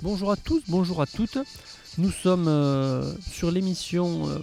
Bonjour 0.00 0.30
à 0.30 0.36
tous, 0.36 0.62
bonjour 0.68 1.02
à 1.02 1.06
toutes. 1.06 1.38
Nous 1.98 2.12
sommes 2.12 2.46
euh, 2.46 3.12
sur 3.32 3.50
l'émission 3.50 4.28
euh, 4.28 4.38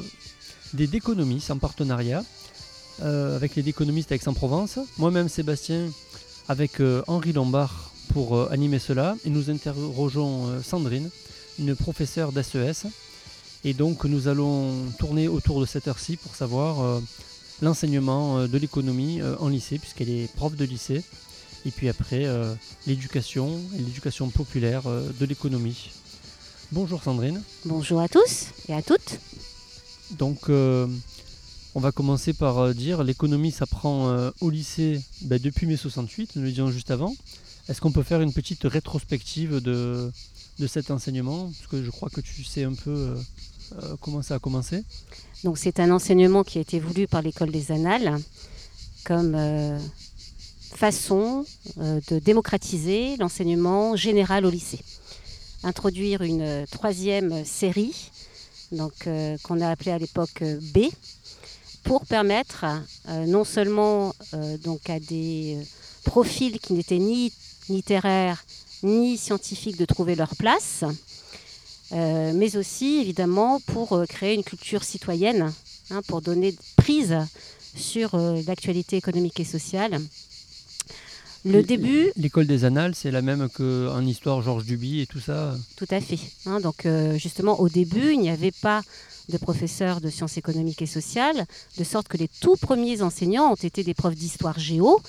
des 0.73 0.85
Déconomistes 0.85 1.49
en 1.49 1.57
partenariat 1.59 2.25
euh, 3.01 3.37
avec 3.37 3.55
les 3.55 3.63
Déconomistes 3.63 4.11
Aix-en-Provence. 4.11 4.79
Moi-même 4.97 5.29
Sébastien 5.29 5.89
avec 6.49 6.81
Henri 7.07 7.31
Lombard 7.31 7.91
pour 8.13 8.51
animer 8.51 8.79
cela. 8.79 9.15
Et 9.23 9.29
nous 9.29 9.49
interrogeons 9.49 10.61
Sandrine, 10.61 11.09
une 11.57 11.73
professeure 11.73 12.33
d'ASES. 12.33 12.87
Et 13.63 13.73
donc 13.73 14.03
nous 14.03 14.27
allons 14.27 14.73
tourner 14.99 15.29
autour 15.29 15.61
de 15.61 15.65
cette 15.65 15.87
heure-ci 15.87 16.17
pour 16.17 16.35
savoir 16.35 17.01
l'enseignement 17.61 18.45
de 18.45 18.57
l'économie 18.57 19.21
en 19.39 19.47
lycée, 19.47 19.79
puisqu'elle 19.79 20.09
est 20.09 20.31
prof 20.35 20.55
de 20.55 20.65
lycée 20.65 21.01
et 21.65 21.71
puis 21.71 21.89
après 21.89 22.25
euh, 22.25 22.53
l'éducation 22.85 23.59
et 23.75 23.79
l'éducation 23.79 24.29
populaire 24.29 24.83
euh, 24.85 25.09
de 25.19 25.25
l'économie. 25.25 25.89
Bonjour 26.71 27.03
Sandrine. 27.03 27.41
Bonjour 27.65 27.99
à 27.99 28.07
tous 28.07 28.47
et 28.69 28.73
à 28.73 28.81
toutes. 28.81 29.19
Donc 30.11 30.49
euh, 30.49 30.87
on 31.73 31.79
va 31.79 31.91
commencer 31.91 32.33
par 32.33 32.73
dire 32.73 33.03
l'économie 33.03 33.51
s'apprend 33.51 34.31
au 34.41 34.49
lycée 34.49 35.01
ben, 35.21 35.39
depuis 35.39 35.65
mai 35.65 35.77
68, 35.77 36.35
nous 36.35 36.43
le 36.43 36.49
disions 36.49 36.69
juste 36.69 36.91
avant. 36.91 37.15
Est-ce 37.67 37.81
qu'on 37.81 37.91
peut 37.91 38.03
faire 38.03 38.21
une 38.21 38.31
petite 38.31 38.63
rétrospective 38.63 39.59
de, 39.59 40.11
de 40.59 40.67
cet 40.67 40.91
enseignement? 40.91 41.51
Parce 41.57 41.67
que 41.67 41.83
je 41.83 41.89
crois 41.89 42.09
que 42.09 42.21
tu 42.21 42.43
sais 42.43 42.63
un 42.63 42.73
peu 42.73 43.15
comment 44.01 44.21
ça 44.21 44.35
a 44.35 44.39
commencé. 44.39 44.83
Donc 45.43 45.57
c'est 45.57 45.79
un 45.79 45.91
enseignement 45.91 46.43
qui 46.43 46.59
a 46.59 46.61
été 46.61 46.79
voulu 46.79 47.07
par 47.07 47.23
l'école 47.23 47.51
des 47.51 47.71
Annales 47.71 48.19
comme 49.03 49.35
façon 50.75 51.45
euh, 51.79 51.99
de 52.09 52.19
démocratiser 52.19 53.15
l'enseignement 53.17 53.95
général 53.95 54.45
au 54.45 54.49
lycée. 54.49 54.79
Introduire 55.63 56.21
une 56.21 56.41
euh, 56.41 56.65
troisième 56.69 57.45
série, 57.45 58.11
donc 58.71 59.07
euh, 59.07 59.37
qu'on 59.43 59.61
a 59.61 59.69
appelée 59.69 59.91
à 59.91 59.97
l'époque 59.97 60.43
B, 60.73 60.89
pour 61.83 62.05
permettre 62.05 62.65
non 63.27 63.43
seulement 63.43 64.15
donc 64.63 64.89
à 64.89 64.99
des 64.99 65.59
profils 66.03 66.59
qui 66.59 66.73
n'étaient 66.73 66.97
ni 66.97 67.31
littéraires 67.69 68.43
ni 68.81 69.19
scientifiques 69.19 69.77
de 69.77 69.85
trouver 69.85 70.15
leur 70.15 70.35
place, 70.35 70.83
mais 71.91 72.57
aussi 72.57 73.01
évidemment 73.01 73.59
pour 73.67 74.03
créer 74.09 74.33
une 74.33 74.43
culture 74.43 74.83
citoyenne, 74.83 75.53
hein, 75.91 76.01
pour 76.07 76.23
donner 76.23 76.55
prise 76.75 77.15
sur 77.75 78.17
l'actualité 78.47 78.97
économique 78.97 79.39
et 79.39 79.45
sociale 79.45 80.01
le 81.45 81.63
début. 81.63 82.11
L'école 82.15 82.47
des 82.47 82.65
annales, 82.65 82.95
c'est 82.95 83.11
la 83.11 83.21
même 83.21 83.47
qu'en 83.49 84.03
histoire 84.05 84.41
Georges 84.41 84.65
Duby 84.65 85.01
et 85.01 85.05
tout 85.05 85.19
ça 85.19 85.55
Tout 85.75 85.87
à 85.91 86.01
fait. 86.01 86.19
Hein. 86.45 86.59
donc, 86.59 86.85
euh, 86.85 87.17
justement, 87.17 87.59
au 87.59 87.69
début, 87.69 88.13
il 88.13 88.19
n'y 88.19 88.29
avait 88.29 88.51
pas 88.51 88.81
de 89.29 89.37
professeurs 89.37 90.01
de 90.01 90.09
sciences 90.09 90.37
économiques 90.37 90.81
et 90.81 90.87
sociales, 90.87 91.45
de 91.77 91.83
sorte 91.83 92.07
que 92.07 92.17
les 92.17 92.27
tout 92.27 92.55
premiers 92.55 93.01
enseignants 93.01 93.51
ont 93.51 93.55
été 93.55 93.83
des 93.83 93.93
profs 93.93 94.15
d'histoire 94.15 94.59
géo 94.59 94.99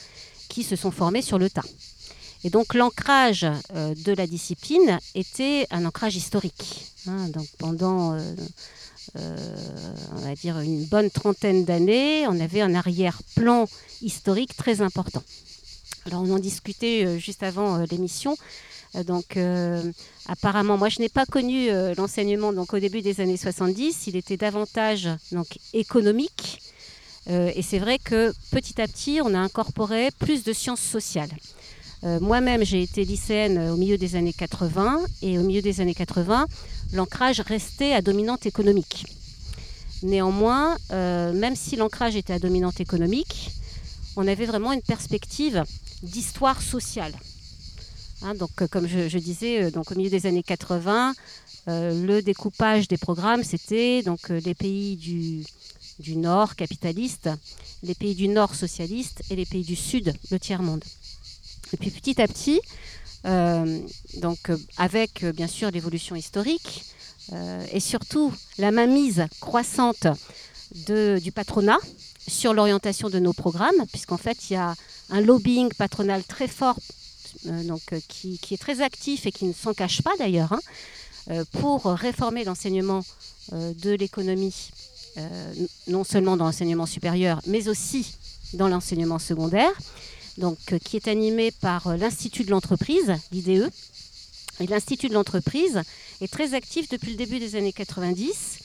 qui 0.48 0.62
se 0.62 0.76
sont 0.76 0.90
formés 0.90 1.22
sur 1.22 1.38
le 1.38 1.50
tas. 1.50 1.64
Et 2.44 2.50
donc, 2.50 2.74
l'ancrage 2.74 3.46
euh, 3.74 3.94
de 3.94 4.12
la 4.12 4.26
discipline 4.26 4.98
était 5.14 5.66
un 5.70 5.84
ancrage 5.84 6.16
historique. 6.16 6.86
Hein. 7.06 7.28
donc, 7.28 7.46
pendant. 7.58 8.14
Euh, 8.14 8.34
on 10.14 10.20
va 10.20 10.34
dire 10.34 10.58
une 10.58 10.84
bonne 10.84 11.10
trentaine 11.10 11.64
d'années, 11.64 12.26
on 12.26 12.38
avait 12.40 12.60
un 12.60 12.74
arrière-plan 12.74 13.66
historique 14.02 14.54
très 14.56 14.82
important. 14.82 15.22
Alors 16.06 16.22
on 16.22 16.30
en 16.32 16.38
discutait 16.38 17.04
euh, 17.04 17.18
juste 17.18 17.42
avant 17.42 17.76
euh, 17.80 17.84
l'émission. 17.90 18.36
Euh, 18.94 19.02
donc 19.02 19.38
apparemment, 20.28 20.78
moi 20.78 20.88
je 20.88 21.00
n'ai 21.00 21.08
pas 21.08 21.26
connu 21.26 21.68
l'enseignement 21.96 22.52
donc 22.52 22.72
au 22.72 22.78
début 22.78 23.02
des 23.02 23.20
années 23.20 23.36
70. 23.36 24.06
Il 24.06 24.16
était 24.16 24.36
davantage 24.36 25.08
économique. 25.74 26.60
et 27.28 27.62
c'est 27.62 27.80
vrai 27.80 27.98
que 27.98 28.32
petit 28.52 28.80
à 28.80 28.86
petit, 28.86 29.20
on 29.22 29.34
a 29.34 29.38
incorporé 29.38 30.10
plus 30.18 30.44
de 30.44 30.52
sciences 30.52 30.80
sociales. 30.80 31.30
Moi-même, 32.02 32.64
j'ai 32.64 32.82
été 32.82 33.04
lycéenne 33.04 33.70
au 33.70 33.76
milieu 33.76 33.98
des 33.98 34.14
années 34.14 34.32
80 34.32 35.00
et 35.22 35.38
au 35.38 35.42
milieu 35.42 35.62
des 35.62 35.80
années 35.80 35.94
80, 35.94 36.46
l'ancrage 36.92 37.40
restait 37.40 37.92
à 37.92 38.00
dominante 38.00 38.46
économique. 38.46 39.06
Néanmoins, 40.02 40.76
même 40.90 41.56
si 41.56 41.76
l'ancrage 41.76 42.14
était 42.16 42.34
à 42.34 42.38
dominante 42.38 42.80
économique, 42.80 43.50
on 44.16 44.26
avait 44.26 44.46
vraiment 44.46 44.72
une 44.72 44.82
perspective 44.82 45.62
d'histoire 46.02 46.60
sociale. 46.62 47.12
Hein, 48.22 48.34
donc, 48.34 48.50
euh, 48.62 48.66
comme 48.66 48.88
je, 48.88 49.18
disais, 49.18 49.64
euh, 49.64 49.70
au 49.74 49.94
milieu 49.94 50.10
des 50.10 50.26
années 50.26 50.42
80, 50.42 51.14
euh, 51.68 52.06
le 52.06 52.22
découpage 52.22 52.88
des 52.88 52.96
programmes, 52.96 53.44
c'était 53.44 54.02
donc 54.02 54.30
les 54.30 54.54
pays 54.54 54.96
du, 54.96 56.16
Nord 56.16 56.56
capitalistes, 56.56 57.28
les 57.82 57.94
pays 57.94 58.14
du 58.14 58.28
Nord 58.28 58.54
socialistes 58.54 59.22
et 59.30 59.36
les 59.36 59.46
pays 59.46 59.64
du 59.64 59.76
Sud, 59.76 60.14
le 60.30 60.38
tiers-monde. 60.38 60.84
Et 61.72 61.76
puis 61.76 61.90
petit 61.90 62.20
à 62.20 62.28
petit, 62.28 62.60
avec 64.76 65.24
bien 65.34 65.48
sûr 65.48 65.70
l'évolution 65.72 66.14
historique 66.14 66.84
et 67.72 67.80
surtout 67.80 68.32
la 68.58 68.70
mainmise 68.70 69.26
croissante 69.40 70.06
du 70.70 71.32
patronat 71.32 71.78
sur 72.28 72.54
l'orientation 72.54 73.08
de 73.08 73.18
nos 73.18 73.32
programmes, 73.32 73.86
puisqu'en 73.92 74.16
fait, 74.16 74.50
il 74.50 74.54
y 74.54 74.56
a 74.56 74.74
un 75.10 75.20
lobbying 75.20 75.72
patronal 75.74 76.24
très 76.24 76.48
fort, 76.48 76.78
euh, 77.46 77.62
donc, 77.64 77.82
euh, 77.92 78.00
qui, 78.08 78.38
est 78.50 78.60
très 78.60 78.80
actif 78.80 79.26
et 79.26 79.32
qui 79.32 79.44
ne 79.44 79.52
s'en 79.52 79.74
cache 79.74 80.02
pas 80.02 80.12
d'ailleurs, 80.18 80.52
hein, 80.52 80.60
euh, 81.30 81.44
pour 81.60 81.84
réformer 81.84 82.44
l'enseignement 82.44 83.02
de 83.52 83.92
l'économie, 83.92 84.72
non 85.86 86.02
seulement 86.02 86.36
dans 86.36 86.46
l'enseignement 86.46 86.84
supérieur, 86.84 87.40
mais 87.46 87.68
aussi 87.68 88.16
dans 88.54 88.66
l'enseignement 88.66 89.20
secondaire, 89.20 89.70
donc, 90.36 90.58
qui 90.84 90.96
est 90.96 91.06
animé 91.06 91.52
par 91.52 91.96
l'Institut 91.96 92.42
de 92.42 92.50
l'entreprise, 92.50 93.14
l'IDE. 93.30 93.70
Et 94.58 94.66
l'Institut 94.66 95.08
de 95.08 95.14
l'entreprise 95.14 95.80
est 96.20 96.30
très 96.30 96.54
actif 96.54 96.88
depuis 96.88 97.12
le 97.12 97.16
début 97.16 97.38
des 97.38 97.54
années 97.54 97.72
90 97.72 98.58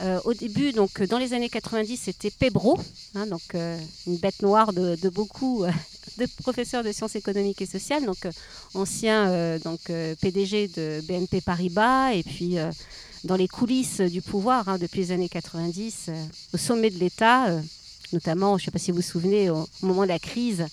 euh, 0.00 0.18
au 0.24 0.34
début, 0.34 0.72
donc 0.72 1.00
dans 1.02 1.18
les 1.18 1.34
années 1.34 1.48
90, 1.48 1.96
c'était 1.96 2.30
Pebro, 2.30 2.80
hein, 3.14 3.26
donc 3.26 3.54
euh, 3.54 3.78
une 4.08 4.16
bête 4.16 4.42
noire 4.42 4.72
de, 4.72 5.08
beaucoup 5.08 5.62
euh, 5.62 5.70
de 6.18 6.26
professeurs 6.42 6.82
de 6.82 6.90
sciences 6.90 7.14
économiques 7.14 7.62
et 7.62 7.66
sociales, 7.66 8.04
donc 8.04 8.26
ancien 8.74 9.58
donc 9.58 9.80
PDG 10.20 10.68
de 10.68 11.00
BNP 11.06 11.40
Paribas 11.40 12.12
et 12.12 12.24
puis 12.24 12.56
dans 13.22 13.36
les 13.36 13.46
coulisses 13.46 14.00
du 14.00 14.20
pouvoir 14.20 14.68
hein, 14.68 14.78
depuis 14.78 15.00
les 15.00 15.12
années 15.12 15.28
90, 15.28 16.10
au 16.52 16.56
sommet 16.56 16.90
de 16.90 16.98
l'État, 16.98 17.46
notamment, 18.12 18.58
je 18.58 18.62
ne 18.62 18.64
sais 18.66 18.70
pas 18.72 18.78
si 18.80 18.90
vous 18.90 18.96
vous 18.96 19.02
souvenez, 19.02 19.48
au, 19.50 19.66
moment 19.82 20.02
de 20.02 20.08
la 20.08 20.18
crise 20.18 20.66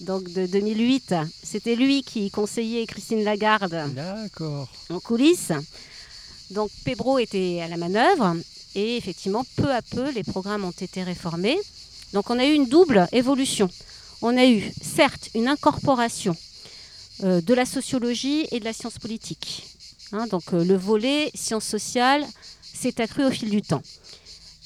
donc 0.00 0.30
de 0.32 0.46
2008, 0.46 1.14
c'était 1.42 1.74
lui 1.74 2.02
qui 2.02 2.30
conseillait 2.30 2.86
Christine 2.86 3.24
Lagarde 3.24 3.82
en 4.90 5.00
coulisses. 5.00 5.52
Donc 6.50 6.70
Pebro 6.84 7.18
était 7.18 7.60
à 7.62 7.68
la 7.68 7.76
manœuvre 7.76 8.36
et 8.78 8.96
effectivement, 8.96 9.44
peu 9.56 9.72
à 9.72 9.82
peu, 9.82 10.08
les 10.12 10.22
programmes 10.22 10.64
ont 10.64 10.70
été 10.70 11.02
réformés. 11.02 11.58
Donc 12.12 12.30
on 12.30 12.38
a 12.38 12.46
eu 12.46 12.52
une 12.52 12.68
double 12.68 13.08
évolution. 13.10 13.68
On 14.22 14.36
a 14.36 14.46
eu, 14.46 14.62
certes, 14.80 15.30
une 15.34 15.48
incorporation 15.48 16.36
euh, 17.24 17.40
de 17.40 17.54
la 17.54 17.64
sociologie 17.64 18.46
et 18.52 18.60
de 18.60 18.64
la 18.64 18.72
science 18.72 18.98
politique. 18.98 19.66
Hein, 20.12 20.28
donc 20.28 20.54
euh, 20.54 20.64
le 20.64 20.76
volet 20.76 21.32
sciences 21.34 21.66
sociales 21.66 22.24
s'est 22.62 23.00
accru 23.00 23.24
au 23.24 23.30
fil 23.32 23.50
du 23.50 23.62
temps. 23.62 23.82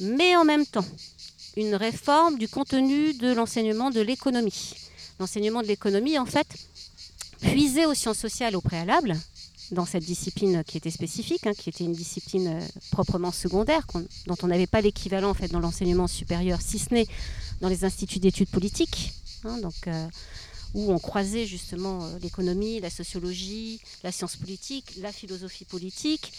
Mais 0.01 0.37
en 0.37 0.45
même 0.45 0.67
temps, 0.67 0.85
une 1.57 1.75
réforme 1.75 2.37
du 2.37 2.49
contenu 2.49 3.15
de 3.15 3.33
l'enseignement 3.33 3.91
de 3.91 4.03
l'économie. 4.03 4.75
L'enseignement 5.21 5.63
de 5.63 5.69
l'économie, 5.69 6.19
en 6.19 6.27
fait, 6.27 6.49
puisait 7.41 7.87
aux 7.87 7.95
sciences 7.95 8.19
sociales 8.19 8.57
au 8.57 8.61
préalable, 8.61 9.17
dans 9.73 9.87
cette 9.87 10.05
discipline 10.05 10.63
qui 10.65 10.77
était 10.77 10.91
spécifique, 10.91 11.47
hein, 11.47 11.53
qui 11.57 11.71
était 11.71 11.85
une 11.85 11.95
discipline 11.95 12.47
euh, 12.49 12.61
proprement 12.91 13.33
secondaire, 13.33 13.87
dont 14.27 14.37
on 14.43 14.47
n'avait 14.47 14.67
pas 14.67 14.81
l'équivalent 14.81 15.31
en 15.31 15.35
fait 15.35 15.49
dans 15.49 15.61
l'enseignement 15.61 16.07
supérieur, 16.07 16.61
si 16.61 16.79
ce 16.79 16.95
n'est 16.95 17.07
dans 17.61 17.69
les 17.69 17.85
instituts 17.85 18.19
d'études 18.19 18.51
politiques, 18.51 19.15
hein, 19.45 19.59
donc, 19.59 19.75
euh, 19.87 20.07
où 20.75 20.93
on 20.93 20.99
croisait 20.99 21.47
justement 21.47 22.05
euh, 22.05 22.19
l'économie, 22.21 22.81
la 22.81 22.91
sociologie, 22.91 23.81
la 24.05 24.13
science 24.13 24.37
politique, 24.37 24.93
la 25.01 25.11
philosophie 25.11 25.65
politique, 25.65 26.33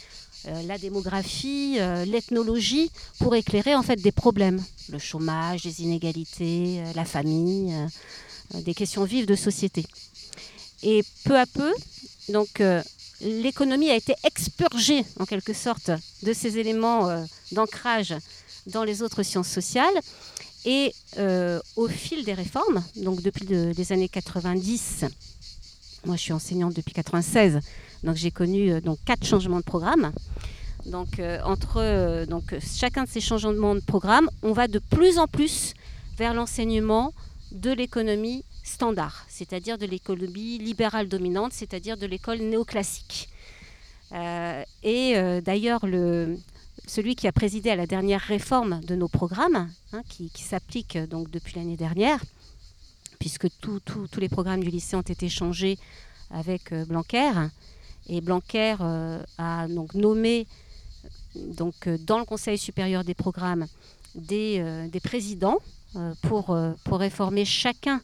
la 0.65 0.77
démographie, 0.77 1.77
l'ethnologie, 2.05 2.91
pour 3.19 3.33
éclairer 3.33 3.75
en 3.75 3.81
fait 3.81 3.95
des 3.95 4.11
problèmes, 4.11 4.61
le 4.89 4.99
chômage, 4.99 5.63
les 5.63 5.83
inégalités, 5.83 6.83
la 6.95 7.05
famille, 7.05 7.73
des 8.53 8.73
questions 8.73 9.05
vives 9.05 9.25
de 9.25 9.35
société. 9.35 9.85
Et 10.81 11.05
peu 11.23 11.39
à 11.39 11.45
peu, 11.45 11.71
donc 12.27 12.61
l'économie 13.21 13.89
a 13.89 13.95
été 13.95 14.15
expurgée 14.23 15.05
en 15.19 15.25
quelque 15.25 15.53
sorte 15.53 15.91
de 16.23 16.33
ces 16.33 16.57
éléments 16.57 17.09
euh, 17.09 17.23
d'ancrage 17.51 18.13
dans 18.67 18.83
les 18.83 19.01
autres 19.01 19.23
sciences 19.23 19.49
sociales. 19.49 19.93
Et 20.65 20.93
euh, 21.17 21.59
au 21.75 21.89
fil 21.89 22.23
des 22.23 22.33
réformes, 22.33 22.83
donc 22.95 23.21
depuis 23.21 23.45
les 23.45 23.91
années 23.91 24.07
90, 24.07 25.05
moi 26.05 26.15
je 26.15 26.21
suis 26.21 26.33
enseignante 26.33 26.73
depuis 26.73 26.93
96, 26.93 27.59
Donc 28.03 28.15
j'ai 28.15 28.31
connu 28.31 28.79
donc 28.79 28.97
quatre 29.03 29.25
changements 29.25 29.59
de 29.59 29.65
programme. 29.65 30.13
Donc 30.85 31.21
entre 31.43 32.25
donc 32.27 32.55
chacun 32.61 33.03
de 33.03 33.09
ces 33.09 33.19
changements 33.19 33.75
de 33.75 33.81
programme, 33.81 34.29
on 34.41 34.53
va 34.53 34.69
de 34.69 34.79
plus 34.79 35.17
en 35.17 35.27
plus 35.27 35.73
vers 36.17 36.33
l'enseignement 36.33 37.13
de 37.51 37.71
l'économie 37.71 38.45
c'est-à-dire 39.29 39.77
de 39.77 39.85
l'économie 39.85 40.57
libérale 40.57 41.07
dominante, 41.07 41.53
c'est-à-dire 41.53 41.97
de 41.97 42.05
l'école 42.05 42.39
néoclassique. 42.39 43.29
et 44.83 45.41
d'ailleurs, 45.41 45.85
le, 45.85 46.37
celui 46.87 47.15
qui 47.15 47.27
a 47.27 47.31
présidé 47.31 47.69
à 47.69 47.75
la 47.75 47.87
dernière 47.87 48.21
réforme 48.21 48.81
de 48.81 48.95
nos 48.95 49.07
programmes, 49.07 49.69
hein, 49.93 50.01
qui, 50.09 50.29
s'applique 50.35 50.97
donc 50.97 51.29
depuis 51.31 51.55
l'année 51.55 51.77
dernière, 51.77 52.19
puisque 53.19 53.47
tous 53.61 54.19
les 54.19 54.29
programmes 54.29 54.63
du 54.63 54.69
lycée 54.69 54.95
ont 54.95 55.01
été 55.01 55.29
changés 55.29 55.77
avec 56.29 56.71
euh, 56.71 56.85
Blanquer. 56.85 57.31
Et 58.07 58.19
Blanquer 58.19 58.75
euh, 58.81 59.23
a 59.37 59.67
donc 59.67 59.93
nommé 59.93 60.45
donc, 61.35 61.87
euh, 61.87 61.97
dans 61.99 62.19
le 62.19 62.25
Conseil 62.25 62.57
supérieur 62.57 63.03
des 63.03 63.13
programmes 63.13 63.67
des, 64.15 64.91
présidents 65.03 65.57
pour 66.21 66.55
réformer 66.87 67.45
chacun, 67.45 67.99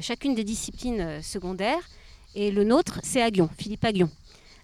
chacune 0.00 0.34
des 0.34 0.44
disciplines 0.44 1.22
secondaires. 1.22 1.88
Et 2.34 2.50
le 2.50 2.64
nôtre, 2.64 3.00
c'est 3.02 3.22
Aguillon, 3.22 3.48
Philippe 3.56 3.84
Aguillon. 3.84 4.10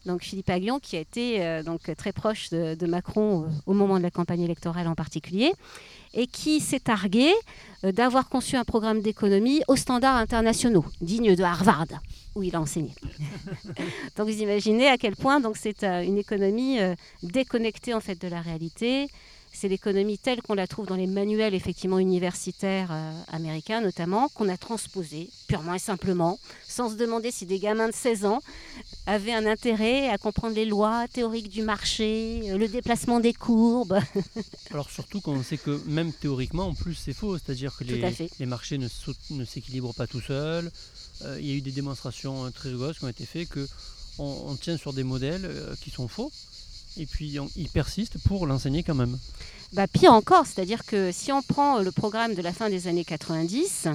Donc 0.06 0.22
Philippe 0.22 0.48
Aguillon, 0.50 0.78
qui 0.78 0.96
a 0.96 1.00
été 1.00 1.44
euh, 1.44 1.62
donc, 1.62 1.94
très 1.96 2.12
proche 2.12 2.50
de, 2.50 2.86
Macron 2.86 3.42
euh, 3.42 3.48
au 3.66 3.74
moment 3.74 3.98
de 3.98 4.02
la 4.02 4.10
campagne 4.10 4.40
électorale 4.40 4.88
en 4.88 4.94
particulier, 4.94 5.52
et 6.14 6.26
qui 6.26 6.60
s'est 6.60 6.80
targué 6.80 7.30
euh, 7.84 7.92
d'avoir 7.92 8.28
conçu 8.28 8.56
un 8.56 8.64
programme 8.64 9.02
d'économie 9.02 9.62
aux 9.68 9.76
standards 9.76 10.16
internationaux, 10.16 10.84
digne 11.00 11.36
de 11.36 11.42
Harvard, 11.42 11.86
où 12.34 12.42
il 12.42 12.56
a 12.56 12.60
enseigné. 12.60 12.94
donc 14.16 14.28
vous 14.28 14.42
imaginez 14.42 14.88
à 14.88 14.96
quel 14.96 15.16
point 15.16 15.40
donc, 15.40 15.56
c'est 15.56 15.84
une 15.84 16.16
économie 16.16 16.78
déconnectée 17.22 17.92
en 17.92 18.00
fait, 18.00 18.20
de 18.20 18.28
la 18.28 18.40
réalité, 18.40 19.08
c'est 19.52 19.68
l'économie 19.68 20.18
telle 20.18 20.42
qu'on 20.42 20.54
la 20.54 20.66
trouve 20.66 20.86
dans 20.86 20.96
les 20.96 21.06
manuels 21.06 21.54
effectivement 21.54 21.98
universitaires 21.98 22.90
euh, 22.92 23.12
américains 23.28 23.80
notamment, 23.80 24.28
qu'on 24.28 24.48
a 24.48 24.56
transposé 24.56 25.28
purement 25.48 25.74
et 25.74 25.78
simplement, 25.78 26.38
sans 26.66 26.90
se 26.90 26.94
demander 26.94 27.30
si 27.30 27.46
des 27.46 27.58
gamins 27.58 27.88
de 27.88 27.94
16 27.94 28.24
ans 28.24 28.40
avaient 29.06 29.32
un 29.32 29.46
intérêt 29.46 30.08
à 30.08 30.18
comprendre 30.18 30.54
les 30.54 30.64
lois 30.64 31.06
théoriques 31.12 31.48
du 31.48 31.62
marché, 31.62 32.42
euh, 32.46 32.58
le 32.58 32.68
déplacement 32.68 33.20
des 33.20 33.32
courbes. 33.32 33.98
Alors 34.70 34.90
surtout 34.90 35.20
quand 35.20 35.32
on 35.32 35.42
sait 35.42 35.58
que 35.58 35.80
même 35.86 36.12
théoriquement, 36.12 36.68
en 36.68 36.74
plus 36.74 36.94
c'est 36.94 37.12
faux, 37.12 37.36
c'est-à-dire 37.38 37.76
que 37.76 37.84
les, 37.84 38.30
les, 38.38 38.46
marchés 38.46 38.78
ne, 38.78 38.88
ne 39.30 39.44
s'équilibrent 39.44 39.94
pas 39.94 40.06
tout 40.06 40.20
seuls. 40.20 40.70
Euh, 41.22 41.38
il 41.40 41.46
y 41.46 41.52
a 41.52 41.54
eu 41.54 41.60
des 41.60 41.72
démonstrations 41.72 42.50
très 42.52 42.70
rigoureuses 42.70 42.98
qui 42.98 43.04
ont 43.04 43.08
été 43.08 43.26
faites 43.26 43.48
que 43.48 43.66
on, 44.18 44.54
tient 44.56 44.76
sur 44.76 44.92
des 44.92 45.02
modèles 45.02 45.48
qui 45.80 45.88
sont 45.88 46.06
faux 46.06 46.30
et 47.00 47.06
puis 47.06 47.38
il 47.56 47.68
persiste 47.68 48.18
pour 48.24 48.46
l'enseigner 48.46 48.82
quand 48.82 48.94
même. 48.94 49.18
Bah, 49.72 49.86
pire 49.86 50.12
encore, 50.12 50.46
c'est-à-dire 50.46 50.84
que 50.84 51.10
si 51.12 51.32
on 51.32 51.42
prend 51.42 51.78
le 51.78 51.90
programme 51.90 52.34
de 52.34 52.42
la 52.42 52.52
fin 52.52 52.68
des 52.68 52.88
années 52.88 53.04
90, 53.04 53.88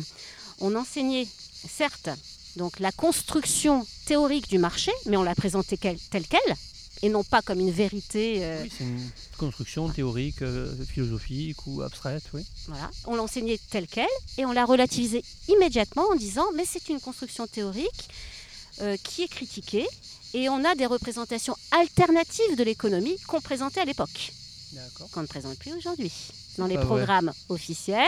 on 0.59 0.75
enseignait 0.75 1.27
certes 1.67 2.09
donc 2.55 2.79
la 2.79 2.91
construction 2.91 3.85
théorique 4.05 4.49
du 4.49 4.57
marché, 4.57 4.91
mais 5.05 5.17
on 5.17 5.23
la 5.23 5.35
présentait 5.35 5.77
telle 5.77 6.27
qu'elle, 6.27 6.55
et 7.01 7.09
non 7.09 7.23
pas 7.23 7.41
comme 7.41 7.59
une 7.59 7.71
vérité. 7.71 8.45
Euh, 8.45 8.63
oui, 8.63 8.71
c'est 8.75 8.85
une 8.85 9.09
construction 9.37 9.89
théorique, 9.89 10.41
euh, 10.41 10.73
philosophique 10.85 11.57
ou 11.67 11.81
abstraite, 11.81 12.23
oui. 12.33 12.45
Voilà, 12.67 12.89
on 13.05 13.15
l'enseignait 13.15 13.59
telle 13.69 13.87
qu'elle, 13.87 14.07
et 14.37 14.45
on 14.45 14.53
l'a 14.53 14.65
relativisée 14.65 15.23
immédiatement 15.49 16.05
en 16.11 16.15
disant, 16.15 16.45
mais 16.55 16.63
c'est 16.65 16.87
une 16.89 17.01
construction 17.01 17.45
théorique 17.45 18.09
euh, 18.81 18.97
qui 19.03 19.23
est 19.23 19.27
critiquée, 19.27 19.85
et 20.33 20.49
on 20.49 20.63
a 20.65 20.75
des 20.75 20.85
représentations 20.85 21.55
alternatives 21.71 22.55
de 22.57 22.63
l'économie 22.63 23.17
qu'on 23.27 23.41
présentait 23.41 23.81
à 23.81 23.85
l'époque, 23.85 24.31
qu'on 25.11 25.21
ne 25.21 25.27
présente 25.27 25.57
plus 25.57 25.73
aujourd'hui. 25.73 26.11
Dans 26.57 26.67
les 26.67 26.77
programmes 26.77 27.31
officiels 27.49 28.07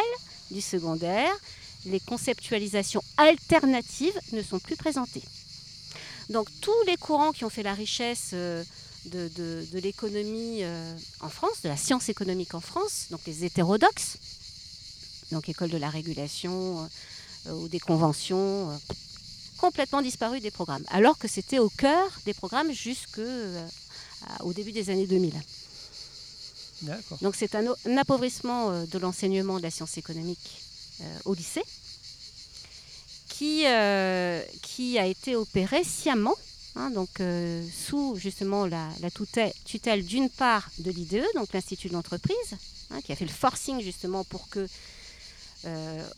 du 0.52 0.62
secondaire, 0.62 1.32
les 1.86 2.00
conceptualisations 2.00 3.04
alternatives 3.18 4.18
ne 4.34 4.42
sont 4.42 4.60
plus 4.60 4.76
présentées. 4.76 5.24
Donc 6.30 6.48
tous 6.62 6.76
les 6.86 6.98
courants 6.98 7.32
qui 7.32 7.46
ont 7.46 7.50
fait 7.50 7.64
la 7.64 7.74
richesse 7.74 8.32
euh, 8.34 8.64
de, 9.06 9.66
l'économie 9.74 10.64
euh, 10.64 10.94
en 11.22 11.30
France, 11.30 11.62
de 11.64 11.70
la 11.70 11.78
science 11.78 12.10
économique 12.10 12.54
en 12.54 12.60
France, 12.60 13.08
donc 13.12 13.22
les 13.26 13.46
hétérodoxes, 13.46 14.18
donc 15.32 15.48
école 15.48 15.70
de 15.70 15.78
la 15.78 15.90
régulation 15.90 16.88
euh, 17.48 17.54
ou 17.54 17.68
des 17.70 17.80
conventions, 17.80 18.70
complètement 19.58 20.02
disparu 20.02 20.40
des 20.40 20.52
programmes, 20.52 20.84
alors 20.88 21.18
que 21.18 21.28
c'était 21.28 21.60
au 21.60 21.70
cœur 21.70 22.10
des 22.26 22.34
programmes 22.34 22.72
jusqu'au 22.72 23.22
euh, 23.22 24.54
début 24.56 24.72
des 24.72 24.90
années 24.90 25.08
2000. 25.08 25.34
Donc 27.22 27.36
c'est 27.36 27.56
un, 27.56 27.66
appauvrissement 27.98 28.72
euh, 28.72 28.86
de 28.86 29.00
l'enseignement 29.00 29.58
de 29.58 29.64
la 29.64 29.72
science 29.72 29.98
économique 29.98 30.62
euh, 31.02 31.20
au 31.26 31.34
lycée 31.34 31.64
qui, 33.28 33.66
qui 34.64 34.98
a 34.98 35.06
été 35.06 35.36
opéré 35.36 35.84
sciemment, 35.84 36.34
hein, 36.76 36.90
donc 36.90 37.22
sous 37.72 38.16
justement 38.16 38.66
la, 38.66 38.90
tutelle, 39.14 40.04
d'une 40.04 40.32
part 40.32 40.68
de 40.80 40.90
l'IDE, 40.90 41.24
donc 41.36 41.54
l'Institut 41.54 41.90
de 41.90 41.94
l'entreprise, 41.94 42.58
hein, 42.90 43.00
qui 43.02 43.12
a 43.12 43.16
fait 43.16 43.26
le 43.26 43.32
forcing 43.32 43.80
justement 43.80 44.24
pour 44.24 44.50
que 44.50 44.68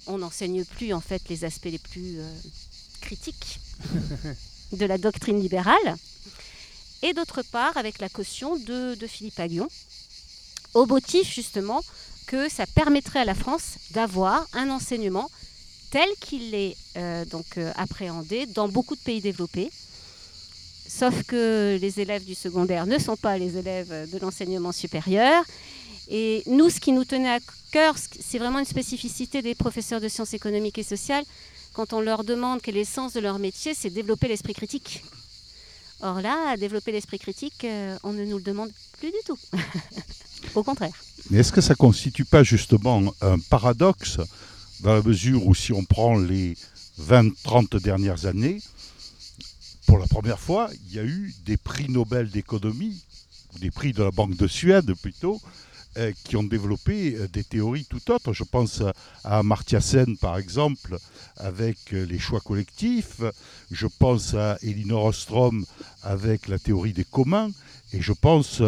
on 0.08 0.20
n'enseigne 0.20 0.64
plus 0.64 0.94
en 0.94 1.02
fait 1.02 1.28
les 1.28 1.44
aspects 1.44 1.66
les 1.66 1.80
plus 1.80 2.20
critique 3.00 3.60
de 4.74 4.86
la 4.86 4.98
doctrine 4.98 5.40
libérale, 5.40 5.96
et 7.02 7.14
d'autre 7.14 7.42
part 7.42 7.78
avec 7.78 8.00
la 8.00 8.10
caution 8.10 8.58
de, 8.58 8.96
Philippe 9.08 9.40
Aguillon, 9.40 9.68
au 10.74 10.86
motif 10.86 11.34
justement 11.34 11.82
que 12.28 12.50
ça 12.50 12.66
permettrait 12.68 13.20
à 13.20 13.26
la 13.26 13.36
France 13.36 13.78
d'avoir 13.92 14.46
un 14.54 14.70
enseignement 14.70 15.30
tel 15.90 16.08
qu'il 16.20 16.54
est 16.54 16.78
euh, 16.98 17.26
donc 17.26 17.58
euh, 17.58 17.72
appréhendé 17.76 18.46
dans 18.46 18.68
beaucoup 18.68 18.96
de 18.96 19.02
pays 19.02 19.22
développés. 19.22 19.72
Sauf 20.88 21.24
que 21.24 21.78
les 21.82 22.00
élèves 22.00 22.26
du 22.26 22.36
secondaire 22.36 22.86
ne 22.86 23.00
sont 23.00 23.16
pas 23.16 23.38
les 23.38 23.58
élèves 23.58 24.10
de 24.12 24.20
l'enseignement 24.20 24.72
supérieur. 24.72 25.44
Et 26.10 26.44
nous, 26.48 26.70
ce 26.70 26.80
qui 26.80 26.92
nous 26.92 27.06
tenait 27.06 27.30
à 27.30 27.40
cœur, 27.72 27.96
c'est 27.98 28.40
vraiment 28.40 28.60
une 28.60 28.66
spécificité 28.66 29.42
des 29.42 29.54
professeurs 29.54 30.02
de 30.02 30.08
sciences 30.08 30.34
économiques 30.34 30.80
et 30.80 30.84
sociales, 30.84 31.24
quand 31.74 31.94
on 31.94 32.02
leur 32.02 32.24
demande 32.24 32.62
quel 32.62 32.76
est 32.76 32.80
l'essence 32.80 33.14
de 33.14 33.20
leur 33.20 33.40
métier, 33.40 33.74
c'est 33.74 33.90
développer 33.90 34.28
l'esprit 34.28 34.54
critique. 34.54 35.04
Or 36.02 36.22
là, 36.22 36.56
développer 36.58 36.92
l'esprit 36.92 37.20
critique, 37.20 37.66
euh, 37.66 37.98
on 38.04 38.14
ne 38.14 38.24
nous 38.24 38.38
le 38.38 38.44
demande 38.44 38.72
plus 39.00 39.12
du 39.12 39.18
tout. 39.26 39.38
Au 40.56 40.64
contraire. 40.64 40.94
Mais 41.30 41.40
est-ce 41.40 41.52
que 41.52 41.62
ça 41.62 41.74
ne 41.74 41.78
constitue 41.78 42.26
pas 42.26 42.44
justement 42.44 43.14
un 43.22 43.38
paradoxe 43.40 44.18
dans 44.80 44.94
la 44.94 45.02
mesure 45.02 45.46
où 45.46 45.54
si 45.54 45.74
on 45.74 45.84
prend 45.84 46.18
les 46.18 46.56
20-30 47.02 47.82
dernières 47.82 48.26
années, 48.26 48.62
pour 49.86 49.98
la 49.98 50.08
première 50.08 50.40
fois, 50.40 50.70
il 50.86 50.96
y 50.96 51.00
a 51.00 51.04
eu 51.04 51.34
des 51.46 51.58
prix 51.58 51.90
Nobel 51.90 52.30
d'économie, 52.30 53.04
des 53.60 53.72
prix 53.72 53.92
de 53.92 54.04
la 54.04 54.12
Banque 54.12 54.38
de 54.38 54.48
Suède 54.48 54.94
plutôt, 55.02 55.42
qui 56.24 56.38
ont 56.38 56.44
développé 56.44 57.16
euh, 57.16 57.28
des 57.28 57.44
théories 57.44 57.86
tout 57.86 58.12
autres. 58.12 58.34
Je 58.34 58.44
pense 58.44 58.82
à 59.24 59.40
Amartya 59.40 59.82
Sen, 59.82 60.18
par 60.18 60.38
exemple, 60.38 60.98
avec 61.38 61.94
euh, 61.94 62.06
les 62.06 62.20
choix 62.20 62.40
collectifs. 62.40 63.22
Je 63.72 63.88
pense 63.88 64.34
à 64.34 64.58
Elinor 64.62 65.06
Ostrom 65.06 65.66
avec 66.04 66.48
la 66.48 66.60
théorie 66.60 66.94
des 66.94 67.04
communs. 67.04 67.50
Et 67.94 68.02
je 68.02 68.14
pense 68.14 68.62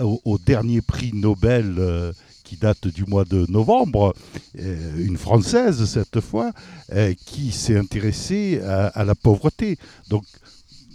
au, 0.00 0.38
dernier 0.38 0.80
prix 0.80 1.12
Nobel 1.12 2.14
qui 2.44 2.56
date 2.56 2.88
du 2.88 3.04
mois 3.04 3.26
de 3.26 3.44
novembre, 3.50 4.14
une 4.54 5.18
Française 5.18 5.84
cette 5.84 6.20
fois, 6.20 6.52
qui 7.26 7.52
s'est 7.52 7.76
intéressée 7.76 8.62
à, 8.62 9.04
la 9.04 9.14
pauvreté. 9.14 9.78
Donc 10.08 10.24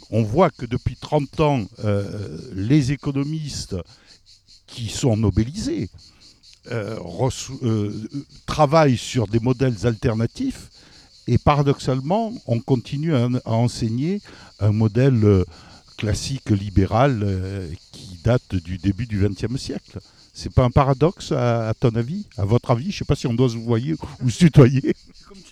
on 0.09 0.23
voit 0.23 0.49
que 0.49 0.65
depuis 0.65 0.95
30 0.95 1.39
ans, 1.41 1.63
les 2.53 2.91
économistes 2.91 3.75
qui 4.71 4.89
sont 4.89 5.17
nobelisés 5.17 5.89
euh, 6.71 6.99
euh, 7.63 7.91
travaillent 8.45 8.97
sur 8.97 9.27
des 9.27 9.39
modèles 9.39 9.75
alternatifs 9.85 10.69
et 11.25 11.38
paradoxalement, 11.38 12.33
on 12.45 12.59
continue 12.59 13.15
à, 13.15 13.27
enseigner 13.45 14.21
un 14.59 14.71
modèle 14.71 15.23
euh, 15.23 15.45
classique 15.97 16.49
libéral 16.49 17.25
qui 17.91 18.19
date 18.23 18.55
du 18.55 18.77
début 18.77 19.07
du 19.07 19.27
XXe 19.27 19.59
siècle. 19.59 19.99
C'est 20.33 20.53
pas 20.53 20.63
un 20.63 20.69
paradoxe 20.69 21.31
à, 21.31 21.73
ton 21.79 21.89
avis, 21.95 22.25
à 22.38 22.45
votre 22.45 22.71
avis? 22.71 22.91
Je 22.91 22.95
ne 22.95 22.99
sais 22.99 23.05
pas 23.05 23.15
si 23.15 23.27
on 23.27 23.33
doit 23.33 23.49
se 23.49 23.57
voyer 23.57 23.95
ou 24.23 24.29
se 24.29 24.38
tutoyer. 24.38 24.95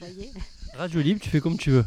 Radio 0.78 1.02
libre, 1.02 1.20
tu 1.22 1.30
fais 1.30 1.42
comme 1.42 1.58
tu 1.58 1.72
veux. 1.72 1.86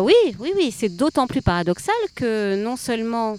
oui, 0.00 0.14
oui, 0.38 0.52
oui, 0.56 0.74
c'est 0.76 0.90
d'autant 0.90 1.26
plus 1.26 1.42
paradoxal 1.42 1.94
que 2.14 2.62
non 2.62 2.76
seulement 2.76 3.36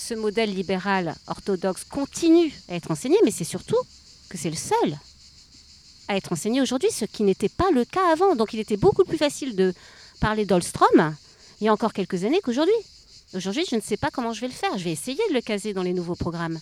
ce 0.00 0.14
modèle 0.14 0.54
libéral 0.54 1.14
orthodoxe 1.26 1.84
continue 1.84 2.52
à 2.68 2.74
être 2.74 2.90
enseigné, 2.90 3.16
mais 3.24 3.30
c'est 3.30 3.44
surtout 3.44 3.78
que 4.28 4.38
c'est 4.38 4.50
le 4.50 4.56
seul 4.56 4.98
à 6.08 6.16
être 6.16 6.32
enseigné 6.32 6.60
aujourd'hui, 6.60 6.90
ce 6.90 7.04
qui 7.04 7.22
n'était 7.22 7.48
pas 7.48 7.70
le 7.70 7.84
cas 7.84 8.10
avant. 8.12 8.34
Donc 8.34 8.52
il 8.52 8.60
était 8.60 8.76
beaucoup 8.76 9.04
plus 9.04 9.18
facile 9.18 9.54
de 9.54 9.72
parler 10.20 10.44
d'Olstrom 10.44 11.14
il 11.60 11.64
y 11.64 11.68
a 11.68 11.72
encore 11.72 11.92
quelques 11.92 12.24
années 12.24 12.40
qu'aujourd'hui. 12.42 12.74
Aujourd'hui, 13.34 13.64
je 13.70 13.76
ne 13.76 13.80
sais 13.80 13.96
pas 13.96 14.10
comment 14.10 14.32
je 14.32 14.40
vais 14.40 14.48
le 14.48 14.52
faire. 14.52 14.76
Je 14.78 14.84
vais 14.84 14.92
essayer 14.92 15.20
de 15.28 15.34
le 15.34 15.40
caser 15.40 15.72
dans 15.74 15.82
les 15.82 15.92
nouveaux 15.92 16.16
programmes. 16.16 16.58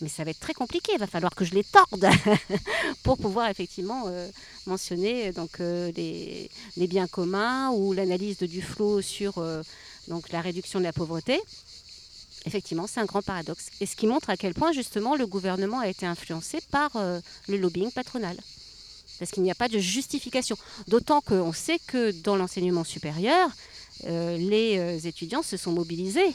Mais 0.00 0.08
ça 0.08 0.24
va 0.24 0.30
être 0.30 0.40
très 0.40 0.54
compliqué. 0.54 0.92
Il 0.94 0.98
va 0.98 1.06
falloir 1.06 1.34
que 1.34 1.44
je 1.44 1.54
les 1.54 1.62
torde 1.62 2.08
pour 3.02 3.18
pouvoir 3.18 3.48
effectivement 3.50 4.04
euh, 4.06 4.28
mentionner 4.66 5.30
donc, 5.32 5.60
euh, 5.60 5.92
les, 5.94 6.48
biens 6.86 7.06
communs 7.06 7.70
ou 7.70 7.92
l'analyse 7.92 8.38
de 8.38 8.46
Duflo 8.46 9.02
sur 9.02 9.38
euh, 9.38 9.62
donc, 10.08 10.32
la 10.32 10.40
réduction 10.40 10.78
de 10.78 10.84
la 10.84 10.92
pauvreté. 10.94 11.38
Effectivement, 12.46 12.86
c'est 12.86 13.00
un 13.00 13.04
grand 13.04 13.22
paradoxe. 13.22 13.66
Et 13.80 13.86
ce 13.86 13.96
qui 13.96 14.06
montre 14.06 14.30
à 14.30 14.36
quel 14.36 14.54
point 14.54 14.72
justement 14.72 15.14
le 15.14 15.26
gouvernement 15.26 15.80
a 15.80 15.88
été 15.88 16.06
influencé 16.06 16.60
par 16.70 16.90
le 17.48 17.56
lobbying 17.56 17.90
patronal 17.90 18.36
parce 19.20 19.30
qu'il 19.32 19.42
n'y 19.42 19.50
a 19.50 19.54
pas 19.54 19.68
de 19.68 19.78
justification. 19.78 20.56
D'autant 20.88 21.20
qu'on 21.20 21.52
sait 21.52 21.78
que 21.86 22.10
dans 22.22 22.36
l'enseignement 22.36 22.84
supérieur, 22.84 23.50
euh, 24.06 24.36
les 24.38 24.78
euh, 24.78 24.98
étudiants 25.06 25.42
se 25.42 25.58
sont 25.58 25.72
mobilisés 25.72 26.34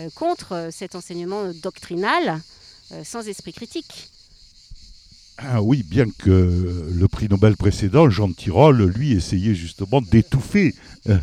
euh, 0.00 0.10
contre 0.16 0.68
cet 0.72 0.94
enseignement 0.96 1.52
doctrinal 1.62 2.42
sans 3.02 3.26
esprit 3.26 3.52
critique. 3.52 4.10
Ah 5.38 5.62
oui, 5.62 5.82
bien 5.82 6.06
que 6.18 6.90
le 6.92 7.08
prix 7.08 7.28
Nobel 7.28 7.56
précédent, 7.56 8.08
Jean 8.08 8.32
Tirole, 8.32 8.84
lui, 8.84 9.12
essayait 9.12 9.54
justement 9.54 10.00
d'étouffer 10.00 10.74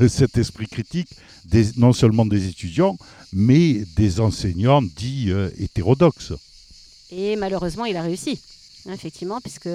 cet 0.08 0.38
esprit 0.38 0.67
critique, 0.67 1.10
non 1.77 1.93
seulement 1.93 2.25
des 2.25 2.48
étudiants, 2.48 2.98
mais 3.34 3.84
des 3.96 4.20
enseignants 4.20 4.84
dits 4.84 5.32
hétérodoxes. 5.58 6.34
Et 7.12 7.36
malheureusement, 7.36 7.86
il 7.86 7.98
a 7.98 8.03
réussi, 8.03 8.39
hein, 8.88 8.93
effectivement, 8.93 9.41
puisque 9.41 9.70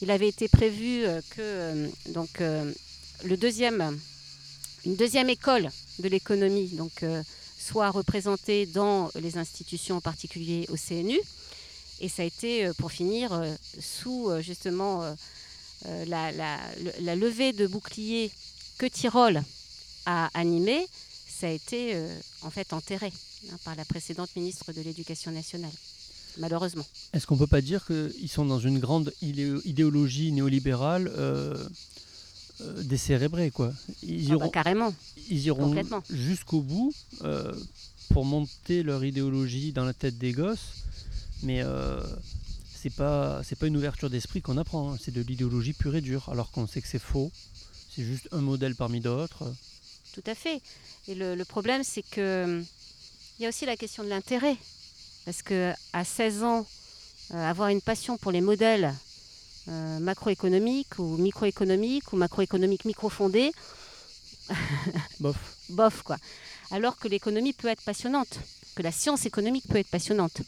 il 0.00 0.10
avait 0.10 0.28
été 0.28 0.46
prévu 0.46 1.02
que 1.36 1.88
donc, 2.12 2.40
le 2.40 3.36
deuxième 3.36 3.98
une 4.86 4.96
deuxième 4.96 5.30
école 5.30 5.70
de 5.98 6.08
l'économie 6.08 6.70
euh, 7.02 7.22
soit 7.58 7.90
représentée 7.90 8.66
dans 8.66 9.10
les 9.14 9.38
institutions, 9.38 9.96
en 9.96 10.00
particulier 10.02 10.66
au 10.68 10.76
CNU. 10.76 11.18
Et 12.00 12.08
ça 12.08 12.22
a 12.22 12.24
été, 12.24 12.66
euh, 12.66 12.72
pour 12.74 12.90
finir, 12.92 13.32
euh, 13.32 13.54
sous 13.80 14.30
justement 14.40 15.14
la, 16.06 16.32
levée 17.14 17.52
de 17.52 17.66
bouclier 17.66 18.30
que 18.78 18.86
Tyrol 18.86 19.42
a 20.06 20.30
animé, 20.34 20.86
ça 21.28 21.46
a 21.46 21.50
été 21.50 21.96
en 22.42 22.50
fait 22.50 22.72
enterré 22.72 23.12
hein, 23.52 23.56
par 23.64 23.76
la 23.76 23.84
précédente 23.84 24.34
ministre 24.36 24.72
de 24.72 24.80
l'Éducation 24.80 25.30
nationale 25.30 25.72
malheureusement. 26.38 26.84
Est-ce 27.12 27.26
qu'on 27.26 27.34
ne 27.34 27.40
peut 27.40 27.46
pas 27.46 27.60
dire 27.60 27.84
qu'ils 27.86 28.28
sont 28.28 28.44
dans 28.44 28.58
une 28.58 28.78
grande 28.78 29.12
idéologie 29.22 30.32
néolibérale 30.32 31.10
euh, 32.60 32.82
décérébrés 32.82 33.50
quoi? 33.50 33.72
Ils 34.02 34.26
ah 34.26 34.28
bah, 34.28 34.34
iront, 34.34 34.50
carrément. 34.50 34.94
Ils 35.28 35.46
iront 35.46 35.74
jusqu'au 36.10 36.60
bout 36.60 36.94
euh, 37.22 37.52
pour 38.10 38.24
monter 38.24 38.82
leur 38.82 39.04
idéologie 39.04 39.72
dans 39.72 39.84
la 39.84 39.94
tête 39.94 40.18
des 40.18 40.32
gosses, 40.32 40.83
mais 41.44 41.62
euh, 41.62 42.02
c'est 42.74 42.90
pas 42.90 43.42
c'est 43.44 43.56
pas 43.56 43.66
une 43.66 43.76
ouverture 43.76 44.10
d'esprit 44.10 44.42
qu'on 44.42 44.56
apprend, 44.56 44.92
hein. 44.92 44.98
c'est 45.00 45.12
de 45.12 45.20
l'idéologie 45.20 45.72
pure 45.72 45.96
et 45.96 46.00
dure, 46.00 46.28
alors 46.28 46.50
qu'on 46.50 46.66
sait 46.66 46.80
que 46.80 46.88
c'est 46.88 46.98
faux. 46.98 47.30
C'est 47.94 48.04
juste 48.04 48.28
un 48.32 48.40
modèle 48.40 48.74
parmi 48.74 49.00
d'autres. 49.00 49.44
Tout 50.12 50.24
à 50.26 50.34
fait. 50.34 50.60
Et 51.06 51.14
le, 51.14 51.34
le 51.36 51.44
problème, 51.44 51.84
c'est 51.84 52.02
que 52.02 52.62
il 53.38 53.42
y 53.42 53.46
a 53.46 53.48
aussi 53.48 53.66
la 53.66 53.76
question 53.76 54.04
de 54.04 54.08
l'intérêt, 54.08 54.56
parce 55.24 55.42
que 55.42 55.72
à 55.92 56.04
16 56.04 56.42
ans, 56.42 56.66
avoir 57.30 57.68
une 57.68 57.80
passion 57.80 58.16
pour 58.16 58.32
les 58.32 58.40
modèles 58.40 58.94
euh, 59.66 59.98
macroéconomique 59.98 60.98
ou 60.98 61.16
microéconomique 61.16 62.12
ou 62.12 62.16
macroéconomique 62.16 62.84
microfondée. 62.84 63.50
Bof. 65.20 65.56
Bof, 65.70 66.02
quoi. 66.02 66.18
Alors 66.70 66.98
que 66.98 67.08
l'économie 67.08 67.54
peut 67.54 67.68
être 67.68 67.82
passionnante, 67.82 68.40
que 68.74 68.82
la 68.82 68.92
science 68.92 69.24
économique 69.24 69.64
peut 69.66 69.78
être 69.78 69.88
passionnante. 69.88 70.42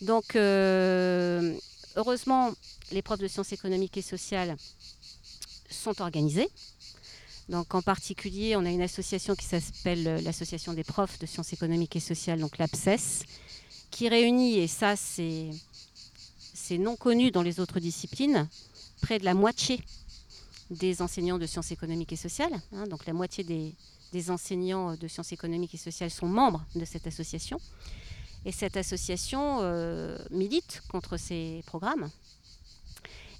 Donc, 0.00 0.34
euh, 0.34 1.54
heureusement, 1.96 2.52
les 2.92 3.02
profs 3.02 3.18
de 3.20 3.28
sciences 3.28 3.52
économiques 3.52 3.96
et 3.96 4.02
sociales 4.02 4.56
sont 5.70 6.00
organisés. 6.00 6.48
Donc, 7.48 7.74
en 7.74 7.82
particulier, 7.82 8.56
on 8.56 8.64
a 8.64 8.70
une 8.70 8.82
association 8.82 9.34
qui 9.34 9.44
s'appelle 9.44 10.06
euh, 10.06 10.20
l'Association 10.20 10.72
des 10.72 10.84
profs 10.84 11.18
de 11.18 11.26
sciences 11.26 11.52
économiques 11.52 11.96
et 11.96 12.00
sociales, 12.00 12.38
donc 12.38 12.58
l'APSES, 12.58 13.24
qui 13.90 14.08
réunit, 14.08 14.58
et 14.58 14.68
ça, 14.68 14.94
c'est 14.96 15.50
non 16.78 16.94
connu 16.94 17.32
dans 17.32 17.42
les 17.42 17.58
autres 17.58 17.80
disciplines, 17.80 18.48
près 19.02 19.18
de 19.18 19.24
la 19.24 19.34
moitié 19.34 19.82
des 20.70 21.02
enseignants 21.02 21.38
de 21.38 21.46
sciences 21.46 21.72
économiques 21.72 22.12
et 22.12 22.16
sociales. 22.16 22.52
Hein, 22.72 22.86
donc 22.86 23.06
la 23.06 23.12
moitié 23.12 23.44
des, 23.44 24.30
enseignants 24.30 24.96
de 24.96 25.08
sciences 25.08 25.32
économiques 25.32 25.74
et 25.74 25.78
sociales 25.78 26.10
sont 26.10 26.28
membres 26.28 26.64
de 26.74 26.84
cette 26.84 27.06
association. 27.06 27.60
Et 28.44 28.52
cette 28.52 28.76
association 28.76 29.58
euh, 29.60 30.16
milite 30.30 30.82
contre 30.90 31.16
ces 31.18 31.62
programmes 31.66 32.08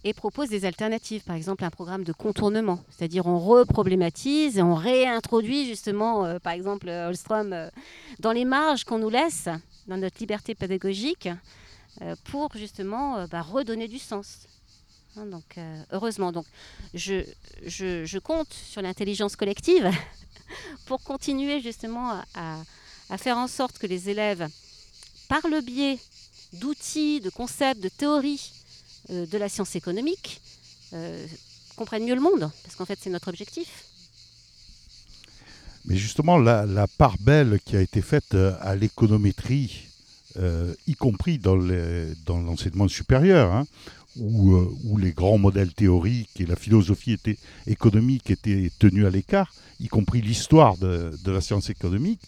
et 0.03 0.15
propose 0.15 0.49
des 0.49 0.65
alternatives, 0.65 1.23
par 1.25 1.37
exemple 1.37 1.63
un 1.65 1.71
programme 1.71 2.05
de 2.05 2.13
contournement, 2.13 2.83
c'est-à-dire 2.91 3.27
on 3.27 3.39
reproblématise 3.39 4.57
et 4.57 4.63
on 4.63 4.75
réintroduit 4.75 5.67
justement, 5.67 6.25
euh, 6.25 6.39
par 6.39 6.53
exemple, 6.55 6.89
Holstrom, 6.89 7.53
euh, 7.53 7.69
dans 8.19 8.33
les 8.33 8.45
marges 8.45 8.85
qu'on 8.85 8.99
nous 8.99 9.11
laisse, 9.11 9.49
dans 9.87 9.97
notre 9.97 10.19
liberté 10.21 10.55
pédagogique, 10.55 11.29
pour 12.25 12.51
justement 12.55 13.27
bah, 13.27 13.43
redonner 13.43 13.89
du 13.89 13.99
sens. 13.99 14.47
Hein, 15.17 15.27
donc, 15.27 15.59
heureusement, 15.91 16.31
donc, 16.31 16.47
je, 16.95 17.25
je, 17.67 18.19
compte 18.19 18.53
sur 18.53 18.81
l'intelligence 18.81 19.35
collective 19.35 19.91
pour 20.87 21.03
continuer 21.03 21.61
justement 21.61 22.23
à, 22.35 22.63
à, 23.11 23.19
faire 23.19 23.37
en 23.37 23.49
sorte 23.49 23.79
que 23.79 23.89
les 23.89 24.09
élèves, 24.09 24.49
par 25.31 25.49
le 25.49 25.61
biais 25.63 25.99
d'outils, 26.53 27.21
de 27.21 27.31
concepts, 27.31 27.81
de 27.81 27.89
théories 27.89 28.53
de 29.09 29.39
la 29.39 29.49
science 29.49 29.77
économique, 29.77 30.41
comprennent 31.77 32.05
mieux 32.05 32.17
le 32.17 32.21
monde, 32.21 32.51
parce 32.65 32.75
qu'en 32.77 32.85
fait 32.85 32.99
c'est 33.01 33.11
notre 33.11 33.29
objectif. 33.29 33.85
Mais 35.87 35.97
justement, 35.97 36.37
la, 36.37 36.87
part 36.99 37.17
belle 37.21 37.61
qui 37.65 37.77
a 37.77 37.81
été 37.81 38.03
faite 38.03 38.35
à 38.35 38.75
l'économétrie 38.75 39.87
euh, 40.37 40.75
y 40.87 40.95
compris 40.95 41.39
dans 41.39 41.57
l'enseignement 41.57 42.89
supérieur, 42.89 43.53
hein, 43.53 43.67
euh, 44.19 44.67
où, 44.85 44.97
les 44.97 45.13
grands 45.13 45.39
modèles 45.39 45.73
théoriques 45.73 46.41
et 46.41 46.47
la 46.47 46.57
philosophie 46.57 47.13
était, 47.13 47.39
économique 47.67 48.31
étaient 48.31 48.71
tenus 48.79 49.07
à 49.07 49.11
l'écart, 49.11 49.53
y 49.79 49.89
compris 49.89 50.21
l'histoire 50.21 50.77
de, 50.77 51.13
la 51.27 51.41
science 51.41 51.71
économique. 51.71 52.21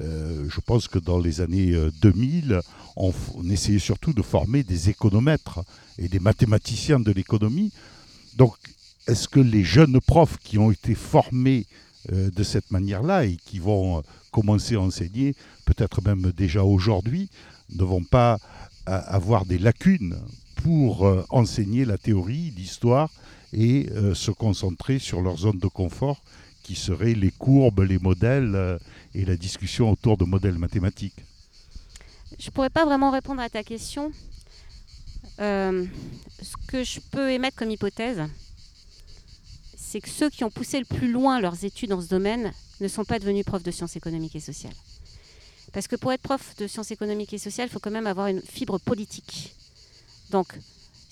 Euh, 0.00 0.46
je 0.48 0.60
pense 0.60 0.88
que 0.88 0.98
dans 0.98 1.18
les 1.18 1.40
années 1.40 1.74
2000, 2.00 2.60
on, 2.96 3.12
essayait 3.50 3.78
surtout 3.78 4.12
de 4.12 4.22
former 4.22 4.62
des 4.62 4.90
économètres 4.90 5.60
et 5.98 6.08
des 6.08 6.20
mathématiciens 6.20 7.00
de 7.00 7.12
l'économie. 7.12 7.72
Donc, 8.36 8.54
est-ce 9.06 9.28
que 9.28 9.40
les 9.40 9.64
jeunes 9.64 10.00
profs 10.00 10.38
qui 10.38 10.58
ont 10.58 10.70
été 10.70 10.94
formés 10.94 11.66
de 12.10 12.42
cette 12.42 12.70
manière-là 12.70 13.24
et 13.24 13.36
qui 13.46 13.58
vont 13.58 14.02
commencer 14.30 14.74
à 14.74 14.80
enseigner, 14.80 15.34
peut-être 15.64 16.02
même 16.02 16.32
déjà 16.36 16.64
aujourd'hui, 16.64 17.28
ne 17.70 17.84
vont 17.84 18.04
pas 18.04 18.38
euh, 18.88 19.00
avoir 19.06 19.46
des 19.46 19.56
lacunes 19.58 20.18
pour 20.64 21.06
euh, 21.06 21.22
enseigner 21.28 21.84
la 21.84 21.98
théorie, 21.98 22.50
l'histoire 22.56 23.10
et 23.52 23.86
euh, 23.92 24.14
se 24.14 24.30
concentrer 24.30 24.98
sur 24.98 25.20
leur 25.20 25.36
zone 25.36 25.58
de 25.58 25.68
confort 25.68 26.22
qui 26.62 26.74
seraient 26.74 27.12
les 27.12 27.30
courbes, 27.30 27.80
les 27.80 27.98
modèles 27.98 28.80
et 29.14 29.26
la 29.26 29.36
discussion 29.36 29.90
autour 29.90 30.16
de 30.16 30.24
modèles 30.24 30.56
mathématiques. 30.56 31.20
Je 32.38 32.46
ne 32.46 32.50
pourrais 32.52 32.70
pas 32.70 32.86
vraiment 32.86 33.10
répondre 33.10 33.42
à 33.42 33.50
ta 33.50 33.62
question. 33.62 34.12
ce 35.38 35.86
que 36.66 36.82
je 36.82 37.00
peux 37.10 37.30
émettre 37.30 37.58
comme 37.58 37.70
hypothèse, 37.70 38.22
c'est 39.76 40.00
que 40.00 40.08
ceux 40.08 40.30
qui 40.30 40.42
ont 40.42 40.50
poussé 40.50 40.78
le 40.78 40.86
plus 40.86 41.12
loin 41.12 41.38
leurs 41.38 41.66
études 41.66 41.90
dans 41.90 42.00
ce 42.00 42.08
domaine 42.08 42.50
ne 42.80 42.88
sont 42.88 43.04
pas 43.04 43.18
devenus 43.18 43.44
profs 43.44 43.62
de 43.62 43.70
sciences 43.70 43.96
économiques 43.96 44.36
et 44.36 44.40
sociales. 44.40 44.72
Parce 45.74 45.86
que 45.86 45.96
pour 45.96 46.12
être 46.12 46.22
prof 46.22 46.54
de 46.56 46.66
sciences 46.66 46.92
économiques 46.92 47.34
et 47.34 47.38
sociales, 47.38 47.68
il 47.68 47.72
faut 47.72 47.80
quand 47.80 47.90
même 47.90 48.06
avoir 48.06 48.28
une 48.28 48.40
fibre 48.40 48.78
politique. 48.78 49.54
Donc, 50.30 50.58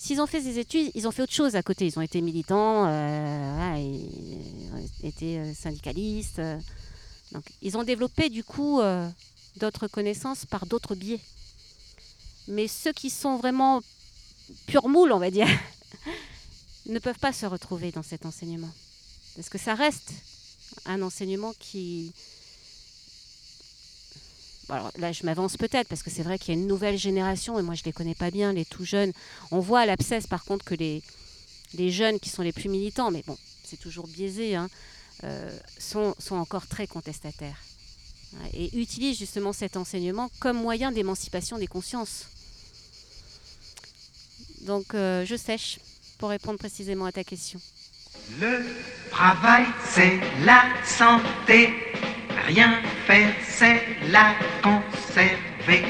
s'ils 0.02 0.20
ont 0.20 0.26
fait 0.26 0.40
des 0.40 0.58
études, 0.58 0.90
ils 0.94 1.06
ont 1.06 1.12
fait 1.12 1.22
autre 1.22 1.32
chose 1.32 1.54
à 1.54 1.62
côté. 1.62 1.86
Ils 1.86 1.96
ont 1.96 2.02
été 2.02 2.20
militants, 2.20 2.86
euh, 2.86 3.76
ils 3.76 4.74
ont 4.74 5.06
été 5.06 5.38
euh, 5.38 5.54
syndicalistes. 5.54 6.40
Euh. 6.40 6.58
ils 7.60 7.76
ont 7.76 7.84
développé 7.84 8.28
du 8.28 8.42
coup 8.42 8.80
d'autres 9.56 9.86
connaissances 9.86 10.44
par 10.44 10.66
d'autres 10.66 10.94
biais. 10.94 11.20
Mais 12.48 12.66
ceux 12.66 12.92
qui 12.92 13.10
sont 13.10 13.36
vraiment 13.36 13.80
pur 14.66 14.88
moule, 14.88 15.12
on 15.12 15.18
va 15.18 15.30
dire, 15.30 15.46
ne 16.86 16.98
peuvent 16.98 17.20
pas 17.20 17.32
se 17.32 17.46
retrouver 17.46 17.92
dans 17.92 18.02
cet 18.02 18.26
enseignement. 18.26 18.70
Parce 19.36 19.48
que 19.48 19.58
ça 19.58 19.74
reste 19.74 20.12
un 20.84 21.00
enseignement 21.02 21.52
qui... 21.58 22.12
Alors 24.72 24.90
là, 24.96 25.12
je 25.12 25.24
m'avance 25.24 25.58
peut-être 25.58 25.86
parce 25.88 26.02
que 26.02 26.10
c'est 26.10 26.22
vrai 26.22 26.38
qu'il 26.38 26.54
y 26.54 26.56
a 26.56 26.60
une 26.60 26.66
nouvelle 26.66 26.96
génération 26.96 27.58
et 27.58 27.62
moi 27.62 27.74
je 27.74 27.82
ne 27.82 27.84
les 27.86 27.92
connais 27.92 28.14
pas 28.14 28.30
bien, 28.30 28.54
les 28.54 28.64
tout 28.64 28.86
jeunes. 28.86 29.12
On 29.50 29.60
voit 29.60 29.80
à 29.80 29.86
l'abscesse 29.86 30.26
par 30.26 30.44
contre 30.44 30.64
que 30.64 30.74
les, 30.74 31.02
les 31.74 31.90
jeunes 31.90 32.18
qui 32.18 32.30
sont 32.30 32.40
les 32.40 32.52
plus 32.52 32.70
militants, 32.70 33.10
mais 33.10 33.22
bon, 33.26 33.36
c'est 33.64 33.76
toujours 33.76 34.06
biaisé, 34.06 34.56
hein, 34.56 34.70
sont, 35.78 36.14
sont 36.18 36.36
encore 36.36 36.66
très 36.66 36.86
contestataires 36.86 37.60
et 38.54 38.74
utilisent 38.78 39.18
justement 39.18 39.52
cet 39.52 39.76
enseignement 39.76 40.30
comme 40.40 40.56
moyen 40.56 40.90
d'émancipation 40.90 41.58
des 41.58 41.66
consciences. 41.66 42.28
Donc 44.62 44.94
je 44.94 45.36
sèche 45.36 45.80
pour 46.16 46.30
répondre 46.30 46.58
précisément 46.58 47.04
à 47.04 47.12
ta 47.12 47.24
question. 47.24 47.60
Le 48.40 48.64
travail, 49.10 49.66
c'est 49.90 50.18
la 50.46 50.64
santé. 50.86 51.91
Rien 52.46 52.72
faire, 53.06 53.32
c'est 53.42 53.82
la 54.10 54.34
conserver. 54.62 55.84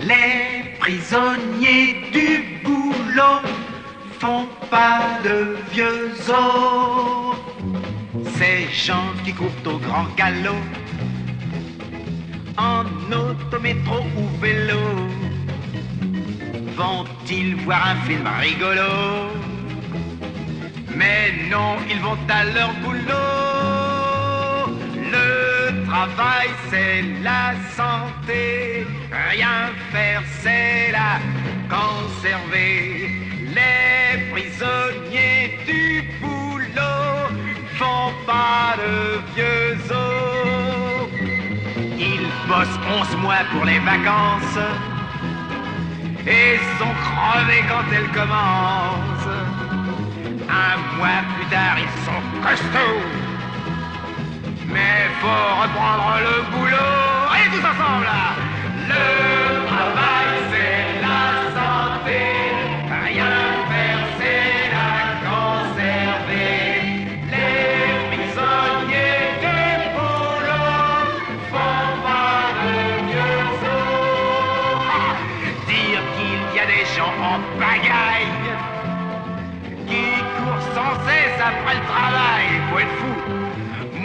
Les 0.00 0.76
prisonniers 0.78 2.10
du 2.12 2.60
boulot 2.64 3.40
font 4.18 4.46
pas 4.70 5.18
de 5.24 5.56
vieux 5.72 6.12
os. 6.28 7.36
Ces 8.36 8.68
gens 8.72 9.12
qui 9.24 9.32
courent 9.32 9.50
au 9.66 9.78
grand 9.78 10.06
galop, 10.16 10.62
en 12.56 12.84
autométro 13.12 13.98
ou 14.16 14.40
vélo, 14.40 14.80
vont-ils 16.76 17.54
voir 17.56 17.88
un 17.88 17.96
film 18.06 18.26
rigolo? 18.40 18.92
Mais 20.94 21.32
non, 21.50 21.76
ils 21.90 22.00
vont 22.00 22.18
à 22.28 22.44
leur 22.44 22.72
boulot. 22.82 23.76
Le 25.12 25.55
travail, 25.84 26.48
c'est 26.70 27.02
la 27.22 27.54
santé. 27.76 28.86
Rien 29.30 29.70
faire, 29.92 30.22
c'est 30.40 30.92
la 30.92 31.20
conserver. 31.68 33.10
Les 33.58 34.30
prisonniers 34.32 35.58
du 35.66 36.02
boulot 36.20 37.28
font 37.78 38.12
pas 38.26 38.76
de 38.82 39.20
vieux 39.34 39.76
os. 39.90 41.08
Ils 41.98 42.28
bossent 42.48 42.80
11 43.12 43.16
mois 43.22 43.44
pour 43.52 43.64
les 43.64 43.78
vacances 43.78 44.60
et 46.26 46.58
sont 46.78 46.94
crevés 47.06 47.64
quand 47.68 47.86
elles 47.94 48.12
commencent. 48.20 49.36
Un 50.48 50.96
mois 50.96 51.22
plus 51.34 51.46
tard, 51.46 51.76
ils 51.78 52.04
sont 52.04 52.22
costauds. 52.42 53.25
Mais 54.76 55.08
faut 55.22 55.62
reprendre 55.62 56.20
le 56.20 56.34
boulot. 56.52 56.76
Allez 57.32 57.48
tous 57.48 57.64
ensemble 57.64 58.06
Le 58.90 59.45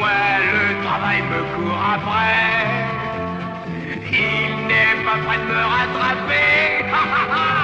Moi, 0.01 0.09
le 0.09 0.83
travail 0.83 1.21
me 1.31 1.41
court 1.53 1.83
après. 1.93 2.89
Il 4.11 4.67
n'est 4.67 4.97
pas 5.05 5.17
prêt 5.23 5.37
de 5.37 5.45
me 5.53 5.61
rattraper. 5.73 7.51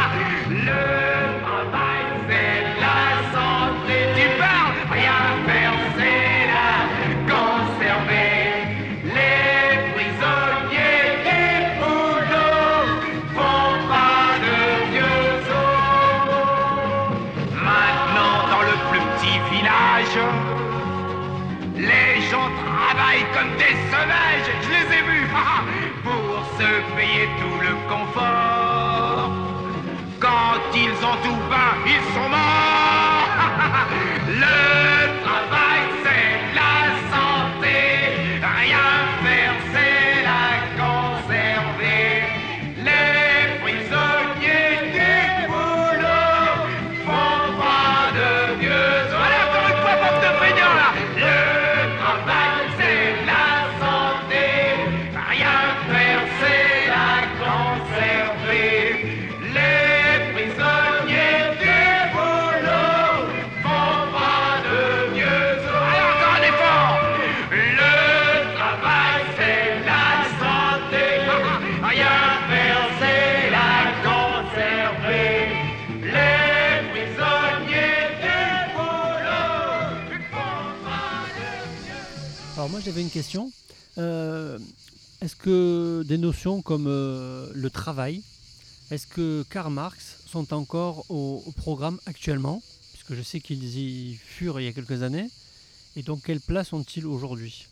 j'avais 82.88 83.02
une 83.02 83.10
question. 83.10 83.52
Euh, 83.98 84.58
est-ce 85.20 85.36
que 85.36 86.06
des 86.08 86.18
notions 86.18 86.62
comme 86.62 86.86
euh, 86.88 87.50
le 87.54 87.70
travail, 87.70 88.22
est-ce 88.92 89.06
que 89.06 89.44
Karl 89.50 89.74
Marx 89.74 90.20
sont 90.26 90.54
encore 90.54 91.04
au, 91.10 91.44
au 91.46 91.52
programme 91.52 92.00
actuellement? 92.06 92.64
Puisque 92.94 93.14
je 93.14 93.22
sais 93.22 93.42
qu'ils 93.42 93.78
y 93.78 94.16
furent 94.16 94.62
il 94.62 94.68
y 94.68 94.70
a 94.70 94.72
quelques 94.72 95.04
années. 95.04 95.30
Et 95.98 96.02
donc 96.02 96.22
quelle 96.24 96.40
place 96.40 96.72
ont-ils 96.72 97.06
aujourd'hui? 97.06 97.68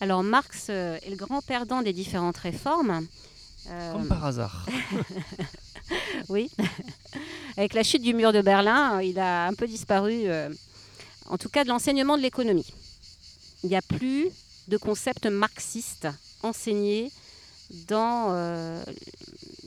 Alors 0.00 0.22
Marx 0.22 0.68
euh, 0.70 0.96
est 1.02 1.10
le 1.10 1.16
grand 1.16 1.42
perdant 1.42 1.82
des 1.82 1.92
différentes 1.92 2.38
réformes. 2.38 3.06
Euh, 3.68 3.92
Comme 3.92 4.08
par 4.08 4.24
hasard. 4.24 4.64
Oui. 6.30 6.50
Avec 7.58 7.74
la 7.74 7.82
chute 7.84 8.02
du 8.02 8.14
mur 8.14 8.32
de 8.32 8.40
Berlin, 8.40 9.00
il 9.02 9.20
a 9.20 9.46
un 9.46 9.52
peu 9.52 9.68
disparu, 9.68 10.22
euh, 10.24 10.48
en 11.28 11.38
tout 11.38 11.48
cas 11.50 11.62
de 11.62 11.68
l'enseignement 11.68 12.16
de 12.16 12.22
l'économie. 12.22 12.66
Il 13.62 13.70
n'y 13.70 13.76
a 13.76 13.82
plus 13.82 14.30
de 14.68 14.76
concept 14.76 15.26
marxiste 15.26 16.08
enseigné 16.42 17.10
dans 17.88 18.28
euh, 18.30 18.84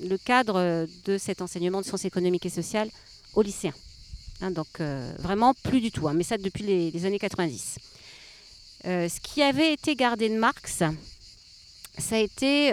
le 0.02 0.18
cadre 0.18 0.88
de 1.06 1.18
cet 1.18 1.42
enseignement 1.42 1.82
de 1.82 1.86
sciences 1.86 2.06
économiques 2.06 2.46
et 2.46 2.50
sociales 2.50 2.90
aux 3.34 3.42
lycéens. 3.42 3.74
Hein, 4.42 4.52
donc 4.52 4.80
euh, 4.80 5.14
vraiment 5.20 5.54
plus 5.54 5.82
du 5.82 5.92
tout, 5.92 6.08
hein, 6.08 6.14
mais 6.14 6.24
ça 6.24 6.38
depuis 6.38 6.64
les, 6.64 7.06
années 7.06 7.20
90. 7.20 7.78
Euh, 8.86 9.10
ce 9.10 9.20
qui 9.20 9.42
avait 9.42 9.74
été 9.74 9.96
gardé 9.96 10.30
de 10.30 10.36
Marx, 10.36 10.84
ça 11.98 12.16
a 12.16 12.20
été 12.20 12.72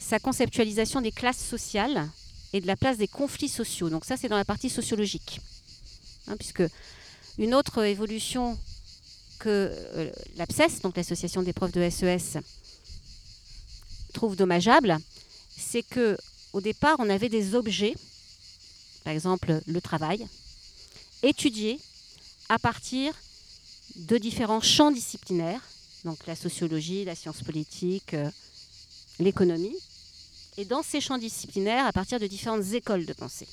sa 0.00 0.18
conceptualisation 0.18 1.00
des 1.00 1.12
classes 1.12 1.44
sociales 1.44 2.08
et 2.52 2.60
de 2.60 2.66
la 2.66 2.74
place 2.74 2.96
des 2.96 3.06
conflits 3.06 3.48
sociaux. 3.48 3.90
Donc 3.90 4.04
ça, 4.04 4.16
c'est 4.16 4.28
dans 4.28 4.36
la 4.36 4.44
partie 4.44 4.70
sociologique. 4.70 5.40
Hein, 6.26 6.36
puisque 6.36 6.64
une 7.38 7.54
autre 7.54 7.84
évolution 7.84 8.58
que 9.40 9.48
euh, 9.48 10.10
l'APSES, 10.36 10.82
donc 10.82 10.96
l'association 10.96 11.42
des 11.42 11.52
profs 11.52 11.72
de 11.72 11.90
SES, 11.90 12.38
trouve 14.12 14.36
dommageable, 14.36 14.98
c'est 15.56 15.82
que 15.82 16.16
au 16.52 16.60
départ, 16.60 16.96
on 16.98 17.08
avait 17.08 17.28
des 17.28 17.54
objets, 17.54 17.94
par 19.04 19.12
exemple 19.12 19.60
le 19.66 19.80
travail, 19.80 20.26
étudiés 21.22 21.78
à 22.48 22.58
partir 22.58 23.14
de 23.96 24.18
différents 24.18 24.60
champs 24.60 24.90
disciplinaires, 24.90 25.62
donc 26.04 26.26
la 26.26 26.36
sociologie, 26.36 27.04
la 27.04 27.14
science 27.14 27.42
politique, 27.42 28.14
euh, 28.14 28.30
l'économie, 29.18 29.76
et 30.56 30.64
dans 30.64 30.82
ces 30.82 31.00
champs 31.00 31.18
disciplinaires 31.18 31.86
à 31.86 31.92
partir 31.92 32.18
de 32.18 32.26
différentes 32.26 32.72
écoles 32.72 33.06
de 33.06 33.12
pensée. 33.12 33.48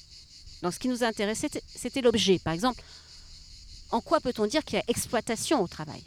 Donc 0.64 0.74
ce 0.74 0.80
qui 0.80 0.88
nous 0.88 1.04
intéressait, 1.04 1.50
c'était 1.76 2.02
l'objet. 2.02 2.40
Par 2.40 2.54
exemple, 2.54 2.82
en 3.92 4.02
quoi 4.02 4.20
peut-on 4.20 4.46
dire 4.46 4.64
qu'il 4.64 4.78
y 4.78 4.82
a 4.82 4.86
exploitation 4.88 5.62
au 5.62 5.68
travail? 5.68 6.04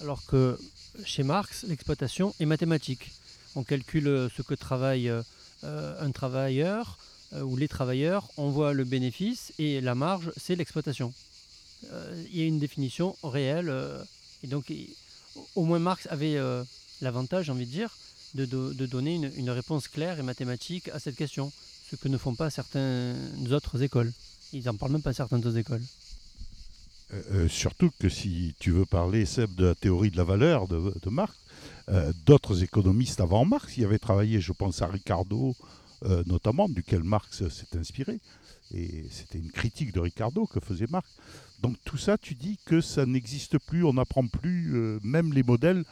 Alors 0.00 0.24
que 0.26 0.58
chez 1.04 1.22
Marx, 1.22 1.64
l'exploitation 1.68 2.34
est 2.40 2.46
mathématique. 2.46 3.10
On 3.56 3.64
calcule 3.64 4.08
euh, 4.08 4.28
ce 4.36 4.42
que 4.42 4.54
travaille 4.54 5.08
euh, 5.08 5.22
euh, 5.64 6.00
un 6.00 6.10
travailleur 6.10 6.98
ou 7.44 7.56
les 7.56 7.68
travailleurs, 7.68 8.26
on 8.38 8.50
voit 8.50 8.72
le 8.72 8.82
bénéfice 8.82 9.52
et 9.60 9.80
la 9.80 9.94
marge, 9.94 10.32
c'est 10.36 10.56
l'exploitation. 10.56 11.12
il 11.84 12.36
y 12.36 12.42
a 12.42 12.46
une 12.46 12.58
définition 12.58 13.14
réelle. 13.22 13.72
et 14.42 14.48
donc, 14.48 14.72
au 15.54 15.62
moins 15.62 15.78
Marx 15.78 16.08
avait 16.10 16.40
l'avantage, 17.00 17.44
j'ai 17.44 17.52
envie 17.52 17.66
de 17.66 17.70
dire, 17.70 17.96
de 18.34 18.86
donner 18.86 19.14
une, 19.14 19.30
une 19.36 19.50
réponse 19.50 19.86
claire 19.86 20.18
et 20.18 20.24
mathématique 20.24 20.88
à 20.88 20.98
cette 20.98 21.14
question, 21.14 21.52
ce 21.88 21.94
que 21.94 22.08
ne 22.08 22.18
font 22.18 22.34
pas 22.34 22.50
certaines 22.50 23.52
autres 23.52 23.80
écoles. 23.80 24.12
Ils 24.52 24.64
n'en 24.64 24.74
parlent 24.74 24.90
même 24.90 25.00
pas 25.00 25.12
certaines 25.12 25.46
autres 25.46 25.56
écoles. 25.56 25.84
Euh, 27.12 27.22
euh, 27.32 27.48
surtout 27.48 27.90
que 27.98 28.08
si 28.08 28.54
tu 28.58 28.70
veux 28.70 28.86
parler, 28.86 29.26
Seb, 29.26 29.54
de 29.54 29.66
la 29.66 29.74
théorie 29.74 30.10
de 30.10 30.16
la 30.16 30.24
valeur 30.24 30.68
de, 30.68 31.10
Marx, 31.10 31.36
euh, 31.88 32.12
d'autres 32.24 32.62
économistes 32.62 33.20
avant 33.20 33.44
Marx 33.44 33.76
y 33.76 33.84
avaient 33.84 33.98
travaillé. 33.98 34.40
Je 34.40 34.52
pense 34.52 34.82
à 34.82 34.86
Ricardo, 34.86 35.54
notamment, 36.26 36.68
duquel 36.68 37.02
Marx 37.02 37.46
s'est 37.48 37.78
inspiré. 37.78 38.20
Et 38.72 39.04
c'était 39.10 39.38
une 39.38 39.50
critique 39.50 39.92
de 39.92 40.00
Ricardo 40.00 40.46
que 40.46 40.60
faisait 40.60 40.86
Marx. 40.88 41.10
Donc 41.60 41.76
tout 41.84 41.98
ça, 41.98 42.16
tu 42.16 42.34
dis 42.34 42.58
que 42.64 42.80
ça 42.80 43.04
n'existe 43.04 43.58
plus, 43.58 43.84
on 43.84 43.94
n'apprend 43.94 44.26
plus 44.26 44.98
même 45.02 45.34
les 45.34 45.42
modèles 45.42 45.84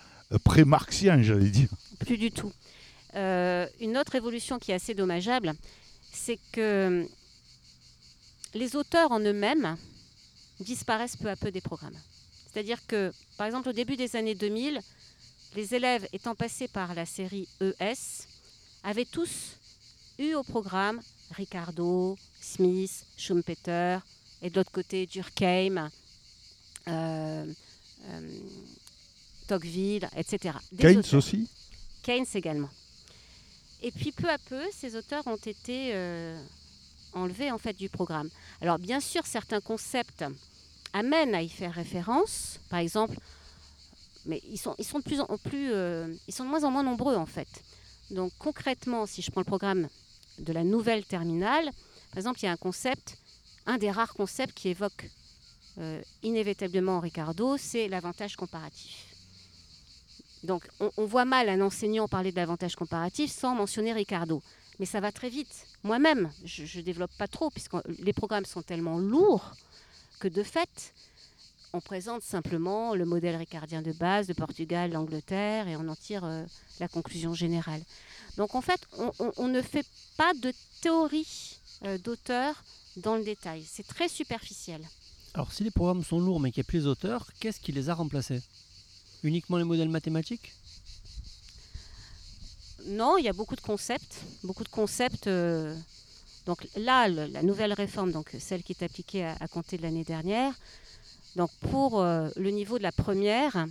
pré-marxiens, 0.45 1.21
j'allais 1.21 1.51
dire. 1.51 1.69
Plus 1.99 2.17
du 2.17 2.31
tout. 2.31 2.53
Une 3.15 3.99
autre 3.99 4.15
évolution 4.15 4.59
qui 4.59 4.71
est 4.71 4.75
assez 4.75 4.95
dommageable, 4.95 5.53
c'est 6.11 6.39
que 6.53 7.07
les 8.55 8.77
auteurs 8.77 9.13
en 9.13 9.21
eux-mêmes 9.21 9.77
disparaissent 10.61 11.17
peu 11.17 11.29
à 11.29 11.37
peu 11.37 11.51
des 11.51 11.61
programmes. 11.61 11.99
C'est-à-dire 12.51 12.85
que, 12.87 13.13
par 13.37 13.47
exemple, 13.47 13.69
au 13.69 13.73
début 13.73 13.97
des 13.97 14.17
années 14.17 14.35
2000, 14.35 14.81
les 15.55 15.75
élèves 15.75 16.07
étant 16.13 16.35
passés 16.35 16.69
par 16.69 16.95
la 16.95 17.07
série 17.07 17.49
ES 17.61 18.27
avaient 18.83 19.05
tous 19.05 19.57
eu 20.19 20.35
au 20.35 20.43
programme 20.43 21.01
Ricardo, 21.33 22.17
Smith, 22.41 23.07
Schumpeter, 23.17 23.99
et 24.43 24.51
de 24.51 24.57
l'autre 24.57 24.71
côté 24.71 25.07
Durkheim, 25.07 25.91
euh, 26.89 27.45
euh, 28.07 28.41
Tocqueville, 29.47 30.09
etc. 30.17 30.57
Des 30.73 30.83
Keynes 30.83 30.99
auteurs. 30.99 31.15
aussi? 31.15 31.49
Keynes 32.03 32.27
également. 32.35 32.71
Et 33.83 33.91
puis 33.91 34.13
peu 34.13 34.29
à 34.29 34.39
peu, 34.39 34.63
ces 34.73 34.97
auteurs 34.97 35.27
ont 35.27 35.37
été 35.37 35.91
euh, 35.95 36.41
enlevés 37.13 37.51
en 37.51 37.59
fait 37.59 37.77
du 37.77 37.89
programme. 37.89 38.31
Alors 38.61 38.79
bien 38.79 39.01
sûr, 39.01 39.27
certains 39.27 39.61
concepts 39.61 40.25
amènent 40.93 41.35
à 41.35 41.43
y 41.43 41.49
faire 41.49 41.73
référence. 41.73 42.59
Par 42.71 42.79
exemple, 42.81 43.17
mais 44.27 44.43
ils 44.51 44.59
sont, 44.59 44.75
de 44.79 45.03
plus 45.03 45.21
en 45.21 45.39
plus, 45.39 45.73
euh, 45.73 46.15
ils 46.27 46.35
sont 46.35 46.45
de 46.45 46.51
moins 46.51 46.65
en 46.65 46.71
moins 46.71 46.83
nombreux 46.83 47.17
en 47.17 47.27
fait. 47.27 47.49
Donc 48.11 48.33
concrètement, 48.39 49.07
si 49.07 49.23
je 49.23 49.31
prends 49.31 49.41
le 49.41 49.47
programme 49.47 49.89
de 50.39 50.53
la 50.53 50.65
nouvelle 50.65 51.05
terminale, 51.05 51.71
par 52.11 52.19
exemple, 52.19 52.41
il 52.41 52.47
y 52.47 52.49
a 52.49 52.53
un 52.53 52.57
concept, 52.57 53.19
un 53.67 53.79
des 53.79 53.91
rares 53.91 54.15
concepts 54.15 54.55
qui 54.55 54.69
évoque 54.69 55.11
euh, 55.79 56.03
inévitablement 56.23 57.01
Ricardo, 57.01 57.57
c'est 57.57 57.89
l'avantage 57.89 58.37
comparatif. 58.37 59.07
Donc, 60.43 60.69
on, 60.81 60.91
on 60.97 61.05
voit 61.05 61.25
mal 61.25 61.49
un 61.49 61.61
enseignant 61.61 62.09
parler 62.09 62.31
de 62.31 62.37
l'avantage 62.37 62.77
comparatif 62.77 63.31
sans 63.31 63.55
mentionner 63.55 63.93
Ricardo. 63.93 64.43
Mais 64.79 64.87
ça 64.87 65.01
va 65.01 65.13
très 65.13 65.29
vite. 65.29 65.67
Moi-même, 65.83 66.31
je 66.45 66.79
ne 66.79 66.83
développe 66.83 67.11
pas 67.19 67.29
trop, 67.29 67.51
puisque 67.51 67.75
les 67.99 68.13
programmes 68.13 68.45
sont 68.45 68.63
tellement 68.63 68.99
lourds 68.99 69.53
que 70.21 70.29
de 70.29 70.43
fait, 70.43 70.95
on 71.73 71.81
présente 71.81 72.23
simplement 72.23 72.95
le 72.95 73.05
modèle 73.05 73.37
ricardien 73.37 73.83
de 73.83 73.93
base 73.93 74.27
de 74.27 74.33
Portugal, 74.33 74.93
l'Angleterre, 74.93 75.69
et 75.69 75.77
on 75.77 75.89
en 75.89 75.97
tire 75.97 76.25
euh, 76.25 76.45
la 76.81 76.89
conclusion 76.89 77.35
générale. 77.35 77.83
Donc, 78.37 78.55
en 78.55 78.61
fait, 78.61 78.81
on, 79.37 79.49
ne 79.49 79.63
fait 79.63 79.87
pas 80.17 80.33
de 80.35 80.53
théorie 80.81 81.59
euh, 81.85 81.99
d'auteur 81.99 82.65
dans 82.97 83.17
le 83.17 83.25
détail. 83.25 83.65
C'est 83.67 83.87
très 83.87 84.09
superficiel. 84.09 84.81
Alors, 85.35 85.53
si 85.53 85.65
les 85.65 85.71
programmes 85.71 86.05
sont 86.05 86.21
lourds 86.21 86.41
mais 86.41 86.51
qu'il 86.51 86.63
n'y 86.63 86.67
a 86.67 86.69
plus 86.69 86.79
les 86.81 86.87
auteurs, 86.87 87.29
qu'est-ce 87.41 87.61
qui 87.61 87.73
les 87.73 87.91
a 87.91 87.95
remplacés? 87.95 88.43
Uniquement 89.23 89.59
les 89.59 89.65
modèles 89.65 89.89
mathématiques? 89.89 90.55
Non, 92.87 93.17
il 93.19 93.25
y 93.25 93.29
a 93.29 93.33
beaucoup 93.33 93.57
de 93.57 93.61
concepts, 93.61 94.23
beaucoup 94.45 94.65
de 94.65 94.69
concepts. 94.69 95.27
euh, 95.27 95.75
donc 96.47 96.67
là, 96.77 97.09
la 97.09 97.43
nouvelle 97.43 97.75
réforme, 97.75 98.11
donc 98.11 98.35
celle 98.39 98.63
qui 98.63 98.73
est 98.73 98.83
appliquée 98.83 99.25
à, 99.25 99.49
compter 99.49 99.77
de 99.77 99.83
l'année 99.83 100.05
dernière, 100.05 100.55
donc 101.37 101.51
pour 101.71 102.01
euh, 102.01 102.31
le 102.37 102.51
niveau 102.51 102.79
de 102.79 102.83
la 102.83 102.93
première, 102.93 103.67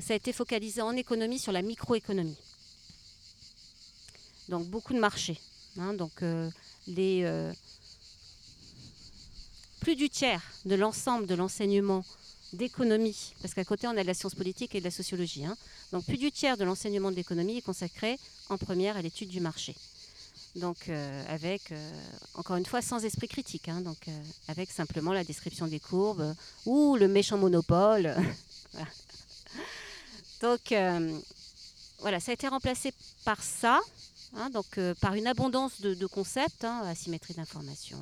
ça 0.00 0.14
a 0.14 0.16
été 0.16 0.32
focalisé 0.32 0.82
en 0.82 0.96
économie 0.96 1.38
sur 1.38 1.52
la 1.52 1.62
microéconomie. 1.62 2.36
Donc 4.48 4.66
beaucoup 4.66 4.92
de 4.92 4.98
marchés. 4.98 5.40
hein, 5.78 5.94
donc 5.94 6.22
euh, 6.22 6.50
les 6.88 7.22
euh, 7.22 7.52
plus 9.80 9.94
du 9.94 10.10
tiers 10.10 10.42
de 10.64 10.74
l'ensemble 10.74 11.26
de 11.26 11.34
l'enseignement 11.34 12.04
d'économie, 12.52 13.34
parce 13.40 13.54
qu'à 13.54 13.64
côté 13.64 13.86
on 13.86 13.96
a 13.96 14.02
de 14.02 14.06
la 14.06 14.14
science 14.14 14.34
politique 14.34 14.74
et 14.74 14.80
de 14.80 14.84
la 14.84 14.90
sociologie. 14.90 15.44
hein, 15.44 15.56
donc 15.92 16.04
plus 16.04 16.18
du 16.18 16.30
tiers 16.30 16.56
de 16.56 16.64
l'enseignement 16.64 17.10
de 17.10 17.16
l'économie 17.16 17.58
est 17.58 17.62
consacré 17.62 18.18
en 18.48 18.58
première 18.58 18.96
à 18.96 19.02
l'étude 19.02 19.28
du 19.28 19.40
marché. 19.40 19.74
Donc 20.56 20.88
euh, 20.88 21.24
avec, 21.28 21.72
euh, 21.72 21.90
encore 22.34 22.56
une 22.56 22.66
fois, 22.66 22.82
sans 22.82 23.04
esprit 23.04 23.28
critique, 23.28 23.68
hein, 23.68 23.80
donc 23.80 24.08
euh, 24.08 24.22
avec 24.48 24.70
simplement 24.70 25.12
la 25.12 25.24
description 25.24 25.66
des 25.66 25.80
courbes 25.80 26.34
ou 26.66 26.96
le 26.96 27.08
méchant 27.08 27.38
monopole. 27.38 28.14
Donc 30.40 30.74
voilà, 32.00 32.18
ça 32.18 32.32
a 32.32 32.34
été 32.34 32.48
remplacé 32.48 32.92
par 33.24 33.40
ça, 33.40 33.80
hein, 34.34 34.50
donc 34.50 34.66
par 35.00 35.14
une 35.14 35.28
abondance 35.28 35.80
de, 35.80 36.06
concepts, 36.06 36.64
asymétrie 36.64 37.34
d'information, 37.34 38.00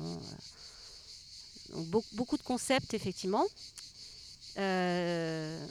beaucoup 2.13 2.37
de 2.37 2.41
concepts 2.41 2.95
effectivement. 2.95 3.45
Euh, 4.57 5.65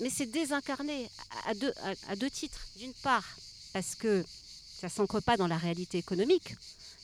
mais 0.00 0.10
c'est 0.10 0.26
désincarné 0.26 1.10
à- 1.46 1.54
deux, 1.54 1.72
à, 2.08 2.16
deux 2.16 2.30
titres. 2.30 2.60
D'une 2.76 2.94
part, 2.94 3.24
parce 3.72 3.94
que 3.94 4.24
ça 4.80 4.86
ne 4.88 4.92
s'ancre 4.92 5.20
pas 5.20 5.36
dans 5.36 5.46
la 5.46 5.56
réalité 5.58 5.98
économique. 5.98 6.54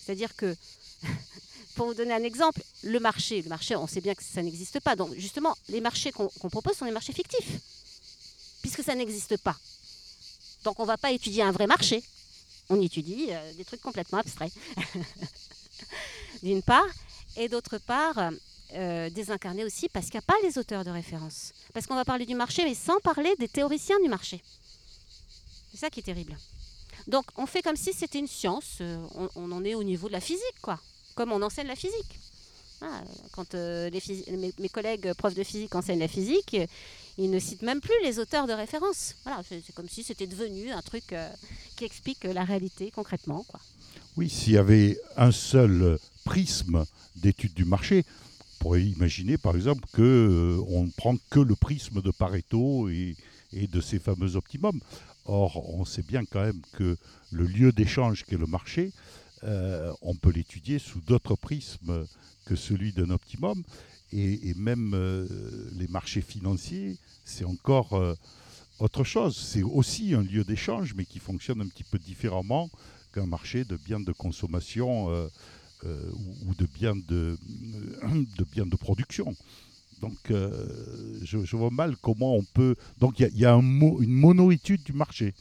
C'est-à-dire 0.05 0.35
que, 0.37 0.57
pour 1.75 1.87
vous 1.87 1.95
donner 1.95 2.15
un 2.15 2.23
exemple, 2.25 2.63
le 2.83 2.99
marché, 2.99 3.43
le 3.43 3.49
marché, 3.49 3.77
on 3.77 3.87
sait 3.87 4.01
bien 4.01 4.15
que 4.15 4.25
ça 4.25 4.43
n'existe 4.43 4.81
pas. 4.81 4.97
Donc, 4.97 5.15
justement, 5.17 5.57
les 5.69 5.81
marchés 5.81 6.13
qu'on 6.13 6.29
propose 6.51 6.77
sont 6.77 6.87
des 6.87 6.91
marchés 6.91 7.13
fictifs, 7.13 7.61
puisque 8.63 8.83
ça 8.83 8.95
n'existe 8.95 9.37
pas. 9.39 9.57
Donc, 10.65 10.81
on 10.81 10.83
ne 10.83 10.89
va 10.89 10.97
pas 10.97 11.13
étudier 11.13 11.43
un 11.43 11.53
vrai 11.53 11.67
marché. 11.67 12.03
On 12.71 12.81
étudie 12.83 13.29
euh, 13.31 13.53
des 13.55 13.65
trucs 13.65 13.81
complètement 13.81 14.19
abstraits. 14.19 14.53
D'une 16.43 16.63
part. 16.63 16.87
Et 17.37 17.49
d'autre 17.49 17.79
part, 17.79 18.31
euh, 18.75 19.11
désincarné 19.11 19.65
aussi 19.65 19.89
parce 19.89 20.07
qu'il 20.07 20.15
n'y 20.15 20.25
a 20.25 20.33
pas 20.33 20.37
les 20.43 20.59
auteurs 20.59 20.85
de 20.85 20.91
référence. 20.91 21.53
Parce 21.73 21.87
qu'on 21.87 21.95
va 21.95 22.05
parler 22.05 22.27
du 22.27 22.35
marché, 22.35 22.65
mais 22.65 22.75
sans 22.75 22.99
parler 23.01 23.35
des 23.39 23.49
théoriciens 23.49 23.99
du 24.01 24.09
marché. 24.09 24.43
C'est 25.71 25.79
ça 25.79 25.91
qui 25.91 26.01
est 26.01 26.05
terrible. 26.05 26.37
Donc, 27.09 27.25
on 27.37 27.47
fait 27.47 27.63
comme 27.63 27.77
si 27.77 27.93
c'était 27.93 28.19
une 28.19 28.29
science. 28.29 28.79
euh, 28.81 29.03
on, 29.35 29.51
en 29.51 29.65
est 29.65 29.75
au 29.75 29.83
niveau 29.83 30.09
de 30.09 30.13
la 30.13 30.21
physique, 30.21 30.61
quoi. 30.61 30.79
Comme 31.15 31.33
on 31.33 31.43
enseigne 31.43 31.67
la 31.67 31.77
physique. 31.77 32.21
Ah, 32.81 33.03
quand 33.33 33.55
euh, 33.55 33.91
mes, 34.59 34.69
collègues 34.69 35.13
profs 35.15 35.35
de 35.35 35.43
physique 35.43 35.75
enseignent 35.75 35.99
la 35.99 36.09
physique, 36.09 36.55
euh, 36.55 36.67
ils 37.17 37.31
ne 37.31 37.39
citent 37.41 37.63
même 37.63 37.81
plus 37.81 37.99
les 38.05 38.19
auteurs 38.19 38.47
de 38.47 38.53
référence. 38.53 39.15
Voilà, 39.25 39.43
c'est 39.49 39.75
comme 39.75 39.89
si 39.89 40.05
c'était 40.05 40.27
devenu 40.27 40.71
un 40.71 40.83
truc 40.83 41.15
qui 41.77 41.85
explique 41.85 42.23
la 42.25 42.45
réalité 42.45 42.93
concrètement, 42.93 43.45
quoi. 43.49 43.59
Oui, 44.17 44.29
s'il 44.29 44.53
y 44.53 44.59
avait 44.59 45.01
un 45.17 45.33
seul 45.33 45.99
prisme 46.25 46.85
d'étude 47.17 47.55
du 47.55 47.65
marché, 47.65 48.05
pourrait 48.59 48.85
imaginer 48.85 49.39
par 49.39 49.57
exemple 49.57 49.85
que 49.93 50.03
euh, 50.03 50.83
ne 50.83 50.91
prend 50.91 51.17
que 51.31 51.41
le 51.41 51.55
prisme 51.55 52.03
de 52.03 52.11
Pareto 52.11 52.89
et, 52.89 53.17
de 53.53 53.81
ces 53.81 53.99
fameux 53.99 54.37
optimums. 54.37 54.81
Or, 55.25 55.75
on 55.75 55.85
sait 55.85 56.03
bien 56.03 56.25
quand 56.25 56.43
même 56.43 56.61
que 56.73 56.97
le 57.31 57.45
lieu 57.47 57.73
d'échange 57.73 58.25
qu'est 58.25 58.37
le 58.37 58.47
marché, 58.47 58.93
euh, 59.45 59.93
on 60.03 60.15
peut 60.15 60.31
l'étudier 60.31 60.79
sous 60.79 61.01
d'autres 61.01 61.37
prismes 61.37 62.07
que 62.45 62.57
celui 62.57 62.93
d'un 62.93 63.11
optimum. 63.11 63.63
Et, 64.13 64.55
même 64.55 64.93
euh, 64.95 65.27
les 65.73 65.89
marchés 65.89 66.23
financiers, 66.23 66.99
c'est 67.25 67.45
encore 67.45 67.99
autre 68.79 69.05
chose. 69.05 69.37
C'est 69.37 69.63
aussi 69.63 70.15
un 70.15 70.23
lieu 70.23 70.45
d'échange, 70.45 70.95
mais 70.95 71.05
qui 71.05 71.19
fonctionne 71.19 71.61
un 71.61 71.69
petit 71.69 71.85
peu 71.85 71.99
différemment 71.99 72.71
qu'un 73.13 73.27
marché 73.27 73.65
de 73.65 73.77
biens 73.77 74.01
de 74.01 74.13
consommation 74.13 75.09
euh, 75.85 75.89
euh, 75.89 76.11
ou, 76.13 76.51
ou 76.51 76.55
de 76.55 76.67
biens 76.67 76.97
de, 76.97 77.37
de 78.37 78.45
biens 78.45 78.67
de 78.67 78.77
production. 78.77 79.35
Donc, 80.01 80.31
euh, 80.31 80.51
je, 81.23 81.57
vois 81.57 81.71
mal 81.71 81.97
comment 81.97 82.35
on 82.37 82.45
peut. 82.45 82.77
Donc, 82.99 83.19
il 83.19 83.37
y 83.37 83.45
a, 83.45 83.55
un 83.55 83.61
une 83.61 84.13
mono-étude 84.13 84.83
du 84.85 84.93
marché. 84.93 85.35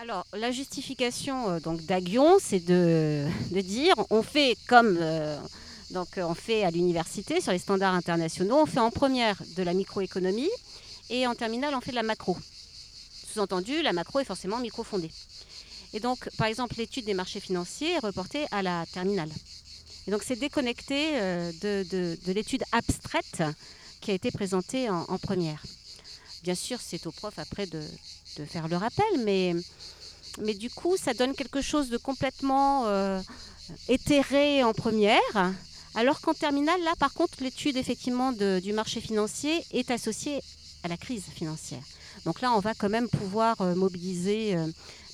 Alors, 0.00 0.26
la 0.32 0.50
justification 0.50 1.50
euh, 1.50 1.60
donc 1.60 1.84
d'Aguillon, 1.84 2.36
c'est 2.40 2.60
de, 2.60 3.26
de 3.52 3.60
dire 3.60 3.94
on 4.10 4.22
fait 4.22 4.56
comme 4.66 4.98
euh, 5.00 5.38
donc, 5.90 6.18
euh, 6.18 6.22
on 6.22 6.34
fait 6.34 6.64
à 6.64 6.70
l'université 6.70 7.40
sur 7.40 7.52
les 7.52 7.58
standards 7.58 7.94
internationaux, 7.94 8.56
on 8.56 8.66
fait 8.66 8.80
en 8.80 8.90
première 8.90 9.40
de 9.56 9.62
la 9.62 9.74
microéconomie 9.74 10.50
et 11.10 11.26
en 11.26 11.34
terminale, 11.34 11.74
on 11.74 11.80
fait 11.80 11.92
de 11.92 11.96
la 11.96 12.02
macro. 12.02 12.36
Sous-entendu, 13.32 13.82
la 13.82 13.92
macro 13.92 14.20
est 14.20 14.24
forcément 14.24 14.58
microfondée. 14.58 15.10
Et 15.94 16.00
donc, 16.00 16.28
par 16.36 16.48
exemple, 16.48 16.74
l'étude 16.76 17.04
des 17.06 17.14
marchés 17.14 17.40
financiers 17.40 17.92
est 17.92 17.98
reportée 18.00 18.46
à 18.50 18.62
la 18.62 18.84
terminale. 18.92 19.30
Et 20.06 20.10
donc 20.10 20.22
c'est 20.22 20.36
déconnecté 20.36 21.12
euh, 21.14 21.50
de, 21.62 21.86
de- 21.88 22.18
de 22.26 22.32
l'étude 22.32 22.62
abstraite 22.72 23.42
qui 24.00 24.10
a 24.10 24.14
été 24.14 24.30
présentée 24.30 24.90
en, 24.90 25.18
première. 25.18 25.62
Bien 26.42 26.54
sûr, 26.54 26.78
c'est 26.78 27.06
au 27.06 27.10
prof 27.10 27.38
après 27.38 27.66
de, 27.66 27.80
faire 28.46 28.68
le 28.68 28.76
rappel, 28.76 29.06
mais, 29.24 29.54
du 30.54 30.68
coup, 30.68 30.96
ça 30.98 31.14
donne 31.14 31.34
quelque 31.34 31.62
chose 31.62 31.88
de 31.88 31.96
complètement 31.96 32.86
euh, 32.86 33.22
éthéré 33.88 34.62
en 34.62 34.74
première, 34.74 35.54
alors 35.94 36.20
qu'en 36.20 36.34
terminale, 36.34 36.82
là, 36.82 36.92
par 36.98 37.14
contre, 37.14 37.42
l'étude 37.42 37.78
effectivement 37.78 38.32
du 38.32 38.72
marché 38.74 39.00
financier 39.00 39.64
est 39.70 39.90
associée 39.90 40.42
à 40.82 40.88
la 40.88 40.98
crise 40.98 41.24
financière. 41.34 41.82
Donc 42.24 42.40
là, 42.40 42.52
on 42.52 42.60
va 42.60 42.74
quand 42.74 42.88
même 42.88 43.08
pouvoir 43.08 43.60
euh, 43.60 43.74
mobiliser 43.74 44.56
euh, 44.56 44.66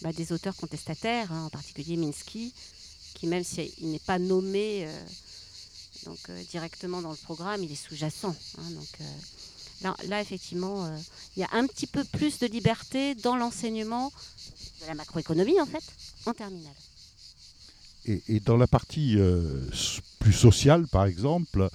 bah, 0.02 0.12
des 0.12 0.32
auteurs 0.32 0.56
contestataires, 0.56 1.32
hein, 1.32 1.44
en 1.46 1.50
particulier 1.50 1.96
Minsky, 1.96 2.54
qui 3.14 3.26
même 3.26 3.42
s'il 3.42 3.90
n'est 3.90 3.98
pas 3.98 4.18
nommé 4.18 4.86
euh, 4.86 5.02
donc, 6.06 6.30
directement 6.50 7.02
dans 7.02 7.10
le 7.10 7.16
programme, 7.16 7.62
il 7.62 7.72
est 7.72 7.74
sous-jacent. 7.74 8.34
hein. 8.58 8.70
donc 8.70 9.98
là, 10.08 10.20
effectivement, 10.20 10.90
il 11.36 11.40
y 11.40 11.42
a 11.42 11.48
un 11.52 11.66
petit 11.66 11.86
peu 11.86 12.04
plus 12.04 12.38
de 12.38 12.46
liberté 12.46 13.14
dans 13.16 13.36
l'enseignement 13.36 14.10
de 14.80 14.86
la 14.86 14.94
macroéconomie, 14.94 15.60
en 15.60 15.66
fait, 15.66 15.84
en 16.24 16.32
terminale. 16.32 16.72
Et, 18.06 18.40
dans 18.40 18.56
la 18.56 18.66
partie 18.66 19.18
plus 20.20 20.32
sociale, 20.32 20.86
par 20.86 21.04
exemple, 21.04 21.68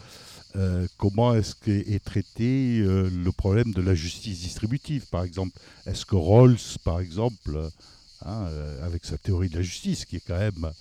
euh, 0.55 0.87
comment 0.97 1.33
est-ce 1.35 1.55
qu'est 1.55 1.91
est 1.93 2.03
traité 2.03 2.79
euh, 2.79 3.09
le 3.09 3.31
problème 3.31 3.73
de 3.73 3.81
la 3.81 3.95
justice 3.95 4.39
distributive, 4.39 5.05
par 5.11 5.23
exemple? 5.23 5.57
Est-ce 5.85 6.05
que 6.05 6.15
Rawls, 6.15 6.57
par 6.83 6.99
exemple, 6.99 7.69
hein, 8.25 8.47
euh, 8.47 8.85
avec 8.85 9.05
sa 9.05 9.17
théorie 9.17 9.49
de 9.49 9.57
la 9.57 9.61
justice, 9.61 10.05
qui 10.05 10.17
est 10.17 10.23
quand 10.25 10.37
même 10.37 10.71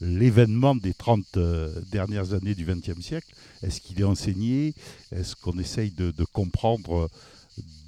l'événement 0.00 0.74
des 0.74 0.94
30 0.94 1.24
euh, 1.36 1.72
dernières 1.90 2.34
années 2.34 2.54
du 2.54 2.64
XXe 2.64 3.00
siècle, 3.00 3.34
est-ce 3.62 3.80
qu'il 3.80 4.00
est 4.00 4.04
enseigné? 4.04 4.74
Est-ce 5.12 5.34
qu'on 5.34 5.58
essaye 5.58 5.90
de, 5.90 6.12
comprendre 6.32 7.08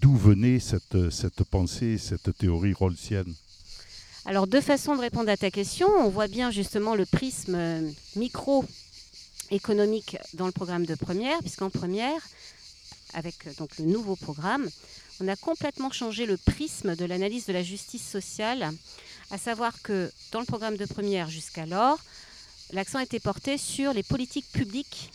d'où 0.01 0.17
venait 0.17 0.61
cette, 0.61 1.11
cette 1.11 1.45
pensée, 1.45 1.99
cette 1.99 2.37
théorie 2.37 2.73
rawlsienne? 2.73 3.35
Alors, 4.29 4.47
deux 4.47 4.61
façons 4.61 4.95
de 4.95 5.01
répondre 5.01 5.31
à 5.31 5.39
ta 5.39 5.51
question. 5.51 5.89
On 6.01 6.11
voit 6.11 6.29
bien 6.29 6.51
justement 6.51 6.95
le 6.95 7.07
prisme 7.07 7.55
euh, 7.55 7.91
micro-économique 9.51 10.17
dans 10.35 10.47
le 10.47 10.53
programme 10.53 10.87
de 10.87 10.95
première, 10.95 11.39
puisqu'en 11.41 11.71
première, 11.71 12.21
avec 13.15 13.47
euh, 13.47 13.53
donc 13.59 13.79
le 13.79 13.87
nouveau 13.87 14.17
programme, 14.17 14.69
on 15.21 15.29
a 15.29 15.37
complètement 15.37 15.91
changé 15.91 16.27
le 16.27 16.37
prisme 16.37 16.95
de 16.95 17.05
l'analyse 17.05 17.47
de 17.47 17.53
la 17.53 17.63
justice 17.63 18.07
sociale, 18.07 18.71
à 19.31 19.39
savoir 19.39 19.81
que 19.83 20.13
dans 20.33 20.41
le 20.41 20.47
programme 20.47 20.77
de 20.77 20.85
première 20.85 21.29
jusqu'alors, 21.29 21.99
l'accent 22.73 22.99
était 22.99 23.21
porté 23.21 23.59
sur 23.59 23.93
les 23.93 24.03
politiques 24.03 24.51
publiques 24.53 25.11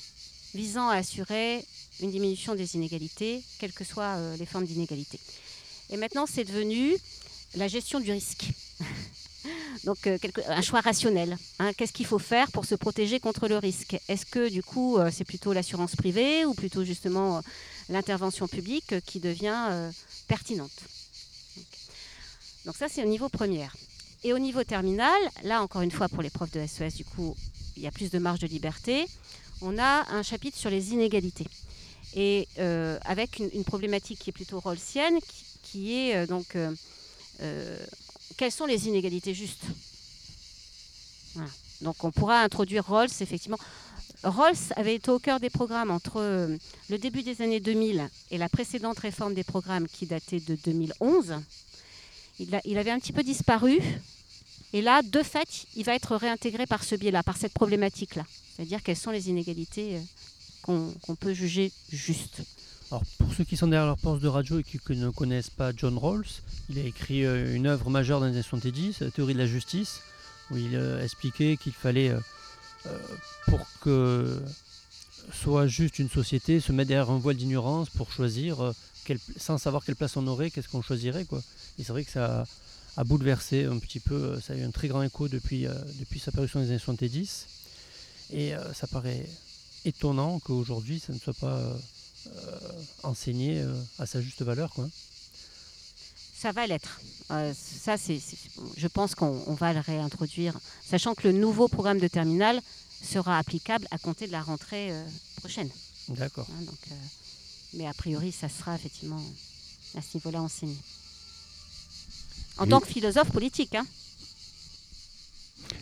visant 0.54 0.90
à 0.90 0.98
assurer 0.98 1.66
une 2.02 2.12
diminution 2.12 2.56
des 2.56 2.76
inégalités, 2.76 3.44
quelles 3.60 3.74
que 3.74 3.84
soient 3.84 4.18
euh, 4.18 4.38
les 4.38 4.46
formes 4.46 4.66
d'inégalité. 4.66 5.20
Et 5.90 5.98
maintenant, 5.98 6.26
c'est 6.26 6.44
devenu 6.44 6.96
la 7.56 7.68
gestion 7.68 8.00
du 8.00 8.12
risque. 8.12 8.46
Donc 9.84 10.08
euh, 10.08 10.18
quelque- 10.18 10.42
un 10.48 10.62
choix 10.62 10.82
rationnel. 10.82 11.38
hein. 11.60 11.74
Qu'est-ce 11.74 11.92
qu'il 11.92 12.06
faut 12.06 12.20
faire 12.20 12.52
pour 12.52 12.66
se 12.66 12.76
protéger 12.76 13.20
contre 13.20 13.48
le 13.48 13.58
risque? 13.58 13.98
Est-ce 14.08 14.26
que 14.26 14.50
du 14.50 14.64
coup 14.64 14.98
euh, 14.98 15.10
c'est 15.12 15.26
plutôt 15.26 15.52
l'assurance 15.52 15.96
privée 15.96 16.46
ou 16.46 16.54
plutôt 16.54 16.86
justement 16.86 17.38
euh, 17.38 17.42
l'intervention 17.90 18.48
publique 18.48 19.00
qui 19.06 19.20
devient 19.20 19.92
pertinente? 20.28 20.72
Donc, 22.66 22.78
ça 22.78 22.88
c'est 22.88 23.04
au 23.04 23.08
niveau 23.08 23.28
première. 23.28 23.76
Et 24.24 24.32
au 24.32 24.40
niveau 24.40 24.64
terminal, 24.64 25.20
là 25.44 25.62
encore 25.62 25.82
une 25.82 25.92
fois 25.92 26.08
pour 26.08 26.22
les 26.24 26.30
profs 26.30 26.52
de 26.52 26.66
SES, 26.66 26.96
du 26.96 27.04
coup 27.04 27.36
il 27.76 27.84
y 27.84 27.88
a 27.88 27.92
plus 27.92 28.10
de 28.10 28.20
marge 28.20 28.40
de 28.40 28.48
liberté. 28.48 29.06
On 29.62 29.78
a 29.78 30.10
un 30.10 30.24
chapitre 30.24 30.58
sur 30.58 30.70
les 30.70 30.92
inégalités 30.94 31.48
et 32.16 32.48
avec 33.04 33.40
une, 33.40 33.64
problématique 33.66 34.20
qui 34.20 34.30
est 34.30 34.34
plutôt 34.34 34.60
rawlsienne, 34.62 35.20
qui, 35.20 35.44
qui 35.64 35.94
est 35.94 36.26
donc 36.28 36.56
quelles 38.34 38.52
sont 38.52 38.66
les 38.66 38.88
inégalités 38.88 39.34
justes. 39.34 39.66
Donc 41.82 42.04
on 42.04 42.12
pourra 42.12 42.42
introduire 42.42 42.86
Rawls, 42.86 43.10
effectivement. 43.20 43.58
Rawls 44.24 44.74
avait 44.76 44.96
été 44.96 45.12
au 45.12 45.20
cœur 45.20 45.40
des 45.40 45.50
programmes 45.50 45.92
entre 45.92 46.18
euh, 46.18 46.58
le 46.90 46.98
début 46.98 47.24
des 47.24 47.42
années 47.42 47.60
2000 47.60 48.10
et 48.32 48.38
la 48.38 48.48
précédente 48.48 49.00
réforme 49.00 49.34
des 49.34 49.44
programmes 49.44 49.88
qui 49.88 50.06
datait 50.06 50.40
de 50.40 50.58
2011. 50.64 51.36
Il, 52.40 52.78
avait 52.78 52.92
un 52.92 53.00
petit 53.00 53.12
peu 53.12 53.24
disparu. 53.24 53.80
Et 54.72 54.82
là, 54.82 55.02
de 55.04 55.22
fait, 55.22 55.66
il 55.76 55.84
va 55.84 55.94
être 55.94 56.16
réintégré 56.16 56.66
par 56.66 56.84
ce 56.84 56.96
biais-là, 56.96 57.22
par 57.22 57.38
cette 57.38 57.54
problématique-là. 57.54 58.26
C'est-à-dire 58.56 58.82
quelles 58.82 58.98
sont 58.98 59.12
les 59.12 59.30
inégalités 59.30 60.00
euh, 60.68 60.90
qu'on 61.06 61.16
peut 61.16 61.34
juger 61.34 61.72
justes. 61.92 62.42
Alors, 62.94 63.06
pour 63.18 63.34
ceux 63.34 63.44
qui 63.44 63.58
sont 63.58 63.66
derrière 63.66 63.88
leur 63.88 63.98
poste 63.98 64.22
de 64.22 64.28
radio 64.28 64.60
et 64.60 64.64
qui 64.64 64.80
ne 64.90 65.10
connaissent 65.10 65.50
pas 65.50 65.72
John 65.76 65.98
Rawls, 65.98 66.28
il 66.70 66.78
a 66.78 66.84
écrit 66.84 67.26
euh, 67.26 67.56
une 67.56 67.66
œuvre 67.66 67.90
majeure 67.90 68.20
dans 68.20 68.28
les 68.28 68.34
années 68.34 68.44
70, 68.44 69.00
la 69.00 69.10
théorie 69.10 69.34
de 69.34 69.40
la 69.40 69.48
justice, 69.48 70.02
où 70.52 70.58
il 70.58 70.76
euh, 70.76 71.04
expliquait 71.04 71.58
qu'il 71.58 71.72
fallait, 71.72 72.10
euh, 72.10 72.20
euh, 72.86 73.00
pour 73.48 73.66
que 73.82 74.40
soit 75.32 75.66
juste 75.66 75.98
une 75.98 76.08
société, 76.08 76.60
se 76.60 76.72
mettre 76.72 76.90
derrière 76.90 77.10
un 77.10 77.18
voile 77.18 77.36
d'ignorance 77.36 77.90
pour 77.90 78.12
choisir, 78.12 78.62
euh, 78.62 78.74
sans 79.38 79.58
savoir 79.58 79.84
quelle 79.84 79.96
place 79.96 80.16
on 80.16 80.28
aurait, 80.28 80.52
qu'est-ce 80.52 80.70
qu'on 80.70 80.84
choisirait. 80.84 81.26
Quoi. 81.26 81.42
Et 81.80 81.84
c'est 81.84 81.94
vrai 81.94 82.04
que 82.04 82.12
ça 82.12 82.46
a, 82.96 83.04
bouleversé 83.06 83.66
un 83.66 83.80
petit 83.80 84.02
peu, 84.02 84.14
euh, 84.14 84.40
ça 84.40 84.54
a 84.54 84.56
eu 84.56 84.62
un 84.62 84.70
très 84.70 84.88
grand 84.88 85.02
écho 85.02 85.28
depuis, 85.28 85.66
euh, 85.66 85.74
depuis 86.00 86.20
sa 86.20 86.32
parution 86.32 86.60
dans 86.60 86.66
les 86.66 86.70
années 86.70 86.80
70. 86.80 87.48
Et 88.34 88.54
euh, 88.54 88.72
ça 88.74 88.86
paraît 88.86 89.26
étonnant 89.86 90.40
qu'aujourd'hui 90.40 91.00
ça 91.00 91.14
ne 91.14 91.20
soit 91.20 91.34
pas 91.34 91.58
euh, 91.58 91.74
euh, 91.74 91.78
enseigné 93.04 93.60
euh, 93.62 93.74
à 94.00 94.06
sa 94.06 94.22
juste 94.22 94.42
valeur. 94.42 94.72
Quoi. 94.74 94.90
Ça 96.38 96.52
va 96.52 96.68
l'être. 96.68 97.00
Euh, 97.32 97.54
ça, 97.54 97.98
c'est, 97.98 98.20
c'est- 98.20 98.38
je 98.78 98.88
pense 98.88 99.16
qu'on 99.16 99.44
on 99.48 99.54
va 99.54 99.74
le 99.74 99.80
réintroduire, 99.80 100.58
sachant 100.90 101.16
que 101.16 101.28
le 101.28 101.34
nouveau 101.34 101.68
programme 101.68 102.00
de 102.00 102.08
terminale 102.08 102.62
sera 103.04 103.38
applicable 103.38 103.88
à 103.92 103.98
compter 103.98 104.28
de 104.28 104.32
la 104.32 104.42
rentrée 104.42 104.92
euh, 104.92 105.04
prochaine. 105.38 105.70
D'accord. 106.10 106.48
hein, 106.52 106.62
donc, 106.64 106.80
euh, 106.92 106.96
mais 107.76 107.88
a 107.88 107.94
priori, 107.94 108.32
ça 108.32 108.50
sera 108.50 108.76
effectivement 108.76 109.22
à 109.98 110.02
ce 110.02 110.18
niveau-là 110.18 110.42
enseigné. 110.42 110.76
En 112.58 112.66
Et- 112.66 112.70
tant 112.70 112.80
que 112.82 112.88
philosophe 112.88 113.32
politique, 113.32 113.74
hein. 113.76 113.86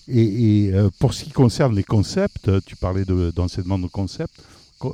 Et, 0.08 0.66
et, 0.68 0.74
euh, 0.74 0.90
pour 1.00 1.14
ce 1.14 1.24
qui 1.24 1.32
concerne 1.32 1.76
les 1.76 1.84
concepts, 1.84 2.48
euh, 2.48 2.62
tu 2.66 2.76
parlais 2.76 3.06
de- 3.06 3.32
d'enseignement 3.32 3.80
de, 3.80 3.88
concepts, 3.88 4.36
co- 4.38 4.44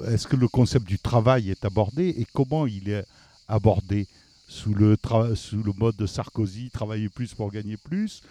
est-ce 0.07 0.27
que 0.27 0.35
le 0.35 0.47
concept 0.47 0.85
du 0.87 0.99
travail 0.99 1.49
est 1.49 1.65
abordé 1.65 2.09
et 2.17 2.25
comment 2.33 2.67
il 2.67 2.89
est 2.89 3.05
abordé 3.47 4.07
sous 4.47 4.73
le, 4.73 4.97
mode 5.77 5.95
de 5.97 6.05
Sarkozy, 6.05 6.69
travailler 6.69 7.09
plus 7.09 7.33
pour 7.33 7.51
gagner 7.51 7.77
plus, 7.77 8.21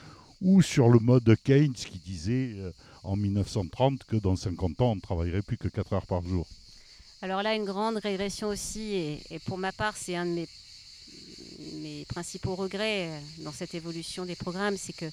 ou 0.41 0.63
sur 0.63 0.89
le 0.89 0.99
mode 0.99 1.25
de 1.25 1.35
Keynes 1.35 1.75
qui 1.75 1.99
disait 1.99 2.53
euh, 2.57 2.71
en 3.05 3.17
1930 3.17 4.05
que 4.05 4.17
dans 4.17 4.37
50 4.37 4.81
ans 4.81 4.93
on 4.93 4.97
ne 4.97 5.01
travaillerait 5.01 5.43
plus 5.43 5.57
que 5.57 5.69
4 5.69 5.93
heures 5.93 6.07
par 6.07 6.23
jour? 6.23 6.47
Alors 7.23 7.43
là, 7.43 7.55
une 7.55 7.65
grande 7.65 7.97
régression 7.97 8.49
aussi, 8.49 9.19
et, 9.31 9.39
pour 9.47 9.59
ma 9.59 9.73
part, 9.73 9.97
c'est 9.97 10.17
un 10.17 10.27
de 10.27 10.47
mes, 11.81 12.05
principaux 12.09 12.55
regrets 12.55 13.09
euh, 13.09 13.19
dans 13.45 13.53
cette 13.53 13.75
évolution 13.75 14.25
des 14.25 14.37
programmes, 14.37 14.77
c'est 14.77 14.95
que 14.95 15.11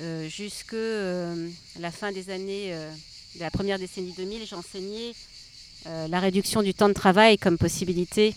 euh, 0.00 0.28
jusque 0.28 0.76
la 1.80 1.90
fin 1.90 2.12
des 2.12 2.30
années 2.30 2.70
de 3.34 3.40
la 3.40 3.50
première 3.50 3.78
décennie 3.78 4.12
2000, 4.12 4.46
j'enseignais 4.46 5.12
la 5.86 6.20
réduction 6.20 6.62
du 6.62 6.74
temps 6.74 6.88
de 6.88 6.94
travail 6.94 7.38
comme 7.38 7.58
possibilité 7.58 8.34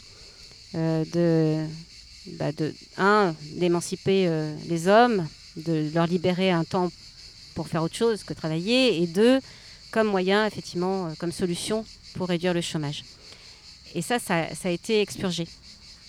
euh, 0.76 1.04
de, 1.14 1.66
bah, 2.38 2.52
de 2.52 2.74
un, 2.98 3.36
d'émanciper 3.56 4.28
euh, 4.28 4.56
les 4.68 4.88
hommes, 4.88 5.28
de 5.58 5.90
leur 5.94 6.08
libérer 6.08 6.50
un 6.52 6.64
temps 6.64 6.90
pour 7.56 7.68
faire 7.68 7.84
autre 7.84 7.96
chose 7.96 8.24
que 8.24 8.34
travailler, 8.34 9.02
et 9.02 9.08
deux, 9.08 9.40
comme 9.92 10.08
moyen, 10.08 10.46
effectivement, 10.46 11.08
euh, 11.08 11.10
comme 11.20 11.32
solution 11.34 11.86
pour 12.16 12.30
réduire 12.30 12.54
le 12.54 12.62
chômage. 12.62 13.04
Et 13.96 14.02
ça, 14.02 14.20
ça, 14.20 14.46
a 14.64 14.70
été 14.70 15.02
expurgé. 15.02 15.48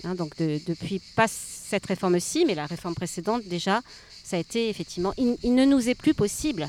Hein, 0.05 0.14
donc 0.14 0.37
de- 0.37 0.61
depuis 0.66 1.01
pas 1.16 1.27
cette 1.29 1.87
réforme-ci, 1.87 2.45
mais 2.47 2.55
la 2.55 2.66
réforme 2.66 2.95
précédente 2.95 3.42
déjà, 3.47 3.81
ça 4.23 4.37
a 4.37 4.38
été 4.38 4.68
effectivement. 4.68 5.12
Il 5.16 5.55
ne 5.55 5.64
nous 5.64 5.88
est 5.88 5.97
plus 5.97 6.14
possible. 6.14 6.68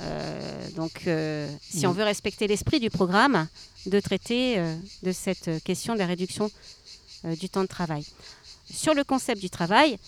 Euh, 0.00 0.68
donc, 0.76 1.02
euh, 1.06 1.48
si 1.60 1.86
on 1.86 1.92
Mm. 1.92 1.96
veut 1.96 2.04
respecter 2.04 2.46
l'esprit 2.46 2.80
du 2.80 2.90
programme, 2.90 3.48
de 3.86 4.00
traiter 4.00 4.58
euh, 4.58 4.74
de 5.02 5.12
cette 5.12 5.62
question 5.64 5.94
de 5.94 5.98
la 5.98 6.06
réduction 6.06 6.50
du 7.24 7.48
temps 7.48 7.62
de 7.62 7.66
travail. 7.66 8.04
Sur 8.72 8.94
le 8.94 9.02
concept 9.02 9.40
du 9.40 9.50
travail, 9.50 9.98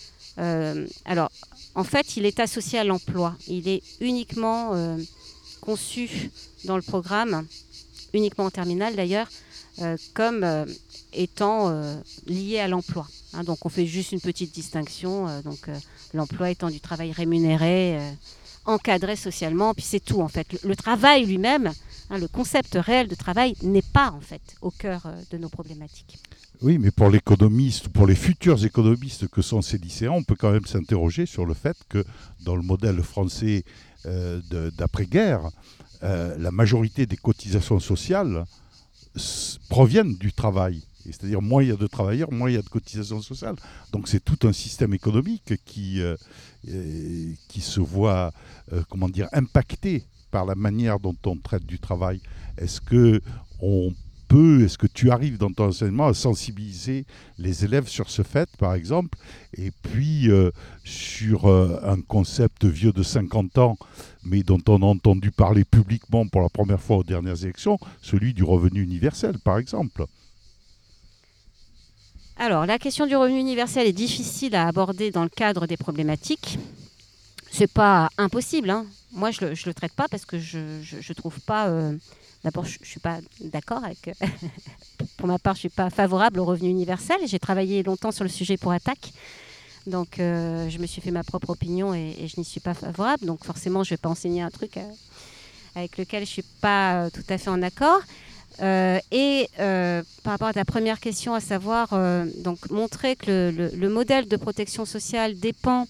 alors 1.05 1.31
en 1.75 1.83
fait, 1.83 2.17
il 2.17 2.25
est 2.25 2.39
associé 2.39 2.79
à 2.79 2.85
l'emploi. 2.85 3.37
Il 3.49 3.67
est 3.67 3.83
uniquement 4.01 4.97
conçu 5.61 6.31
dans 6.67 6.77
le 6.77 6.83
programme, 6.83 7.49
uniquement 8.13 8.45
en 8.45 8.51
terminale 8.51 8.95
d'ailleurs, 8.95 9.29
comme 10.15 10.47
étant 11.13 11.75
lié 12.27 12.61
à 12.61 12.69
l'emploi. 12.69 13.09
Hein, 13.33 13.43
donc 13.43 13.67
on 13.67 13.69
fait 13.69 13.87
juste 13.87 14.13
une 14.13 14.21
petite 14.21 14.55
distinction. 14.55 15.43
donc 15.43 15.69
l'emploi 16.15 16.51
étant 16.51 16.71
du 16.71 16.81
travail 16.81 17.11
rémunéré 17.11 17.99
encadré 18.71 19.17
socialement, 19.17 19.75
puis 19.75 19.85
c'est 19.85 20.01
tout 20.01 20.21
en 20.21 20.29
fait. 20.29 20.47
Le, 20.65 20.77
travail 20.77 21.27
lui-même, 21.27 21.71
hein, 22.11 22.19
le 22.19 22.29
concept 22.29 22.75
réel 22.81 23.09
de 23.09 23.15
travail 23.15 23.55
n'est 23.63 23.83
pas 23.83 24.11
en 24.11 24.21
fait 24.21 24.43
au 24.63 24.71
cœur 24.71 25.07
euh, 25.07 25.15
de 25.31 25.39
nos 25.39 25.49
problématiques. 25.49 26.19
Oui, 26.63 26.79
mais 26.79 26.91
pour 26.91 27.09
l'économiste, 27.09 27.89
pour 27.89 28.07
les 28.07 28.15
futurs 28.15 28.63
économistes 28.65 29.29
que 29.29 29.41
sont 29.41 29.63
ces 29.63 29.79
lycéens, 29.79 30.13
on 30.13 30.23
peut 30.23 30.37
quand 30.37 30.53
même 30.53 30.67
s'interroger 30.67 31.25
sur 31.25 31.47
le 31.47 31.55
fait 31.55 31.77
que 31.89 32.05
dans 32.45 32.55
le 32.55 32.63
modèle 32.63 33.03
français 33.03 33.65
euh, 34.07 34.41
d'après-guerre, 34.77 35.51
euh, 36.03 36.37
la 36.39 36.51
majorité 36.51 37.07
des 37.07 37.17
cotisations 37.17 37.81
sociales 37.81 38.45
proviennent 39.69 40.17
du 40.17 40.33
travail. 40.33 40.83
C'est-à-dire, 41.05 41.43
moins 41.43 41.63
il 41.63 41.71
y 41.71 41.73
a 41.73 41.77
de 41.77 41.87
travailleurs, 41.87 42.33
moins 42.33 42.51
il 42.51 42.55
y 42.55 42.59
a 42.59 42.63
de 42.63 42.69
cotisations 42.69 43.23
sociales. 43.23 43.57
Donc 43.93 44.09
c'est 44.09 44.21
tout 44.21 44.47
un 44.47 44.53
système 44.53 44.95
économique 44.95 45.55
qui, 45.65 46.01
euh, 46.01 46.17
euh, 46.69 47.33
qui 47.49 47.61
se 47.61 47.81
voit, 47.81 48.33
euh, 48.73 48.83
comment 48.89 49.09
dire, 49.09 49.29
impacté 49.33 50.05
par 50.31 50.45
la 50.45 50.55
manière 50.55 51.01
dont 51.01 51.17
on 51.27 51.37
traite 51.37 51.65
du 51.65 51.79
travail. 51.79 52.21
Est-ce 52.59 52.81
que 52.81 53.21
on 53.61 53.93
peut, 54.29 54.63
est-ce 54.63 54.79
que 54.79 54.87
tu 54.87 55.11
arrives 55.11 55.39
dans 55.39 55.51
ton 55.51 55.69
enseignement 55.69 56.07
à 56.07 56.15
sensibiliser 56.15 57.05
les 57.39 57.65
élèves 57.65 57.89
sur 57.89 58.11
ce 58.11 58.23
fait, 58.23 58.49
par 58.59 58.75
exemple, 58.75 59.19
et 59.55 59.73
puis 59.73 60.29
sur 60.85 61.49
un 61.49 62.01
concept 62.03 62.65
vieux 62.65 62.93
de 62.93 63.03
50 63.03 63.59
ans, 63.59 63.77
mais 64.25 64.45
dont 64.45 64.61
on 64.69 64.83
a 64.83 64.87
entendu 64.87 65.33
parler 65.33 65.65
publiquement 65.65 66.29
pour 66.29 66.43
la 66.43 66.49
première 66.49 66.81
fois 66.81 66.99
aux 66.99 67.05
dernières 67.05 67.43
élections, 67.43 67.77
celui 68.03 68.33
du 68.33 68.45
revenu 68.45 68.83
universel, 68.83 69.41
par 69.41 69.59
exemple 69.59 70.07
Alors, 72.43 72.65
la 72.65 72.79
question 72.79 73.07
du 73.07 73.15
revenu 73.17 73.39
universel 73.39 73.87
est 73.87 73.93
difficile 73.93 74.55
à 74.57 74.67
aborder 74.67 75.11
dans 75.11 75.25
le 75.25 75.29
cadre 75.29 75.67
des 75.67 75.77
problématiques. 75.77 76.59
C'est 77.53 77.71
pas 77.71 78.09
impossible. 78.17 78.71
hein. 78.71 78.87
Moi, 79.13 79.31
je 79.31 79.45
le, 79.45 79.55
je 79.55 79.67
le 79.67 79.75
traite 79.75 79.93
pas 79.93 80.09
parce 80.09 80.25
que 80.25 80.39
je, 80.39 80.81
je 80.83 81.13
trouve 81.13 81.39
pas. 81.41 81.69
euh, 81.69 81.95
D'abord, 82.43 82.65
je, 82.65 82.79
je 82.81 82.89
suis 82.89 82.99
pas 82.99 83.19
d'accord 83.43 83.85
avec. 83.85 84.17
pour 85.19 85.29
ma 85.29 85.39
part, 85.39 85.53
je 85.53 85.61
suis 85.61 85.69
pas 85.69 85.91
favorable 85.91 86.41
au 86.41 86.47
revenu 86.47 86.71
universel. 86.71 87.19
J'ai 87.27 87.39
travaillé 87.39 87.83
longtemps 87.83 88.11
sur 88.11 88.25
le 88.25 88.31
sujet 88.31 88.57
pour 88.57 88.73
Attaque. 88.73 89.13
Donc, 89.87 90.19
euh, 90.19 90.71
je 90.71 90.79
me 90.79 90.87
suis 90.87 91.03
fait 91.03 91.11
ma 91.11 91.25
propre 91.25 91.51
opinion 91.51 91.93
et, 91.93 92.27
je 92.27 92.41
n'y 92.41 92.47
suis 92.47 92.61
pas 92.61 92.73
favorable. 92.73 93.27
Donc, 93.27 93.45
forcément, 93.45 93.85
je 93.85 93.91
vais 93.91 93.99
pas 93.99 94.09
enseigner 94.09 94.41
un 94.41 94.51
truc 94.51 94.79
euh, 94.79 94.93
avec 95.75 95.99
lequel 95.99 96.25
je 96.25 96.31
suis 96.31 96.45
pas 96.63 97.11
tout 97.11 97.25
à 97.29 97.37
fait 97.37 97.51
en 97.51 97.61
accord. 97.61 98.01
Euh, 98.61 98.99
et 99.11 99.49
euh, 99.59 100.03
par 100.23 100.33
rapport 100.33 100.49
à 100.49 100.53
ta 100.53 100.65
première 100.65 101.01
question, 101.01 101.33
à 101.35 101.41
savoir 101.41 101.89
euh, 101.93 102.27
donc 102.39 102.69
montrer 102.71 103.17
que 103.17 103.31
le, 103.31 103.51
le- 103.51 103.71
le 103.77 103.89
modèle 103.89 104.27
de 104.29 104.37
protection 104.37 104.85
sociale 104.85 105.39
dépend 105.39 105.87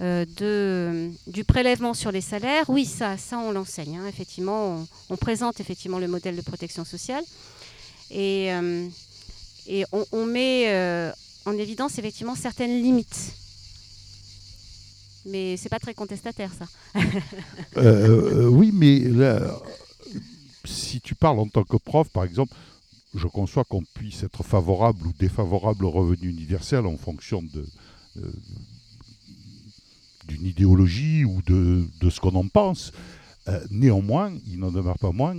du 0.00 1.44
prélèvement 1.44 1.92
sur 1.92 2.10
les 2.10 2.22
salaires, 2.22 2.64
oui, 2.70 2.86
ça, 2.86 3.18
ça 3.18 3.38
on 3.38 3.50
l'enseigne. 3.52 3.98
hein. 3.98 4.06
effectivement, 4.08 4.86
on, 5.10 5.16
présente 5.18 5.60
effectivement 5.60 5.98
le 5.98 6.08
modèle 6.08 6.36
de 6.36 6.40
protection 6.40 6.86
sociale 6.86 7.22
et, 8.10 8.50
on, 9.92 10.04
on 10.12 10.24
met 10.24 11.12
en 11.44 11.52
évidence 11.58 11.98
effectivement 11.98 12.34
certaines 12.34 12.82
limites. 12.82 13.32
Mais 15.26 15.58
c'est 15.58 15.68
pas 15.68 15.78
très 15.78 15.92
contestataire 15.92 16.50
ça. 16.58 16.66
Oui, 18.48 18.70
mais 18.72 19.00
là, 19.00 19.60
si 20.64 21.00
tu 21.00 21.14
parles 21.14 21.38
en 21.38 21.48
tant 21.48 21.64
que 21.64 21.76
prof, 21.76 22.08
par 22.08 22.24
exemple, 22.24 22.54
je 23.14 23.26
conçois 23.26 23.64
qu'on 23.64 23.82
puisse 23.94 24.22
être 24.22 24.42
favorable 24.42 25.06
ou 25.06 25.12
défavorable 25.18 25.84
au 25.84 25.90
revenu 25.90 26.28
universel 26.28 26.86
en 26.86 26.96
fonction 26.96 27.42
de, 27.42 27.66
euh, 28.18 28.32
d'une 30.28 30.46
idéologie 30.46 31.24
ou 31.24 31.42
de, 31.42 31.86
de 32.00 32.10
ce 32.10 32.20
qu'on 32.20 32.34
en 32.36 32.46
pense. 32.48 32.92
Euh, 33.48 33.64
néanmoins, 33.70 34.32
il 34.46 34.58
n'en 34.60 34.70
demeure 34.70 34.98
pas 34.98 35.12
moins 35.12 35.36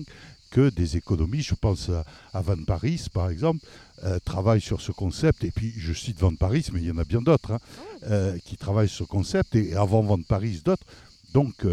que 0.49 0.69
des 0.69 0.97
économistes, 0.97 1.47
je 1.49 1.55
pense 1.55 1.89
à, 2.33 2.41
Van 2.41 2.61
Paris 2.65 3.05
par 3.13 3.29
exemple, 3.29 3.65
euh, 4.03 4.19
travaillent 4.25 4.59
sur 4.59 4.81
ce 4.81 4.91
concept, 4.91 5.45
et 5.45 5.51
puis 5.51 5.71
je 5.77 5.93
cite 5.93 6.19
Van 6.19 6.35
Paris, 6.35 6.67
mais 6.73 6.81
il 6.81 6.87
y 6.87 6.91
en 6.91 6.97
a 6.97 7.05
bien 7.05 7.21
d'autres, 7.21 7.53
hein, 7.53 8.37
qui 8.43 8.57
travaillent 8.57 8.89
sur 8.89 9.05
ce 9.05 9.09
concept, 9.09 9.55
et 9.55 9.75
avant 9.75 10.01
Van 10.01 10.21
Paris 10.21 10.61
d'autres. 10.65 10.85
Donc, 11.33 11.65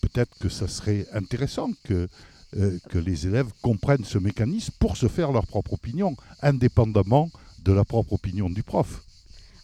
peut-être 0.00 0.36
que 0.38 0.48
ça 0.48 0.68
serait 0.68 1.06
intéressant 1.12 1.70
que, 1.84 2.08
euh, 2.56 2.78
que 2.90 2.98
les 2.98 3.26
élèves 3.26 3.50
comprennent 3.62 4.04
ce 4.04 4.18
mécanisme 4.18 4.72
pour 4.78 4.96
se 4.96 5.08
faire 5.08 5.32
leur 5.32 5.46
propre 5.46 5.74
opinion, 5.74 6.16
indépendamment 6.42 7.30
de 7.60 7.72
la 7.72 7.84
propre 7.84 8.12
opinion 8.14 8.48
du 8.48 8.62
prof. 8.62 9.02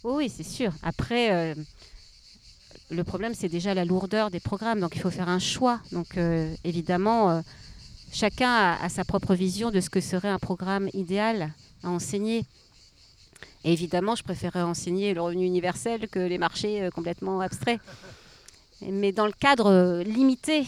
Oui, 0.04 0.28
c'est 0.28 0.42
sûr. 0.42 0.72
Après, 0.82 1.32
euh, 1.32 1.54
le 2.90 3.04
problème, 3.04 3.34
c'est 3.34 3.48
déjà 3.48 3.72
la 3.74 3.84
lourdeur 3.84 4.30
des 4.30 4.40
programmes. 4.40 4.80
Donc, 4.80 4.96
il 4.96 5.00
faut 5.00 5.10
faire 5.10 5.28
un 5.28 5.38
choix. 5.38 5.80
Donc, 5.92 6.16
euh, 6.16 6.52
évidemment, 6.64 7.42
chacun 8.12 8.50
a, 8.50 8.84
a 8.84 8.88
sa 8.88 9.04
propre 9.04 9.34
vision 9.34 9.70
de 9.70 9.80
ce 9.80 9.88
que 9.88 10.00
serait 10.00 10.28
un 10.28 10.40
programme 10.40 10.88
idéal 10.92 11.52
à 11.84 11.88
enseigner. 11.88 12.44
Et 13.64 13.72
évidemment, 13.72 14.16
je 14.16 14.24
préférerais 14.24 14.62
enseigner 14.62 15.14
le 15.14 15.22
revenu 15.22 15.46
universel 15.46 16.08
que 16.08 16.18
les 16.18 16.38
marchés 16.38 16.88
complètement 16.92 17.40
abstraits. 17.40 17.80
Mais 18.90 19.12
dans 19.12 19.26
le 19.26 19.32
cadre 19.32 19.66
euh, 19.66 20.02
limité 20.02 20.66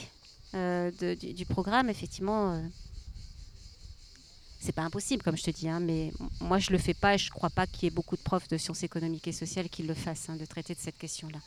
euh, 0.55 0.91
du, 1.17 1.47
programme, 1.47 1.91
effectivement, 1.91 2.53
euh, 2.53 2.61
c'est 4.61 4.73
pas 4.73 4.83
impossible, 4.83 5.23
comme 5.23 5.37
je 5.37 5.43
te 5.43 5.51
dis, 5.51 5.69
hein, 5.69 5.81
mais 5.81 6.13
moi 6.41 6.59
je 6.59 6.71
le 6.71 6.79
fais 6.79 6.95
pas 6.95 7.15
et 7.15 7.19
je 7.19 7.31
crois 7.31 7.51
pas 7.51 7.67
qu'il 7.67 7.85
y 7.85 7.87
ait 7.89 7.95
beaucoup 7.95 8.17
de 8.17 8.23
profs 8.23 8.47
de 8.47 8.57
sciences 8.57 8.85
économiques 8.85 9.27
et 9.27 9.33
sociales 9.33 9.69
qui 9.69 9.83
le 9.83 9.95
fassent, 9.95 10.29
hein, 10.29 10.37
de 10.37 10.45
traiter 10.45 10.75
de 10.75 10.79
cette 10.79 10.97
question-là. 10.97 11.39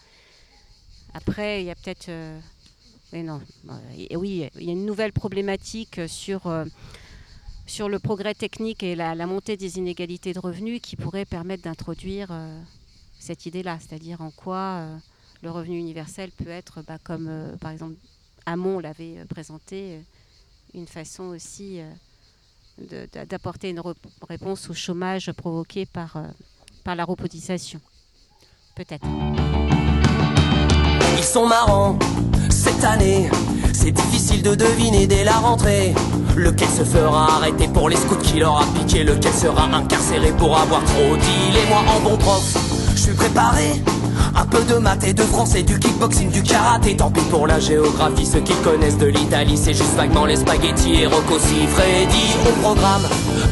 Après, 1.13 1.61
il 1.61 1.67
y 1.67 1.69
a 1.69 1.75
peut-être. 1.75 2.09
euh, 2.09 2.37
mais 3.13 3.23
non, 3.23 3.41
et 3.97 4.17
oui, 4.17 4.49
il 4.55 4.63
y 4.65 4.69
a 4.69 4.73
une 4.73 4.85
nouvelle 4.85 5.13
problématique 5.13 6.01
sur, 6.09 6.41
sur 7.65 7.87
le 7.87 7.99
progrès 7.99 8.33
technique 8.33 8.83
et 8.83 8.97
la, 8.97 9.15
montée 9.25 9.55
des 9.55 9.77
inégalités 9.77 10.33
de 10.33 10.39
revenus 10.39 10.81
qui 10.81 10.97
pourrait 10.97 11.23
permettre 11.23 11.63
d'introduire 11.63 12.37
cette 13.17 13.45
idée-là, 13.45 13.79
c'est-à-dire 13.79 14.19
en 14.19 14.31
quoi 14.31 14.99
le 15.43 15.51
revenu 15.51 15.77
universel 15.77 16.31
peut 16.31 16.49
être, 16.49 16.81
bah, 16.87 16.97
comme 17.03 17.27
euh, 17.29 17.55
par 17.57 17.71
exemple 17.71 17.95
Hamon 18.45 18.79
l'avait 18.79 19.19
euh, 19.19 19.25
présenté, 19.25 19.95
euh, 19.95 19.99
une 20.73 20.87
façon 20.87 21.23
aussi. 21.23 21.79
d'apporter 23.29 23.69
une 23.71 23.81
réponse 24.29 24.69
au 24.69 24.73
chômage 24.73 25.31
provoqué 25.31 25.85
par, 25.85 26.21
la 26.85 27.03
robotisation. 27.03 27.81
Peut-être. 28.75 29.07
Ils 31.17 31.23
sont 31.23 31.47
marrants 31.47 31.97
cette 32.51 32.83
année. 32.83 33.29
C'est 33.73 33.91
difficile 33.91 34.43
de 34.43 34.53
deviner 34.55 35.07
dès 35.07 35.23
la 35.23 35.37
rentrée. 35.37 35.95
Lequel 36.35 36.69
se 36.69 36.83
fera 36.83 37.37
arrêter 37.37 37.67
pour 37.67 37.89
les 37.89 37.95
scouts 37.95 38.17
qui 38.17 38.39
leur 38.39 38.61
a 38.61 38.65
piqué 38.73 39.03
Lequel 39.03 39.33
sera 39.33 39.65
incarcéré 39.75 40.31
pour 40.33 40.55
avoir 40.55 40.83
trop 40.83 41.17
dit 41.17 41.57
Et 41.57 41.69
moi 41.69 41.83
en 41.87 41.99
bon 42.01 42.17
prof, 42.17 42.45
je 42.95 43.01
suis 43.01 43.15
préparé 43.15 43.81
un 44.37 44.45
peu 44.45 44.63
de 44.63 44.75
maths 44.75 45.03
et 45.03 45.13
de 45.13 45.23
français, 45.23 45.63
du 45.63 45.77
kickboxing, 45.79 46.29
du 46.29 46.43
karaté. 46.43 46.95
Tant 46.95 47.11
pis 47.11 47.21
pour 47.29 47.47
la 47.47 47.59
géographie, 47.59 48.25
ceux 48.25 48.41
qui 48.41 48.53
connaissent 48.63 48.97
de 48.97 49.07
l'Italie 49.07 49.57
C'est 49.57 49.73
juste 49.73 49.95
vaguement 49.95 50.25
les 50.25 50.37
spaghettis 50.37 51.01
et 51.01 51.07
Rocco 51.07 51.37
Freddy 51.39 52.47
Au 52.47 52.61
programme 52.61 53.03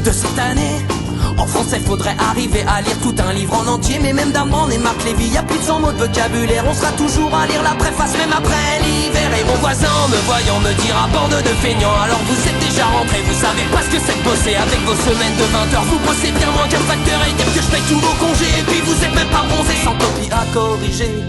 de 0.05 0.11
cette 0.11 0.39
année 0.39 1.04
en 1.37 1.47
français, 1.47 1.79
faudrait 1.79 2.15
arriver 2.19 2.63
à 2.67 2.81
lire 2.81 2.97
tout 3.01 3.15
un 3.17 3.33
livre 3.33 3.53
en 3.53 3.67
entier. 3.67 3.99
Mais 4.01 4.13
même 4.13 4.31
d'Ambrand 4.31 4.69
et 4.69 4.77
Marc 4.77 5.03
Lévy, 5.03 5.27
y 5.27 5.37
a 5.37 5.43
plus 5.43 5.57
de 5.57 5.63
100 5.63 5.79
mots 5.79 5.91
de 5.91 5.97
vocabulaire. 5.97 6.63
On 6.67 6.73
sera 6.73 6.91
toujours 6.93 7.33
à 7.33 7.45
lire 7.47 7.63
la 7.63 7.75
préface, 7.75 8.13
même 8.17 8.31
après 8.31 8.79
l'hiver. 8.83 9.29
Et 9.39 9.43
mon 9.45 9.55
voisin, 9.55 9.91
me 10.09 10.17
voyant, 10.25 10.59
me 10.59 10.73
dira 10.81 11.07
bande 11.13 11.37
de 11.41 11.53
feignants. 11.61 11.97
Alors 12.03 12.21
vous 12.27 12.39
êtes 12.49 12.59
déjà 12.59 12.85
rentrés, 12.85 13.21
vous 13.27 13.39
savez 13.39 13.65
pas 13.71 13.81
ce 13.81 13.89
que 13.95 13.99
c'est 14.05 14.17
de 14.17 14.23
bosser 14.23 14.55
avec 14.55 14.79
vos 14.85 14.95
semaines 14.95 15.35
de 15.37 15.43
20 15.43 15.73
heures. 15.75 15.87
Vous 15.89 15.99
bossez 15.99 16.31
bien 16.31 16.51
moins 16.51 16.67
qu'un 16.67 16.85
facteur 16.85 17.19
et 17.27 17.33
dire 17.33 17.53
que 17.53 17.61
je 17.61 17.69
paye 17.71 17.85
tous 17.89 17.99
vos 17.99 18.15
congés. 18.19 18.53
Et 18.59 18.63
puis 18.63 18.81
vous 18.81 18.97
êtes 19.03 19.15
même 19.15 19.29
pas 19.29 19.43
bronzés 19.49 19.79
sans 19.83 19.95
copie 19.97 20.31
à 20.31 20.43
corriger. 20.53 21.23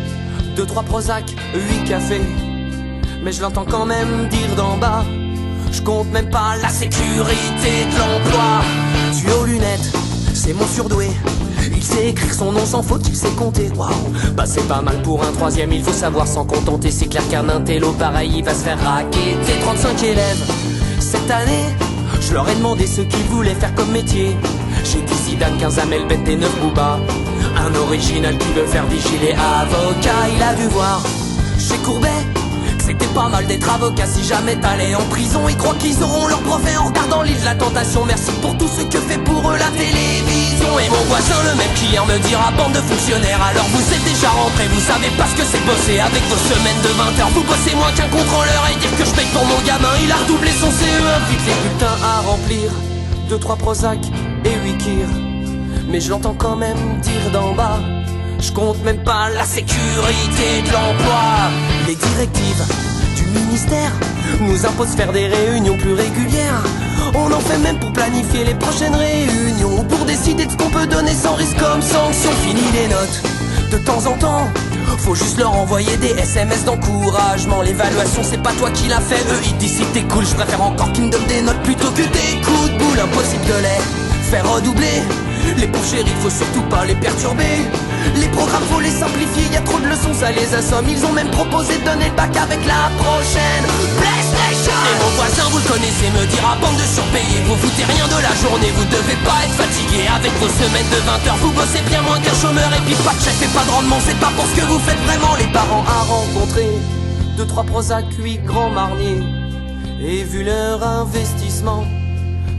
Deux, 0.56 0.66
trois 0.66 0.82
Prozac, 0.82 1.24
huit 1.54 1.84
cafés. 1.84 2.22
Mais 3.22 3.32
je 3.32 3.42
l'entends 3.42 3.66
quand 3.68 3.86
même 3.86 4.28
dire 4.28 4.54
d'en 4.56 4.76
bas. 4.76 5.04
Je 5.72 5.82
compte 5.82 6.10
même 6.12 6.30
pas 6.30 6.56
la 6.62 6.68
sécurité 6.68 7.84
de 7.92 7.98
l'emploi. 7.98 8.85
Tu 9.12 9.30
aux 9.30 9.44
lunettes, 9.44 9.92
c'est 10.34 10.52
mon 10.52 10.66
surdoué. 10.66 11.08
Il 11.74 11.82
sait 11.82 12.08
écrire 12.08 12.34
son 12.34 12.52
nom 12.52 12.64
sans 12.64 12.82
faute, 12.82 13.06
il 13.08 13.14
sait 13.14 13.30
compter. 13.30 13.70
Waouh, 13.76 13.90
bah 14.34 14.44
c'est 14.46 14.66
pas 14.66 14.80
mal 14.80 15.00
pour 15.02 15.22
un 15.22 15.32
troisième, 15.32 15.72
il 15.72 15.82
faut 15.82 15.92
savoir 15.92 16.26
s'en 16.26 16.44
contenter. 16.44 16.90
C'est 16.90 17.06
clair 17.06 17.26
qu'un 17.28 17.48
intello 17.48 17.92
pareil, 17.92 18.32
il 18.36 18.44
va 18.44 18.52
se 18.54 18.64
faire 18.64 18.78
raqueter. 18.82 19.60
35 19.62 20.02
élèves 20.02 20.44
cette 20.98 21.30
année, 21.30 21.66
je 22.20 22.34
leur 22.34 22.48
ai 22.48 22.54
demandé 22.56 22.86
ce 22.86 23.02
qu'ils 23.02 23.26
voulaient 23.30 23.54
faire 23.54 23.74
comme 23.74 23.92
métier. 23.92 24.36
J'ai 24.84 25.02
dit 25.02 25.14
Zidane, 25.24 25.56
15 25.58 25.78
Amel, 25.78 26.06
Bête 26.06 26.28
et 26.28 26.36
9 26.36 26.60
Booba. 26.60 26.98
Un 27.56 27.74
original 27.76 28.36
qui 28.36 28.52
veut 28.52 28.66
faire 28.66 28.86
vigiler 28.86 29.32
avocat, 29.32 30.28
il 30.34 30.42
a 30.42 30.54
dû 30.54 30.66
voir 30.68 31.02
chez 31.58 31.76
Courbet. 31.78 32.45
Pas 33.16 33.30
mal 33.30 33.46
d'être 33.46 33.70
avocat 33.72 34.04
si 34.04 34.22
jamais 34.22 34.56
t'allais 34.56 34.94
en 34.94 35.00
prison. 35.08 35.48
Ils 35.48 35.56
croient 35.56 35.80
qu'ils 35.80 36.02
auront 36.02 36.28
leur 36.28 36.42
brevet 36.42 36.76
en 36.76 36.88
regardant 36.88 37.22
l'île 37.22 37.40
de 37.40 37.46
la 37.46 37.54
tentation. 37.54 38.04
Merci 38.04 38.30
pour 38.42 38.58
tout 38.58 38.68
ce 38.68 38.82
que 38.82 38.98
fait 38.98 39.16
pour 39.16 39.40
eux 39.50 39.56
la 39.56 39.72
télévision. 39.72 40.78
Et 40.78 40.88
mon 40.90 41.00
voisin 41.08 41.40
le 41.48 41.56
même 41.56 41.72
qui 41.76 41.96
me 41.96 42.18
dira 42.28 42.50
bande 42.52 42.74
de 42.74 42.84
fonctionnaires 42.84 43.40
Alors 43.40 43.64
vous 43.72 43.80
êtes 43.80 44.04
déjà 44.04 44.28
rentrés, 44.28 44.68
vous 44.68 44.84
savez 44.84 45.08
pas 45.16 45.24
ce 45.32 45.40
que 45.40 45.48
c'est 45.48 45.64
bosser 45.64 45.98
Avec 45.98 46.22
vos 46.28 46.36
semaines 46.36 46.82
de 46.84 46.92
20 46.92 47.24
heures. 47.24 47.32
Vous 47.32 47.44
bossez 47.44 47.74
moins 47.74 47.90
qu'un 47.96 48.08
contrôleur 48.12 48.62
Et 48.68 48.76
dire 48.80 48.92
que 48.98 49.04
je 49.06 49.14
paye 49.16 49.32
pour 49.32 49.46
mon 49.46 49.60
gamin. 49.64 49.96
Il 50.04 50.12
a 50.12 50.16
redoublé 50.16 50.50
son 50.52 50.68
CE1 50.68 51.16
Vite 51.30 51.40
les 51.48 51.56
bulletins 51.64 51.96
à 52.04 52.20
remplir. 52.20 52.68
Deux, 53.30 53.38
trois 53.38 53.56
Prozac 53.56 54.00
et 54.44 54.52
8 54.62 54.76
Kir. 54.76 55.08
Mais 55.88 56.02
je 56.02 56.10
l'entends 56.10 56.36
quand 56.36 56.56
même 56.56 57.00
dire 57.00 57.30
d'en 57.32 57.54
bas 57.54 57.80
je 58.38 58.52
compte 58.52 58.82
même 58.84 59.02
pas 59.02 59.30
la 59.30 59.44
sécurité 59.44 60.60
de 60.66 60.70
l'emploi. 60.70 61.22
Les 61.86 61.94
directives 61.94 62.64
ministère. 63.40 63.92
Nous 64.40 64.66
imposent 64.66 64.96
faire 64.96 65.12
des 65.12 65.26
réunions 65.26 65.76
plus 65.76 65.94
régulières. 65.94 66.62
On 67.14 67.32
en 67.32 67.40
fait 67.40 67.58
même 67.58 67.78
pour 67.78 67.92
planifier 67.92 68.44
les 68.44 68.54
prochaines 68.54 68.94
réunions 68.94 69.84
Pour 69.84 70.04
décider 70.04 70.46
de 70.46 70.50
ce 70.50 70.56
qu'on 70.56 70.70
peut 70.70 70.86
donner 70.86 71.12
sans 71.12 71.34
risque 71.34 71.58
comme 71.58 71.82
sanction. 71.82 72.30
Fini 72.42 72.62
les 72.72 72.88
notes. 72.88 73.22
De 73.70 73.78
temps 73.78 74.06
en 74.06 74.16
temps 74.18 74.48
faut 74.98 75.14
juste 75.14 75.38
leur 75.38 75.52
envoyer 75.52 75.96
des 75.98 76.10
SMS 76.18 76.64
d'encouragement. 76.64 77.62
L'évaluation 77.62 78.22
c'est 78.24 78.42
pas 78.42 78.52
toi 78.52 78.70
qui 78.70 78.88
l'a 78.88 79.00
fait. 79.00 79.20
Eux 79.30 79.40
ils 79.44 79.56
disent 79.58 79.78
si 79.78 79.84
t'es 79.92 80.02
cool 80.02 80.24
Je 80.24 80.34
préfère 80.34 80.62
encore 80.62 80.90
qu'ils 80.92 81.04
me 81.04 81.10
donnent 81.10 81.26
des 81.26 81.42
notes 81.42 81.62
plutôt 81.62 81.90
que 81.90 82.02
des 82.02 82.40
coups 82.44 82.72
de 82.72 82.78
boule. 82.78 83.00
Impossible 83.00 83.44
de 83.44 83.62
les 83.62 84.30
faire 84.30 84.50
redoubler. 84.50 85.02
Les 85.58 85.66
pauvres 85.66 85.88
chéris 85.88 86.10
faut 86.22 86.30
surtout 86.30 86.62
pas 86.62 86.84
les 86.84 86.94
perturber 86.94 87.62
les 88.14 88.28
programmes 88.28 88.62
faut 88.70 88.80
les 88.80 88.90
simplifier, 88.90 89.50
y 89.52 89.56
a 89.56 89.60
trop 89.60 89.78
de 89.78 89.86
leçons, 89.86 90.14
ça 90.14 90.30
les 90.30 90.54
assomme. 90.54 90.86
Ils 90.88 91.04
ont 91.04 91.12
même 91.12 91.30
proposé 91.30 91.78
de 91.78 91.84
donner 91.84 92.08
le 92.08 92.16
bac 92.16 92.36
avec 92.36 92.60
la 92.66 92.90
prochaine 93.02 93.64
PlayStation. 93.98 94.76
Et 94.76 94.96
mon 95.02 95.10
voisin, 95.18 95.44
vous 95.50 95.58
le 95.58 95.68
connaissez, 95.68 96.08
me 96.14 96.26
dira 96.26 96.56
bande 96.60 96.76
de 96.76 96.86
surpayés. 96.86 97.42
Vous 97.46 97.56
foutez 97.56 97.84
rien 97.84 98.06
de 98.06 98.20
la 98.22 98.34
journée, 98.38 98.70
vous 98.76 98.86
devez 98.86 99.18
pas 99.26 99.44
être 99.44 99.56
fatigué. 99.58 100.06
Avec 100.06 100.32
vos 100.38 100.48
semaines 100.48 100.90
de 100.92 101.00
20 101.02 101.26
heures, 101.26 101.40
vous 101.42 101.52
bossez 101.52 101.82
bien 101.88 102.02
moins 102.02 102.20
qu'un 102.20 102.36
chômeur. 102.38 102.70
Et 102.72 102.82
puis 102.86 102.94
pas 103.02 103.14
de 103.14 103.22
chef 103.22 103.38
et 103.42 103.50
pas 103.50 103.64
de 103.64 103.70
rendement, 103.70 104.00
c'est 104.04 104.18
pas 104.20 104.30
pour 104.36 104.46
ce 104.46 104.54
que 104.54 104.66
vous 104.66 104.78
faites 104.78 105.02
vraiment. 105.06 105.34
Les 105.38 105.50
parents 105.50 105.84
à 105.86 106.02
rencontrer, 106.06 106.70
deux, 107.36 107.46
trois 107.46 107.64
Prozac, 107.64 108.06
huit 108.18 108.42
grands 108.44 108.70
marniers. 108.70 109.24
Et 110.00 110.22
vu 110.22 110.44
leur 110.44 110.86
investissement, 110.86 111.84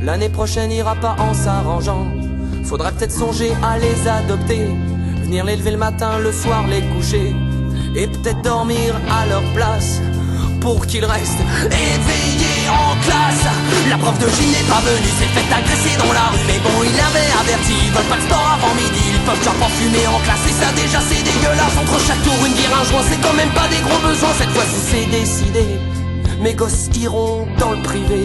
l'année 0.01 0.29
prochaine 0.29 0.71
ira 0.71 0.95
pas 0.95 1.15
en 1.19 1.33
s'arrangeant. 1.33 2.07
Faudrait 2.63 2.91
peut-être 2.91 3.11
songer 3.11 3.51
à 3.63 3.77
les 3.77 4.07
adopter. 4.07 4.67
Venir 5.27 5.43
les 5.43 5.57
lever 5.57 5.71
le 5.71 5.77
matin, 5.77 6.19
le 6.23 6.31
soir 6.31 6.65
les 6.67 6.79
coucher. 6.95 7.35
Et 7.97 8.07
peut-être 8.07 8.41
dormir 8.43 8.95
à 9.11 9.25
leur 9.25 9.43
place 9.53 9.99
Pour 10.61 10.87
qu'ils 10.87 11.03
restent 11.03 11.43
éveillés 11.65 12.69
en 12.71 12.95
classe. 13.03 13.43
La 13.89 13.97
prof 13.97 14.17
de 14.19 14.27
gym 14.29 14.49
n'est 14.51 14.69
pas 14.71 14.79
venue, 14.79 15.11
s'est 15.19 15.33
fait 15.35 15.51
agresser 15.51 15.97
dans 15.99 16.13
la 16.13 16.31
rue. 16.31 16.39
Mais 16.47 16.59
bon, 16.63 16.79
il 16.79 16.95
avait 16.95 17.27
averti, 17.43 17.75
ils 17.75 17.91
veulent 17.91 18.29
pas 18.29 18.55
avant 18.55 18.73
midi. 18.75 19.03
Ils 19.03 19.19
peuvent 19.27 19.37
déjà 19.39 19.51
fumer 19.51 20.07
en 20.07 20.19
classe 20.23 20.47
Et 20.47 20.55
ça 20.63 20.71
déjà 20.71 20.99
c'est 21.03 21.21
dégueulasse. 21.21 21.75
Entre 21.75 21.99
chaque 22.07 22.23
tour 22.23 22.39
une 22.47 22.53
bière, 22.53 22.71
un 22.79 23.03
C'est 23.03 23.19
quand 23.19 23.35
même 23.35 23.51
pas 23.51 23.67
des 23.67 23.83
gros 23.83 23.99
besoins. 24.07 24.31
Cette 24.39 24.55
fois-ci 24.55 24.79
c'est 24.79 25.11
décidé. 25.11 25.65
Mes 26.39 26.53
gosses 26.53 26.87
iront 26.95 27.45
dans 27.59 27.71
le 27.71 27.81
privé. 27.83 28.23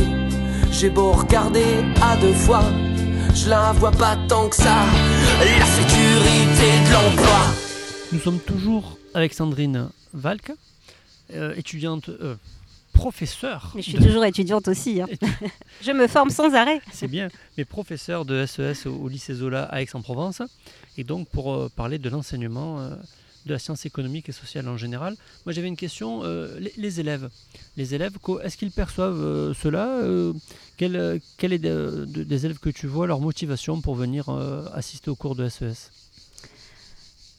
J'ai 0.70 0.88
beau 0.88 1.10
regarder 1.10 1.66
à 2.00 2.14
deux 2.14 2.34
fois 2.46 2.62
je 3.34 3.48
la 3.48 3.72
vois 3.72 3.90
pas 3.90 4.16
tant 4.28 4.48
que 4.48 4.56
ça, 4.56 4.84
la 5.40 5.66
sécurité 6.12 6.84
de 6.86 6.92
l'emploi. 6.92 7.40
Nous 8.12 8.18
sommes 8.18 8.40
toujours 8.40 8.98
avec 9.14 9.32
Sandrine 9.32 9.88
Valk, 10.12 10.52
euh, 11.32 11.54
étudiante, 11.54 12.10
euh, 12.10 12.36
professeure. 12.92 13.72
Mais 13.74 13.82
je 13.82 13.90
suis 13.90 13.98
toujours 13.98 14.24
étudiante 14.24 14.68
aussi. 14.68 15.00
Hein. 15.00 15.06
je 15.82 15.92
me 15.92 16.06
forme 16.06 16.30
sans 16.30 16.54
arrêt. 16.54 16.80
C'est 16.92 17.08
bien, 17.08 17.28
mais 17.56 17.64
professeur 17.64 18.24
de 18.26 18.44
SES 18.44 18.86
au, 18.86 19.08
lycée 19.08 19.34
Zola 19.34 19.64
à 19.64 19.80
Aix-en-Provence, 19.80 20.42
et 20.98 21.04
donc 21.04 21.28
pour 21.28 21.54
euh, 21.54 21.70
parler 21.74 21.98
de 21.98 22.10
l'enseignement 22.10 22.80
de 23.46 23.52
la 23.52 23.58
science 23.58 23.86
économique 23.86 24.28
et 24.28 24.32
sociale 24.32 24.68
en 24.68 24.76
général. 24.76 25.16
Moi 25.46 25.52
j'avais 25.52 25.66
une 25.68 25.76
question, 25.76 26.22
les, 26.76 27.00
élèves, 27.00 27.28
les 27.76 27.94
élèves, 27.94 28.12
est-ce 28.44 28.56
qu'ils 28.56 28.70
perçoivent 28.70 29.52
cela 29.54 30.00
quelle, 30.76 31.20
quelle 31.38 31.52
est 31.52 31.58
des 31.58 32.46
élèves 32.46 32.58
que 32.58 32.70
tu 32.70 32.86
vois 32.86 33.06
leur 33.06 33.20
motivation 33.20 33.80
pour 33.80 33.94
venir 33.94 34.28
euh, 34.28 34.64
assister 34.74 35.10
au 35.10 35.14
cours 35.14 35.36
de 35.36 35.48
SES 35.48 35.90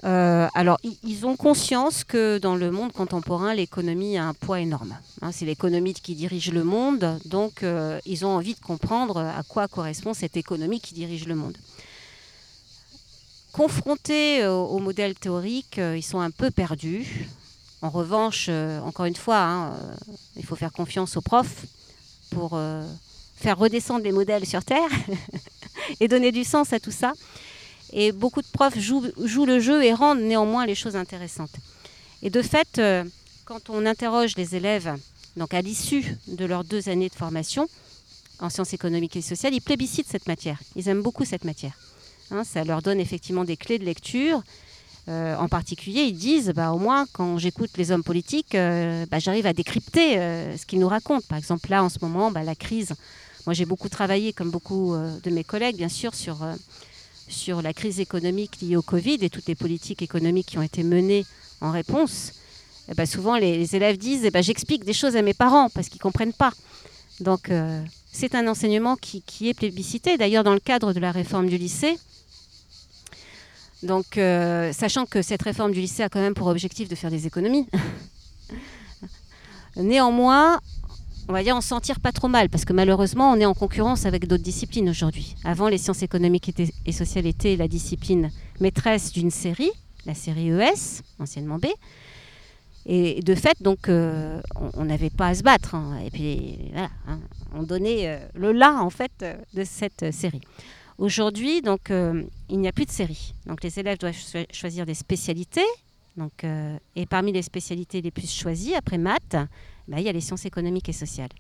euh, 0.06 0.48
alors, 0.54 0.80
ils 1.04 1.26
ont 1.26 1.38
conscience 1.38 2.04
que 2.04 2.38
dans 2.38 2.56
le 2.56 2.72
monde 2.72 2.92
contemporain, 2.92 3.54
l'économie 3.54 4.18
a 4.18 4.26
un 4.26 4.34
poids 4.34 4.60
énorme. 4.60 4.98
Hein. 5.22 5.32
c'est 5.32 5.46
l'économie 5.46 5.94
qui 5.94 6.14
dirige 6.16 6.52
le 6.52 6.64
monde, 6.64 7.20
donc 7.26 7.64
euh, 7.64 8.00
ils 8.06 8.26
ont 8.26 8.36
envie 8.36 8.54
de 8.54 8.60
comprendre 8.60 9.18
à 9.18 9.42
quoi 9.48 9.70
correspond 9.70 10.14
cette 10.14 10.36
économie 10.36 10.82
qui 10.82 10.94
dirige 10.94 11.26
le 11.26 11.36
monde. 11.36 11.58
Confrontés 13.54 14.46
au, 14.48 14.80
modèle 14.80 15.14
théorique, 15.14 15.78
ils 15.78 16.04
sont 16.04 16.20
un 16.20 16.32
peu 16.32 16.50
perdus. 16.50 17.28
En 17.84 17.90
revanche, 17.90 18.50
encore 18.50 19.06
une 19.06 19.16
fois, 19.16 19.38
hein, 19.38 19.74
il 20.36 20.44
faut 20.44 20.56
faire 20.56 20.72
confiance 20.72 21.16
aux 21.18 21.22
profs 21.22 21.66
pour 22.32 22.60
faire 23.36 23.60
redescendre 23.60 24.04
les 24.04 24.12
modèles 24.12 24.48
sur 24.48 24.66
Terre 24.66 24.90
et 26.00 26.08
donner 26.08 26.32
du 26.32 26.44
sens 26.44 26.74
à 26.74 26.80
tout 26.80 26.92
ça. 26.92 27.14
Et 27.96 28.12
beaucoup 28.12 28.42
de 28.42 28.48
profs 28.48 28.80
jouent, 28.80 29.46
le 29.46 29.60
jeu 29.60 29.84
et 29.84 29.94
rendent 29.94 30.22
néanmoins 30.22 30.66
les 30.66 30.74
choses 30.74 30.96
intéressantes. 30.96 31.54
Et 32.24 32.32
de 32.32 32.42
fait, 32.42 32.80
euh, 32.80 33.04
quand 33.46 33.70
on 33.70 33.86
interroge 33.86 34.36
les 34.36 34.56
élèves, 34.56 34.96
donc 35.38 35.54
à 35.54 35.62
l'issue 35.62 36.04
de 36.28 36.44
leurs 36.46 36.64
deux 36.64 36.90
années 36.90 37.10
de 37.10 37.14
formation 37.14 37.70
en 38.40 38.50
sciences 38.50 38.74
économiques 38.74 39.16
et 39.16 39.22
sociales, 39.22 39.54
ils 39.54 39.62
plébiscitent 39.62 40.08
cette 40.10 40.28
matière. 40.28 40.60
Ils 40.76 40.90
aiment 40.90 41.04
beaucoup 41.04 41.24
cette 41.24 41.46
matière. 41.46 41.78
Hein, 42.32 42.44
ça 42.44 42.64
leur 42.64 42.82
donne 42.82 43.00
effectivement 43.00 43.44
des 43.44 43.58
clés 43.58 43.78
de 43.78 43.86
lecture. 43.86 44.42
Euh, 45.08 45.36
en 45.36 45.48
particulier, 45.48 46.02
ils 46.02 46.18
disent, 46.18 46.52
bah, 46.56 46.72
au 46.72 46.80
moins, 46.80 47.06
quand 47.14 47.38
j'écoute 47.38 47.70
les 47.78 47.92
hommes 47.92 48.04
politiques, 48.04 48.56
euh, 48.56 49.06
bah, 49.12 49.20
j'arrive 49.20 49.46
à 49.46 49.54
décrypter 49.54 50.16
ce 50.58 50.66
qu'ils 50.66 50.80
nous 50.80 50.88
racontent. 50.88 51.26
Par 51.30 51.38
exemple, 51.38 51.70
là, 51.70 51.84
en 51.84 51.90
ce 51.90 52.00
moment, 52.02 52.32
bah, 52.32 52.42
la 52.42 52.56
crise 52.56 52.94
moi, 53.46 53.54
j'ai 53.54 53.66
beaucoup 53.66 53.90
travaillé, 53.90 54.32
comme 54.32 54.52
beaucoup 54.52 54.96
de 54.96 55.30
mes 55.30 55.44
collègues, 55.44 55.76
bien 55.76 55.90
sûr, 55.90 56.16
sur, 56.16 56.38
sur 57.28 57.62
la 57.62 57.74
crise 57.74 58.00
économique 58.00 58.62
liée 58.62 58.76
au 58.76 58.82
Covid 58.82 59.18
et 59.22 59.30
toutes 59.30 59.48
les 59.48 59.56
politiques 59.56 60.02
économiques 60.02 60.48
qui 60.48 60.58
ont 60.58 60.64
été 60.64 60.84
menées 60.84 61.26
en 61.62 61.72
réponse. 61.72 62.34
Eh 62.90 62.94
ben, 62.94 63.06
souvent, 63.06 63.38
les, 63.38 63.76
élèves 63.76 63.98
disent 63.98 64.26
eh 64.26 64.32
ben, 64.32 64.44
J'explique 64.44 64.84
des 64.84 64.94
choses 64.94 65.16
à 65.16 65.22
mes 65.22 65.34
parents 65.34 65.70
parce 65.70 65.90
qu'ils 65.90 66.00
ne 66.00 66.04
comprennent 66.04 66.34
pas. 66.34 66.52
Donc, 67.20 67.50
euh, 67.50 67.82
c'est 68.12 68.36
un 68.36 68.48
enseignement 68.48 68.96
qui, 68.96 69.22
qui 69.22 69.50
est 69.50 69.54
plébiscité. 69.54 70.18
D'ailleurs, 70.18 70.44
dans 70.44 70.54
le 70.54 70.60
cadre 70.60 70.94
de 70.94 71.00
la 71.00 71.12
réforme 71.12 71.48
du 71.48 71.58
lycée, 71.58 71.98
donc, 73.84 74.06
sachant 74.16 75.06
que 75.06 75.22
cette 75.22 75.42
réforme 75.42 75.74
du 75.74 75.82
lycée 75.82 76.04
a 76.04 76.10
quand 76.10 76.22
même 76.22 76.34
pour 76.34 76.48
objectif 76.48 76.88
de 76.88 76.96
faire 76.96 77.12
des 77.12 77.28
économies, 77.28 77.68
néanmoins, 79.76 80.62
on 81.28 81.34
va 81.34 81.44
dire, 81.44 81.56
en 81.56 81.62
sentir 81.62 82.00
pas 82.00 82.12
trop 82.12 82.28
mal, 82.28 82.50
parce 82.50 82.66
que 82.66 82.74
malheureusement, 82.74 83.32
on 83.32 83.40
est 83.40 83.46
en 83.46 83.54
concurrence 83.54 84.06
avec 84.06 84.28
d'autres 84.28 84.44
disciplines 84.44 84.90
aujourd'hui. 84.90 85.36
Avant, 85.44 85.70
les 85.70 85.78
sciences 85.78 86.04
économiques 86.04 86.54
et 86.86 86.92
sociales 86.92 87.26
étaient 87.26 87.56
la 87.56 87.68
discipline 87.68 88.32
maîtresse 88.60 89.12
d'une 89.14 89.32
série, 89.32 89.72
la 90.06 90.14
série 90.14 90.50
ES, 90.50 91.02
anciennement 91.20 91.58
B. 91.58 91.68
Et 92.86 93.22
de 93.22 93.34
fait, 93.34 93.62
donc, 93.62 93.88
euh, 93.88 94.42
on 94.74 94.86
n'avait 94.86 95.10
pas 95.10 95.28
à 95.28 95.36
se 95.36 95.44
battre. 95.44 95.76
Hein. 95.76 96.00
Et 96.06 96.12
puis, 96.12 96.58
voilà, 96.72 96.90
hein, 97.08 97.20
on 97.54 97.64
donnait 97.64 98.08
euh, 98.08 98.18
le 98.36 98.52
là, 98.52 98.82
en 98.82 98.90
fait, 98.90 99.12
euh, 99.22 99.36
de 99.54 99.64
cette 99.64 100.12
série. 100.12 100.42
Aujourd'hui, 100.98 101.62
donc, 101.62 101.92
il 102.50 102.60
n'y 102.60 102.68
a 102.68 102.72
plus 102.72 102.86
de 102.86 102.92
série. 102.92 103.34
Donc, 103.48 103.64
les 103.64 103.80
élèves 103.80 103.98
doivent 103.98 104.16
choisir 104.52 104.86
des 104.86 104.94
spécialités. 104.94 105.66
Donc, 106.16 106.46
et 106.96 107.06
parmi 107.08 107.32
les 107.32 107.42
spécialités 107.42 108.02
les 108.02 108.12
plus 108.12 108.32
choisies, 108.32 108.76
après 108.76 109.00
maths, 109.00 109.36
bah, 109.88 110.00
il 110.00 110.04
y 110.04 110.10
a 110.10 110.12
les 110.12 110.22
sciences 110.22 110.46
économiques 110.46 110.90
et 110.90 110.94
sociales. 110.94 111.32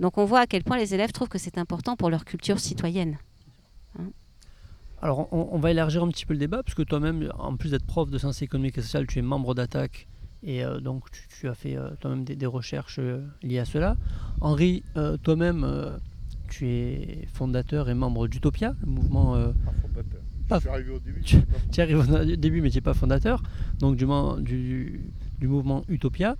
Donc 0.00 0.16
on 0.16 0.24
voit 0.24 0.40
à 0.40 0.46
quel 0.46 0.64
point 0.64 0.78
les 0.78 0.94
élèves 0.94 1.12
trouvent 1.12 1.28
que 1.28 1.38
c'est 1.38 1.58
important 1.58 1.94
pour 1.94 2.10
leur 2.10 2.24
culture 2.24 2.58
citoyenne. 2.58 3.18
Hein. 3.98 4.10
Alors 5.02 5.32
on, 5.32 5.58
va 5.58 5.70
élargir 5.70 6.02
un 6.02 6.08
petit 6.08 6.26
peu 6.26 6.34
le 6.34 6.38
débat, 6.38 6.62
parce 6.62 6.74
que 6.74 6.82
toi-même, 6.82 7.30
en 7.38 7.56
plus 7.56 7.70
d'être 7.70 7.86
prof 7.86 8.10
de 8.10 8.18
sciences 8.18 8.42
économiques 8.42 8.76
et 8.78 8.82
sociales, 8.82 9.06
tu 9.06 9.18
es 9.18 9.22
membre 9.22 9.54
d'ATTAC, 9.54 10.06
et 10.42 10.64
euh, 10.64 10.80
donc 10.80 11.04
tu, 11.10 11.48
as 11.48 11.54
fait 11.54 11.76
euh, 11.76 11.90
toi-même 12.00 12.24
des, 12.24 12.46
recherches 12.46 12.98
euh, 12.98 13.26
liées 13.42 13.58
à 13.58 13.64
cela. 13.64 13.96
Henri, 14.40 14.82
toi-même, 15.22 15.98
tu 16.48 16.68
es 16.68 17.26
fondateur 17.32 17.88
et 17.88 17.94
membre 17.94 18.28
d'Utopia, 18.28 18.74
le 18.80 18.86
mouvement... 18.86 19.36
fondateur. 19.82 20.19
Pas, 20.50 20.56
je 20.56 20.60
suis 20.60 20.68
arrivé 20.68 20.92
au 20.92 20.98
début. 20.98 21.22
Tu, 21.22 21.36
au 21.94 22.36
début, 22.36 22.60
mais 22.60 22.70
tu 22.70 22.76
n'es 22.76 22.82
pas 22.82 22.94
fondateur, 22.94 23.42
donc 23.78 23.96
du, 23.96 24.06
du, 24.42 25.00
du 25.38 25.48
mouvement 25.48 25.82
Utopia. 25.88 26.36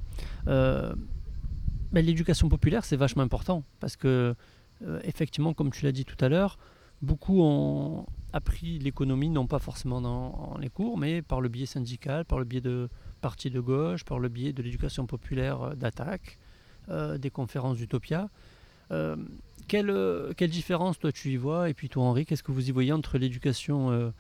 Ben, 1.93 2.05
l'éducation 2.05 2.49
populaire, 2.49 2.85
c'est 2.85 2.97
vachement 2.97 3.23
important 3.23 3.65
parce 3.81 3.97
que, 3.97 4.35
euh, 4.83 5.01
effectivement, 5.03 5.55
comme 5.55 5.71
tu 5.73 5.85
l'as 5.85 5.93
dit 5.93 6.05
tout 6.05 6.23
à 6.25 6.29
l'heure, 6.29 6.57
beaucoup 7.03 7.43
ont 7.43 8.07
appris 8.33 8.79
l'économie, 8.79 9.29
non 9.29 9.49
pas 9.49 9.59
forcément 9.59 10.01
dans 10.01 10.57
les 10.61 10.69
cours, 10.69 10.97
mais 10.97 11.21
par 11.21 11.41
le 11.41 11.49
biais 11.49 11.67
syndical, 11.67 12.25
par 12.25 12.39
le 12.39 12.45
biais 12.45 12.61
de 12.61 12.89
partis 13.21 13.51
de 13.51 13.59
gauche, 13.59 14.05
par 14.05 14.21
le 14.21 14.29
biais 14.29 14.53
de 14.53 14.63
l'éducation 14.63 15.07
populaire 15.07 15.63
euh, 15.63 15.75
d'attaque, 15.75 16.39
euh, 16.91 17.19
des 17.19 17.31
conférences 17.31 17.77
d'Utopia. 17.77 18.29
Euh, 19.75 20.33
quelle, 20.37 20.51
différence 20.51 20.99
toi 20.99 21.13
tu 21.13 21.31
y 21.31 21.37
vois 21.37 21.71
Et 21.71 21.75
puis 21.75 21.89
toi 21.89 22.05
Henri, 22.05 22.27
qu'est-ce 22.27 22.43
que 22.43 22.53
vous 22.53 22.69
y 22.69 22.73
voyez 22.73 22.93
entre 22.93 23.19
l'éducation 23.19 23.91
euh, 23.91 24.11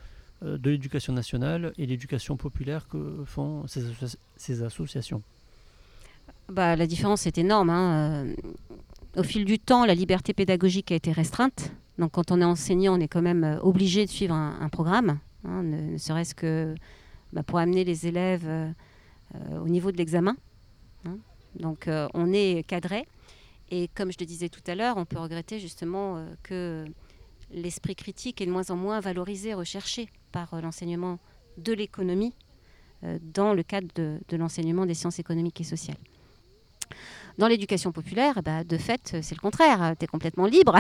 euh, 0.44 0.58
de 0.58 0.70
l'éducation 0.70 1.12
nationale 1.12 1.72
et 1.78 1.86
l'éducation 1.86 2.36
populaire 2.36 2.88
que 2.88 3.22
font 3.26 3.66
ces, 3.66 3.90
associa- 3.90 4.16
ces 4.36 4.62
associations? 4.62 5.22
Bah, 6.48 6.76
la 6.76 6.86
différence 6.86 7.26
est 7.26 7.38
énorme. 7.38 7.70
hein. 7.70 8.26
Au 9.16 9.22
fil 9.22 9.44
du 9.44 9.58
temps, 9.58 9.84
la 9.84 9.94
liberté 9.94 10.32
pédagogique 10.32 10.92
a 10.92 10.94
été 10.94 11.12
restreinte. 11.12 11.72
Donc, 11.98 12.12
quand 12.12 12.30
on 12.30 12.40
est 12.40 12.44
enseignant, 12.44 12.96
on 12.96 13.00
est 13.00 13.08
quand 13.08 13.22
même 13.22 13.58
obligé 13.62 14.04
de 14.04 14.10
suivre 14.10 14.34
un, 14.34 14.68
programme, 14.68 15.18
hein, 15.44 15.62
ne, 15.62 15.98
serait-ce 15.98 16.34
que 16.34 16.74
bah, 17.32 17.42
pour 17.42 17.58
amener 17.58 17.84
les 17.84 18.06
élèves 18.06 18.48
au 19.60 19.68
niveau 19.68 19.92
de 19.92 19.96
l'examen. 19.96 20.36
hein. 21.06 21.18
Donc, 21.58 21.88
on 22.14 22.32
est 22.32 22.64
cadré. 22.66 23.06
Et 23.70 23.88
comme 23.94 24.10
je 24.10 24.18
le 24.18 24.26
disais 24.26 24.48
tout 24.48 24.62
à 24.66 24.74
l'heure, 24.74 24.96
on 24.96 25.04
peut 25.04 25.18
regretter 25.18 25.60
justement 25.60 26.16
euh, 26.16 26.26
que 26.42 26.84
l'esprit 27.52 27.94
critique 27.94 28.40
est 28.40 28.46
de 28.46 28.50
moins 28.50 28.70
en 28.70 28.76
moins 28.76 29.00
valorisé, 29.00 29.54
recherché 29.54 30.08
par 30.32 30.54
euh, 30.54 30.60
l'enseignement 30.60 31.18
de 31.56 31.72
l'économie 31.72 32.34
euh, 33.04 33.18
dans 33.22 33.54
le 33.54 33.62
cadre 33.62 33.88
de, 33.94 34.36
l'enseignement 34.36 34.86
des 34.86 34.94
sciences 34.94 35.20
économiques 35.20 35.60
et 35.60 35.64
sociales. 35.64 35.98
Dans 37.38 37.46
l'éducation 37.46 37.92
populaire, 37.92 38.34
eh 38.38 38.42
ben, 38.42 38.64
de 38.64 38.76
fait, 38.76 39.16
c'est 39.22 39.34
le 39.34 39.40
contraire. 39.40 39.94
Tu 39.98 40.04
es 40.04 40.08
complètement 40.08 40.46
libre. 40.46 40.76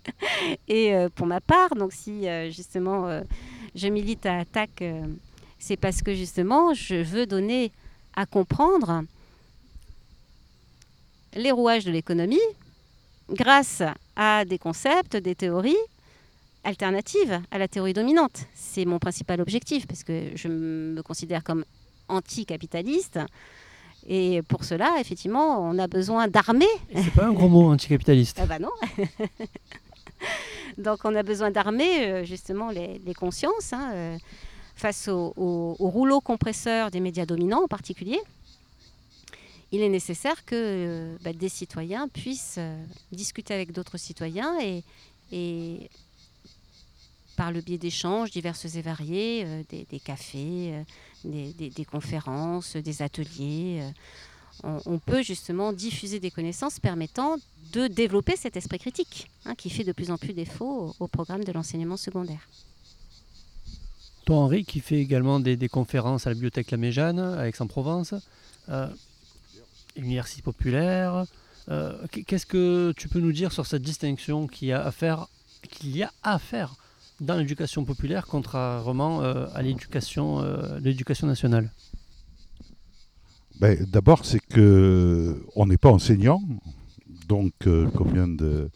et 0.68 0.92
pour 1.14 1.26
ma 1.26 1.40
part, 1.40 1.74
donc 1.76 1.92
si 1.92 2.26
justement 2.50 3.22
je 3.74 3.88
milite 3.88 4.26
à 4.26 4.40
attaque, 4.40 4.82
c'est 5.58 5.76
parce 5.76 6.02
que 6.02 6.12
justement 6.12 6.74
je 6.74 6.96
veux 6.96 7.24
donner 7.24 7.72
à 8.14 8.26
comprendre 8.26 9.04
les 11.36 11.50
rouages 11.52 11.84
de 11.84 11.90
l'économie 11.92 12.40
grâce 13.30 13.82
à 14.16 14.44
des 14.44 14.58
concepts, 14.58 15.16
des 15.16 15.34
théories 15.34 15.76
alternatives 16.64 17.40
à 17.50 17.58
la 17.58 17.68
théorie 17.68 17.92
dominante. 17.92 18.46
C'est 18.54 18.84
mon 18.84 18.98
principal 18.98 19.40
objectif 19.40 19.86
parce 19.86 20.02
que 20.02 20.30
je 20.34 20.48
me 20.48 21.02
considère 21.02 21.44
comme 21.44 21.64
anticapitaliste. 22.08 23.20
Et 24.08 24.40
pour 24.42 24.64
cela, 24.64 24.94
effectivement, 25.00 25.60
on 25.60 25.78
a 25.78 25.86
besoin 25.88 26.28
d'armées. 26.28 26.64
Et 26.90 27.02
C'est 27.02 27.12
pas 27.12 27.26
un 27.26 27.32
gros 27.32 27.48
mot 27.48 27.70
anticapitaliste. 27.72 28.38
Ah 28.42 28.46
bah 28.46 28.58
non. 28.58 28.70
Donc 30.78 31.00
on 31.04 31.14
a 31.14 31.22
besoin 31.22 31.50
d'armer 31.50 32.04
euh, 32.06 32.24
justement 32.24 32.70
les, 32.70 33.00
les 33.04 33.14
consciences 33.14 33.72
hein, 33.72 33.90
euh, 33.94 34.16
face 34.74 35.08
au, 35.08 35.32
au- 35.36 35.76
au 35.78 35.88
rouleau 35.88 36.20
compresseur 36.20 36.90
des 36.90 37.00
médias 37.00 37.26
dominants 37.26 37.62
en 37.64 37.68
particulier. 37.68 38.20
Il 39.72 39.80
est 39.80 39.88
nécessaire 39.88 40.44
que 40.44 40.54
euh, 40.54 41.16
bah, 41.22 41.32
des 41.32 41.48
citoyens 41.48 42.08
puissent 42.08 42.56
euh, 42.58 42.84
discuter 43.10 43.52
avec 43.52 43.72
d'autres 43.72 43.98
citoyens 43.98 44.54
et, 44.60 45.90
par 47.36 47.52
le 47.52 47.60
biais 47.60 47.76
d'échanges 47.76 48.30
divers 48.30 48.56
et 48.64 48.80
variés, 48.80 49.42
euh, 49.44 49.62
des, 49.68 50.00
cafés, 50.00 50.72
des, 51.24 51.84
conférences, 51.84 52.76
des 52.76 53.02
ateliers, 53.02 53.82
on, 54.62 54.98
peut 54.98 55.22
justement 55.22 55.72
diffuser 55.72 56.20
des 56.20 56.30
connaissances 56.30 56.80
permettant 56.80 57.36
de 57.72 57.88
développer 57.88 58.36
cet 58.36 58.56
esprit 58.56 58.78
critique 58.78 59.28
hein, 59.44 59.54
qui 59.54 59.68
fait 59.68 59.84
de 59.84 59.92
plus 59.92 60.10
en 60.10 60.16
plus 60.16 60.32
défaut 60.32 60.94
au, 60.98 61.08
programme 61.08 61.44
de 61.44 61.52
l'enseignement 61.52 61.98
secondaire. 61.98 62.48
Toi 64.24 64.36
Henri, 64.36 64.64
qui 64.64 64.80
fait 64.80 64.98
également 64.98 65.40
des, 65.40 65.68
conférences 65.68 66.26
à 66.26 66.30
la 66.30 66.34
bibliothèque 66.34 66.70
La 66.70 66.78
Méjane, 66.78 67.18
à 67.18 67.48
Aix-en-Provence, 67.48 68.14
université 69.96 70.42
populaire, 70.42 71.24
euh, 71.68 72.06
qu- 72.12 72.22
qu'est-ce 72.24 72.46
que 72.46 72.92
tu 72.96 73.08
peux 73.08 73.20
nous 73.20 73.32
dire 73.32 73.52
sur 73.52 73.66
cette 73.66 73.82
distinction 73.82 74.46
qu'il 74.46 74.68
y 74.68 74.72
a 74.72 74.84
à 74.86 76.38
faire, 76.38 76.74
dans 77.20 77.36
l'éducation 77.36 77.84
populaire 77.84 78.26
contrairement 78.26 79.22
euh, 79.22 79.46
à 79.54 79.62
l'éducation 79.62 80.40
euh, 80.42 80.78
l'éducation 80.80 81.26
nationale? 81.26 81.72
Ben, 83.58 83.84
D'abord, 83.86 84.24
c'est 84.24 84.40
que 84.40 85.42
on 85.56 85.66
n'est 85.66 85.78
pas 85.78 85.90
enseignant, 85.90 86.42
donc 87.26 87.52
comme, 87.94 88.12
vient 88.12 88.28
de, 88.28 88.70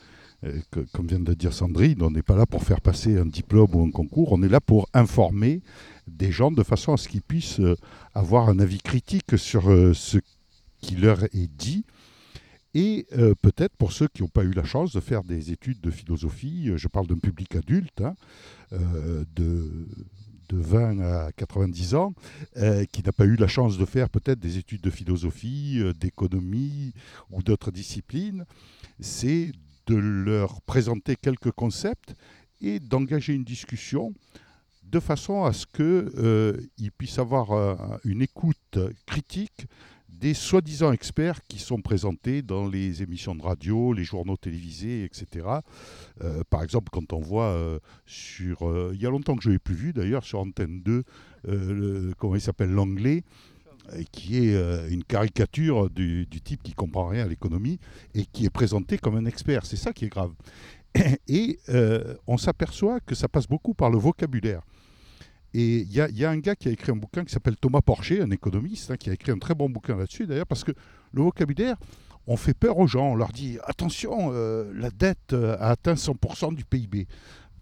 comme 0.92 1.06
vient 1.06 1.20
de 1.20 1.34
dire 1.34 1.52
Sandrine, 1.52 2.02
on 2.02 2.10
n'est 2.10 2.22
pas 2.22 2.34
là 2.36 2.46
pour 2.46 2.62
faire 2.64 2.80
passer 2.80 3.18
un 3.18 3.26
diplôme 3.26 3.74
ou 3.74 3.84
un 3.84 3.90
concours, 3.90 4.32
on 4.32 4.42
est 4.42 4.48
là 4.48 4.60
pour 4.60 4.88
informer 4.94 5.60
des 6.08 6.32
gens 6.32 6.50
de 6.50 6.62
façon 6.62 6.94
à 6.94 6.96
ce 6.96 7.08
qu'ils 7.08 7.20
puissent 7.22 7.60
avoir 8.14 8.48
un 8.48 8.58
avis 8.58 8.78
critique 8.80 9.36
sur 9.36 9.64
ce 9.94 10.18
qui 10.80 10.96
leur 10.96 11.24
est 11.24 11.50
dit. 11.56 11.84
Et 12.74 13.06
euh, 13.12 13.34
peut-être 13.40 13.76
pour 13.76 13.92
ceux 13.92 14.06
qui 14.08 14.22
n'ont 14.22 14.28
pas 14.28 14.44
eu 14.44 14.52
la 14.52 14.64
chance 14.64 14.92
de 14.92 15.00
faire 15.00 15.24
des 15.24 15.50
études 15.50 15.80
de 15.80 15.90
philosophie, 15.90 16.68
euh, 16.68 16.76
je 16.76 16.86
parle 16.86 17.08
d'un 17.08 17.18
public 17.18 17.56
adulte, 17.56 18.00
hein, 18.00 18.14
euh, 18.72 19.24
de, 19.34 19.88
de 20.48 20.56
20 20.56 21.00
à 21.00 21.32
90 21.32 21.94
ans, 21.94 22.14
qui 22.92 23.02
n'a 23.04 23.12
pas 23.12 23.24
eu 23.24 23.36
la 23.36 23.48
chance 23.48 23.78
de 23.78 23.84
faire 23.84 24.08
peut-être 24.08 24.40
des 24.40 24.58
études 24.58 24.80
de 24.80 24.90
philosophie, 24.90 25.80
d'économie 25.98 26.92
ou 27.30 27.42
d'autres 27.42 27.70
disciplines, 27.70 28.44
c'est 28.98 29.52
de 29.86 29.94
leur 29.94 30.60
présenter 30.62 31.14
quelques 31.14 31.52
concepts 31.52 32.16
et 32.60 32.80
d'engager 32.80 33.32
une 33.32 33.44
discussion 33.44 34.12
de 34.82 34.98
façon 34.98 35.44
à 35.44 35.52
ce 35.52 35.66
qu'ils 35.66 36.90
puissent 36.90 37.20
avoir 37.20 38.00
une 38.04 38.20
écoute 38.20 38.78
critique 39.06 39.68
des 40.20 40.34
soi-disant 40.34 40.92
experts 40.92 41.40
qui 41.48 41.58
sont 41.58 41.80
présentés 41.80 42.42
dans 42.42 42.68
les 42.68 43.02
émissions 43.02 43.34
de 43.34 43.42
radio, 43.42 43.94
les 43.94 44.04
journaux 44.04 44.36
télévisés, 44.36 45.02
etc. 45.04 45.46
Euh, 46.22 46.42
par 46.50 46.62
exemple, 46.62 46.90
quand 46.92 47.14
on 47.14 47.20
voit 47.20 47.46
euh, 47.54 47.78
sur... 48.04 48.68
euh, 48.68 48.92
il 48.94 49.00
y 49.00 49.06
a 49.06 49.10
longtemps 49.10 49.34
que 49.34 49.42
je 49.42 49.48
ne 49.48 49.54
l'ai 49.54 49.58
plus 49.58 49.74
vu 49.74 49.92
d'ailleurs, 49.94 50.22
sur 50.24 50.40
Antenne 50.40 50.82
2, 50.82 50.92
euh, 50.92 51.04
le- 51.48 52.14
comment 52.18 52.34
il 52.34 52.40
s'appelle, 52.40 52.70
l'anglais, 52.70 53.24
qui 54.12 54.36
est 54.36 54.88
une 54.90 55.02
caricature 55.02 55.90
du, 55.90 56.24
du 56.26 56.40
type 56.40 56.62
qui 56.62 56.74
comprend 56.74 57.08
rien 57.08 57.24
à 57.24 57.28
l'économie 57.28 57.80
et 58.14 58.24
qui 58.24 58.44
est 58.44 58.50
présenté 58.50 58.98
comme 58.98 59.16
un 59.16 59.24
expert. 59.24 59.66
C'est 59.66 59.76
ça 59.76 59.92
qui 59.92 60.04
est 60.04 60.08
grave. 60.10 60.32
Et 61.26 61.58
on 62.28 62.36
s'aperçoit 62.36 63.00
que 63.00 63.16
ça 63.16 63.26
passe 63.26 63.48
beaucoup 63.48 63.74
par 63.74 63.90
le 63.90 63.98
vocabulaire. 63.98 64.62
Et 65.52 65.78
il 65.80 65.92
y, 65.92 66.00
a- 66.00 66.30
un 66.30 66.38
gars 66.38 66.54
qui 66.54 66.68
a 66.68 66.70
écrit 66.70 66.92
un 66.92 66.96
bouquin 66.96 67.24
qui 67.24 67.32
s'appelle 67.32 67.56
Thomas 67.56 67.80
Porcher, 67.80 68.20
un 68.22 68.30
économiste, 68.30 68.90
hein, 68.92 68.96
qui 68.96 69.10
a 69.10 69.12
écrit 69.14 69.32
un 69.32 69.38
très 69.38 69.54
bon 69.54 69.68
bouquin 69.68 69.96
là-dessus 69.96 70.26
d'ailleurs, 70.26 70.46
parce 70.46 70.62
que 70.64 70.72
le 71.12 71.22
vocabulaire, 71.22 71.76
on 72.26 72.36
fait 72.36 72.54
peur 72.54 72.78
aux 72.78 72.86
gens. 72.86 73.08
On 73.12 73.14
leur 73.16 73.32
dit 73.32 73.58
attention, 73.64 74.30
euh, 74.32 74.70
la 74.74 74.90
dette 74.90 75.32
euh, 75.32 75.56
a 75.58 75.70
atteint 75.70 75.94
100% 75.96 76.54
du 76.54 76.64
PIB. 76.64 77.08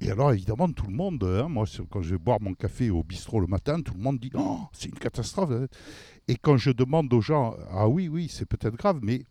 Et 0.01 0.11
alors, 0.11 0.33
évidemment, 0.33 0.71
tout 0.71 0.87
le 0.87 0.93
monde, 0.95 1.25
hein, 1.25 1.49
moi, 1.49 1.65
quand 1.91 2.03
je 2.03 2.11
vais 2.11 2.19
boire 2.19 2.41
mon 2.41 2.55
café 2.55 2.91
au 2.91 3.03
bistrot 3.03 3.41
le 3.41 3.47
matin, 3.47 3.81
tout 3.81 3.95
le 3.95 4.01
monde 4.01 4.19
dit 4.21 4.31
Oh, 4.35 4.61
c'est 4.73 4.89
une 4.91 4.99
catastrophe. 4.99 5.51
Et 6.29 6.37
quand 6.37 6.57
je 6.57 6.71
demande 6.71 7.13
aux 7.15 7.21
gens 7.23 7.57
Ah 7.71 7.89
oui, 7.89 8.09
oui, 8.09 8.29
c'est 8.31 8.47
peut-être 8.47 8.77
grave, 8.77 9.01
mais 9.03 9.25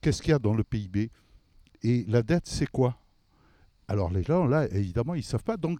qu'est-ce 0.00 0.20
qu'il 0.20 0.32
y 0.32 0.34
a 0.34 0.38
dans 0.38 0.52
le 0.54 0.64
PIB 0.64 1.10
Et 1.84 2.04
la 2.08 2.22
dette, 2.22 2.46
c'est 2.46 2.68
quoi? 2.68 2.98
Alors, 3.86 4.10
les 4.10 4.22
gens, 4.22 4.44
là, 4.46 4.66
évidemment, 4.72 5.14
ils 5.14 5.18
ne 5.18 5.22
savent 5.22 5.44
pas. 5.44 5.56
Donc, 5.56 5.78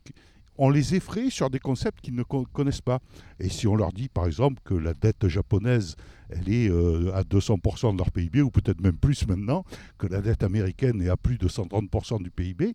on 0.58 0.70
les 0.70 0.94
effraie 0.94 1.30
sur 1.30 1.50
des 1.50 1.60
concepts 1.60 2.00
qu'ils 2.00 2.14
ne 2.14 2.22
con- 2.24 2.44
connaissent 2.52 2.80
pas. 2.80 3.00
Et 3.38 3.48
si 3.48 3.66
on 3.66 3.76
leur 3.76 3.92
dit, 3.92 4.08
par 4.08 4.26
exemple, 4.26 4.60
que 4.64 4.74
la 4.74 4.92
dette 4.92 5.28
japonaise, 5.28 5.94
elle 6.28 6.52
est 6.52 6.68
euh, 6.68 7.14
à 7.14 7.22
200% 7.22 7.92
de 7.92 7.98
leur 7.98 8.10
PIB, 8.10 8.42
ou 8.42 8.50
peut-être 8.50 8.80
même 8.80 8.96
plus 8.96 9.26
maintenant, 9.26 9.64
que 9.98 10.06
la 10.06 10.20
dette 10.20 10.42
américaine 10.42 11.00
est 11.00 11.08
à 11.08 11.16
plus 11.16 11.38
de 11.38 11.48
130% 11.48 12.22
du 12.22 12.30
PIB, 12.30 12.74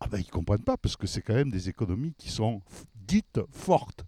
ah 0.00 0.08
ben, 0.10 0.18
ils 0.18 0.26
ne 0.26 0.30
comprennent 0.30 0.64
pas, 0.64 0.76
parce 0.76 0.96
que 0.96 1.06
c'est 1.06 1.22
quand 1.22 1.34
même 1.34 1.50
des 1.50 1.68
économies 1.68 2.14
qui 2.18 2.28
sont 2.30 2.60
dites 3.06 3.40
fortes. 3.50 4.04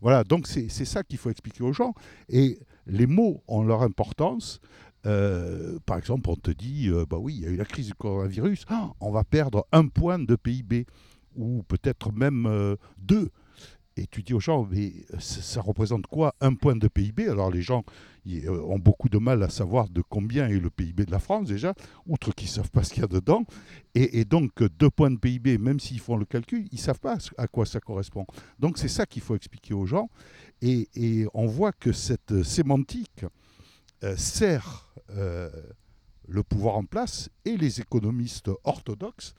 Voilà, 0.00 0.24
donc 0.24 0.46
c'est 0.46 0.68
c'est 0.68 0.84
ça 0.84 1.02
qu'il 1.02 1.18
faut 1.18 1.30
expliquer 1.30 1.62
aux 1.62 1.72
gens. 1.72 1.94
Et 2.28 2.58
les 2.86 3.06
mots 3.06 3.42
ont 3.48 3.62
leur 3.62 3.82
importance. 3.82 4.60
Euh, 5.04 5.78
par 5.84 5.98
exemple, 5.98 6.30
on 6.30 6.36
te 6.36 6.52
dit, 6.52 6.88
euh, 6.88 7.04
bah 7.08 7.16
oui, 7.18 7.34
il 7.36 7.42
y 7.42 7.46
a 7.46 7.50
eu 7.50 7.56
la 7.56 7.64
crise 7.64 7.88
du 7.88 7.94
coronavirus, 7.94 8.64
ah, 8.68 8.92
on 9.00 9.10
va 9.10 9.24
perdre 9.24 9.66
un 9.72 9.88
point 9.88 10.18
de 10.20 10.36
PIB, 10.36 10.86
ou 11.36 11.62
peut-être 11.64 12.12
même 12.12 12.46
euh, 12.46 12.76
deux. 12.98 13.30
Et 13.96 14.06
tu 14.06 14.22
dis 14.22 14.32
aux 14.32 14.40
gens, 14.40 14.66
mais 14.70 14.92
ça, 15.18 15.42
ça 15.42 15.60
représente 15.60 16.06
quoi 16.06 16.34
un 16.40 16.54
point 16.54 16.76
de 16.76 16.88
PIB 16.88 17.28
Alors 17.28 17.50
les 17.50 17.60
gens 17.60 17.84
euh, 18.28 18.60
ont 18.62 18.78
beaucoup 18.78 19.08
de 19.08 19.18
mal 19.18 19.42
à 19.42 19.48
savoir 19.48 19.88
de 19.88 20.00
combien 20.00 20.48
est 20.48 20.60
le 20.60 20.70
PIB 20.70 21.06
de 21.06 21.10
la 21.10 21.18
France 21.18 21.48
déjà, 21.48 21.74
outre 22.06 22.32
qu'ils 22.32 22.46
ne 22.46 22.52
savent 22.52 22.70
pas 22.70 22.84
ce 22.84 22.92
qu'il 22.94 23.02
y 23.02 23.04
a 23.04 23.08
dedans. 23.08 23.44
Et, 23.96 24.24
donc 24.24 24.62
deux 24.62 24.90
points 24.90 25.10
de 25.10 25.18
PIB, 25.18 25.58
même 25.58 25.80
s'ils 25.80 25.98
font 25.98 26.16
le 26.16 26.24
calcul, 26.24 26.68
ils 26.70 26.76
ne 26.76 26.80
savent 26.80 27.00
pas 27.00 27.18
à 27.36 27.48
quoi 27.48 27.66
ça 27.66 27.80
correspond. 27.80 28.24
Donc 28.60 28.78
c'est 28.78 28.88
ça 28.88 29.06
qu'il 29.06 29.22
faut 29.22 29.34
expliquer 29.34 29.74
aux 29.74 29.86
gens. 29.86 30.08
Et, 30.60 31.26
on 31.34 31.46
voit 31.46 31.72
que 31.72 31.90
cette 31.90 32.44
sémantique 32.44 33.24
euh, 34.04 34.16
sert 34.16 34.94
euh, 35.10 35.50
le 36.28 36.44
pouvoir 36.44 36.76
en 36.76 36.84
place 36.84 37.28
et 37.44 37.56
les 37.56 37.80
économistes 37.80 38.50
orthodoxes 38.62 39.34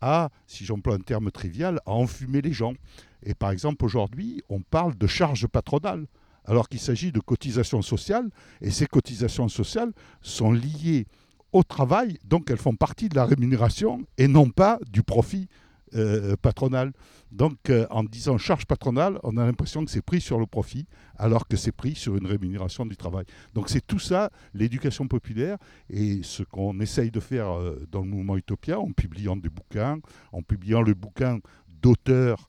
à, 0.00 0.30
si 0.46 0.64
j'emploie 0.64 0.94
un 0.94 1.00
terme 1.00 1.30
trivial, 1.30 1.80
à 1.86 1.92
enfumer 1.92 2.40
les 2.40 2.52
gens. 2.52 2.74
Et 3.22 3.34
par 3.34 3.50
exemple, 3.50 3.84
aujourd'hui, 3.84 4.42
on 4.48 4.60
parle 4.60 4.96
de 4.96 5.06
charges 5.06 5.46
patronales, 5.46 6.06
alors 6.44 6.68
qu'il 6.68 6.80
s'agit 6.80 7.12
de 7.12 7.20
cotisations 7.20 7.82
sociales, 7.82 8.30
et 8.60 8.70
ces 8.70 8.86
cotisations 8.86 9.48
sociales 9.48 9.92
sont 10.22 10.52
liées 10.52 11.06
au 11.52 11.62
travail, 11.62 12.18
donc 12.24 12.50
elles 12.50 12.58
font 12.58 12.76
partie 12.76 13.08
de 13.08 13.14
la 13.14 13.24
rémunération 13.24 14.02
et 14.18 14.28
non 14.28 14.50
pas 14.50 14.78
du 14.90 15.02
profit 15.02 15.48
euh, 15.94 16.36
patronal. 16.36 16.92
Donc 17.32 17.70
euh, 17.70 17.86
en 17.90 18.04
disant 18.04 18.38
charge 18.38 18.66
patronale, 18.66 19.18
on 19.22 19.36
a 19.36 19.44
l'impression 19.44 19.84
que 19.84 19.90
c'est 19.90 20.02
pris 20.02 20.20
sur 20.20 20.38
le 20.38 20.46
profit, 20.46 20.86
alors 21.16 21.46
que 21.46 21.56
c'est 21.56 21.72
pris 21.72 21.94
sur 21.94 22.16
une 22.16 22.26
rémunération 22.26 22.86
du 22.86 22.96
travail. 22.96 23.24
Donc 23.54 23.68
c'est 23.68 23.86
tout 23.86 23.98
ça, 23.98 24.30
l'éducation 24.54 25.08
populaire, 25.08 25.58
et 25.90 26.20
ce 26.22 26.42
qu'on 26.42 26.80
essaye 26.80 27.10
de 27.10 27.20
faire 27.20 27.50
euh, 27.50 27.86
dans 27.90 28.00
le 28.00 28.06
mouvement 28.06 28.36
Utopia, 28.36 28.78
en 28.78 28.92
publiant 28.92 29.36
des 29.36 29.48
bouquins, 29.48 29.98
en 30.32 30.42
publiant 30.42 30.82
le 30.82 30.94
bouquin 30.94 31.38
d'auteurs 31.82 32.48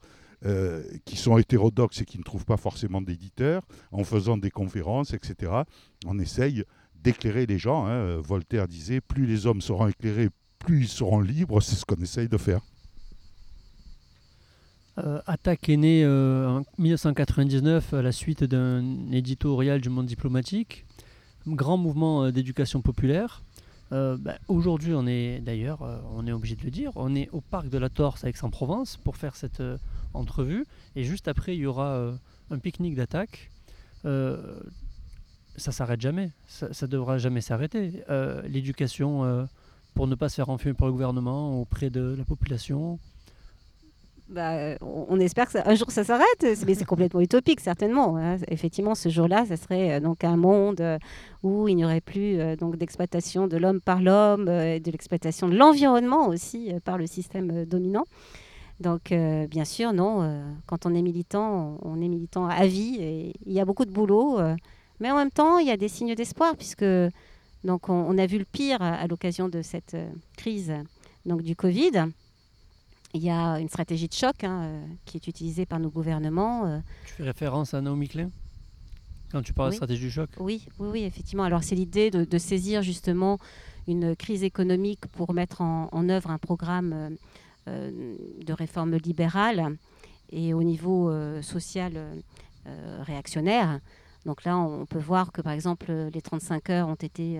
qui 1.04 1.18
sont 1.18 1.38
hétérodoxes 1.38 2.00
et 2.00 2.06
qui 2.06 2.18
ne 2.18 2.24
trouvent 2.24 2.46
pas 2.46 2.56
forcément 2.56 3.02
d'éditeurs, 3.02 3.62
en 3.92 4.06
faisant 4.06 4.38
des 4.38 4.52
conférences, 4.52 5.14
etc. 5.14 5.52
On 6.06 6.18
essaye 6.18 6.64
d'éclairer 6.96 7.46
les 7.46 7.58
gens. 7.58 7.88
Hein. 7.88 8.22
Voltaire 8.22 8.70
disait, 8.70 9.02
plus 9.02 9.26
les 9.26 9.48
hommes 9.48 9.60
seront 9.60 9.90
éclairés, 9.90 10.30
plus 10.58 10.84
ils 10.84 10.88
seront 10.88 11.20
libres, 11.20 11.60
c'est 11.62 11.76
ce 11.76 11.84
qu'on 11.84 12.02
essaye 12.02 12.30
de 12.30 12.38
faire. 12.38 12.62
Euh, 14.98 15.22
Attaque 15.28 15.70
est 15.70 15.78
né 15.78 16.04
euh, 16.04 16.48
en 16.48 16.64
1999 16.78 17.94
à 17.94 18.02
la 18.02 18.12
suite 18.12 18.44
d'un 18.44 19.12
éditorial 19.12 19.82
du 19.82 19.90
monde 19.90 20.08
diplomatique, 20.08 20.86
grand 21.48 21.78
mouvement 21.78 22.26
euh, 22.26 22.32
d'éducation 22.32 22.82
populaire. 22.82 23.44
Bah, 23.92 24.38
aujourd'hui, 24.48 24.94
on 24.94 25.08
est 25.08 25.40
d'ailleurs, 25.40 25.80
on 26.14 26.28
est 26.28 26.32
obligé 26.32 26.56
de 26.56 26.64
le 26.64 26.70
dire, 26.70 26.92
on 26.96 27.16
est 27.16 27.28
au 27.32 27.42
parc 27.42 27.70
de 27.70 27.78
la 27.80 27.90
Torse 27.90 28.24
à 28.24 28.30
Aix-en-Provence 28.30 28.98
pour 28.98 29.18
faire 29.18 29.36
cette 29.36 29.64
entrevue. 30.14 30.64
Et 30.96 31.04
juste 31.04 31.28
après, 31.28 31.56
il 31.56 31.62
y 31.62 31.66
aura 31.66 32.14
un 32.52 32.60
pique-nique 32.60 32.94
d'attaque. 32.94 33.50
ça 34.04 35.72
s'arrête 35.72 36.02
jamais, 36.02 36.30
ça, 36.48 36.68
ne 36.68 36.86
devra 36.86 37.18
jamais 37.18 37.42
s'arrêter. 37.42 38.04
L'éducation 38.48 39.48
pour 39.96 40.06
ne 40.06 40.14
pas 40.14 40.30
se 40.30 40.36
faire 40.36 40.50
enfumer 40.50 40.76
par 40.76 40.86
le 40.86 40.94
gouvernement 40.94 41.60
auprès 41.60 41.90
de 41.90 42.14
la 42.16 42.26
population, 42.26 43.00
bah, 44.30 44.78
on 44.82 45.20
espère 45.20 45.50
qu'un 45.50 45.74
jour 45.74 45.90
ça 45.90 46.04
s'arrête, 46.04 46.46
mais 46.68 46.76
c'est 46.76 46.86
complètement 46.86 47.20
utopique 47.20 47.60
certainement. 47.60 48.16
Hein. 48.18 48.38
Effectivement, 48.48 48.94
ce 48.94 49.10
jour-là, 49.10 49.46
ça 49.48 49.58
serait 49.58 49.94
euh, 49.94 50.00
donc 50.00 50.24
un 50.24 50.38
monde 50.38 50.82
euh, 50.82 51.00
où 51.42 51.68
il 51.68 51.76
n'y 51.76 51.84
aurait 51.84 52.02
plus 52.02 52.40
euh, 52.40 52.56
donc 52.56 52.78
d'exploitation 52.78 53.48
de 53.48 53.58
l'homme 53.58 53.82
par 53.82 54.02
l'homme, 54.02 54.48
et 54.48 54.80
de 54.80 54.92
l'exploitation 54.92 55.50
de 55.50 55.56
l'environnement 55.58 56.28
aussi 56.28 56.72
par 56.86 57.00
le 57.00 57.08
système 57.08 57.66
dominant. 57.66 58.06
Donc, 58.80 59.14
bien 59.50 59.66
sûr, 59.66 59.92
non. 59.92 60.42
quand 60.66 60.86
on 60.86 60.96
est 60.96 61.02
militant, 61.02 61.78
on 61.82 62.00
est 62.02 62.08
militant 62.08 62.48
à 62.48 62.66
vie 62.66 62.96
et 63.02 63.34
il 63.46 63.52
y 63.52 63.60
a 63.60 63.66
beaucoup 63.66 63.84
de 63.84 63.92
boulot, 63.92 64.40
mais 65.02 65.12
en 65.12 65.18
même 65.18 65.32
temps, 65.32 65.58
il 65.58 65.68
y 65.68 65.72
a 65.72 65.76
des 65.76 65.90
signes 65.90 66.16
d'espoir 66.16 66.56
puisque 66.56 66.86
donc 67.66 67.90
on, 67.90 68.18
a 68.18 68.26
vu 68.26 68.38
le 68.38 68.46
pire 68.46 68.82
à, 68.82 68.94
à 68.94 69.08
l'occasion 69.08 69.50
de 69.50 69.62
cette 69.62 69.98
crise 70.38 70.74
donc 71.26 71.42
du 71.42 71.58
Covid. 71.58 72.06
Il 73.14 73.24
y 73.24 73.30
a 73.30 73.60
une 73.60 73.70
stratégie 73.70 74.08
de 74.08 74.14
choc 74.14 74.44
hein, 74.44 74.62
euh, 74.62 74.86
qui 75.06 75.18
est 75.18 75.28
utilisée 75.28 75.66
par 75.66 75.80
nos 75.80 75.90
gouvernements. 75.90 76.66
Euh. 76.66 76.80
Tu 77.06 77.14
fais 77.14 77.24
référence 77.24 77.74
à 77.74 77.82
Naomi 77.82 78.08
Klein 78.08 78.30
quand 79.32 79.42
tu 79.42 79.54
parles 79.54 79.70
de 79.70 79.76
stratégie 79.76 80.06
du 80.06 80.12
choc? 80.12 80.30
Oui, 80.40 80.68
oui, 80.80 80.90
oui, 80.92 81.04
effectivement. 81.04 81.44
Alors 81.44 81.64
c'est 81.64 81.76
l'idée 81.76 82.10
de, 82.10 82.38
saisir 82.38 82.82
justement 82.82 83.38
une 83.88 84.16
crise 84.16 84.44
économique 84.44 85.06
pour 85.08 85.34
mettre 85.34 85.62
en, 85.62 86.10
œuvre 86.10 86.32
un 86.32 86.40
programme 86.40 87.16
euh, 87.68 88.16
de 88.44 88.54
réforme 88.54 88.96
libérale 88.96 89.78
et 90.32 90.56
au 90.56 90.64
niveau 90.64 91.12
social 91.44 91.94
réactionnaire. 93.02 93.80
Donc 94.26 94.44
là, 94.46 94.58
on 94.58 94.88
peut 94.88 95.00
voir 95.00 95.32
que 95.32 95.42
par 95.42 95.54
exemple 95.54 95.92
les 96.12 96.22
35 96.22 96.70
heures 96.72 96.88
ont 96.88 96.96
été 96.96 97.40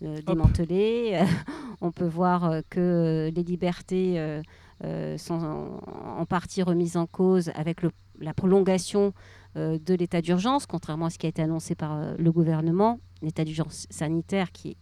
démantelées. 0.00 1.24
on 1.80 1.90
peut 1.90 2.06
voir 2.06 2.62
que 2.70 3.32
les 3.34 3.42
libertés 3.42 4.42
euh, 4.84 5.16
sont 5.16 5.80
en, 5.86 6.26
partie 6.26 6.62
remises 6.62 6.98
en 6.98 7.06
cause 7.06 7.50
avec 7.54 7.78
la 8.20 8.34
prolongation 8.34 9.14
euh, 9.56 9.78
de 9.78 9.94
l'état 9.94 10.20
d'urgence, 10.20 10.66
contrairement 10.66 11.06
à 11.06 11.10
ce 11.10 11.18
qui 11.18 11.24
a 11.24 11.30
été 11.30 11.40
annoncé 11.40 11.74
par 11.74 11.94
euh, 11.94 12.14
le 12.18 12.30
gouvernement, 12.30 13.00
l'état 13.22 13.44
d'urgence 13.44 13.86
sanitaire 13.88 14.52
qui, 14.52 14.76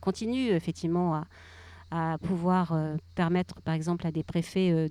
continue 0.00 0.48
effectivement 0.48 1.22
à, 1.90 2.18
pouvoir 2.18 2.76
permettre, 3.14 3.62
par 3.62 3.74
exemple, 3.74 4.04
à 4.06 4.10
des 4.10 4.24
préfets 4.24 4.90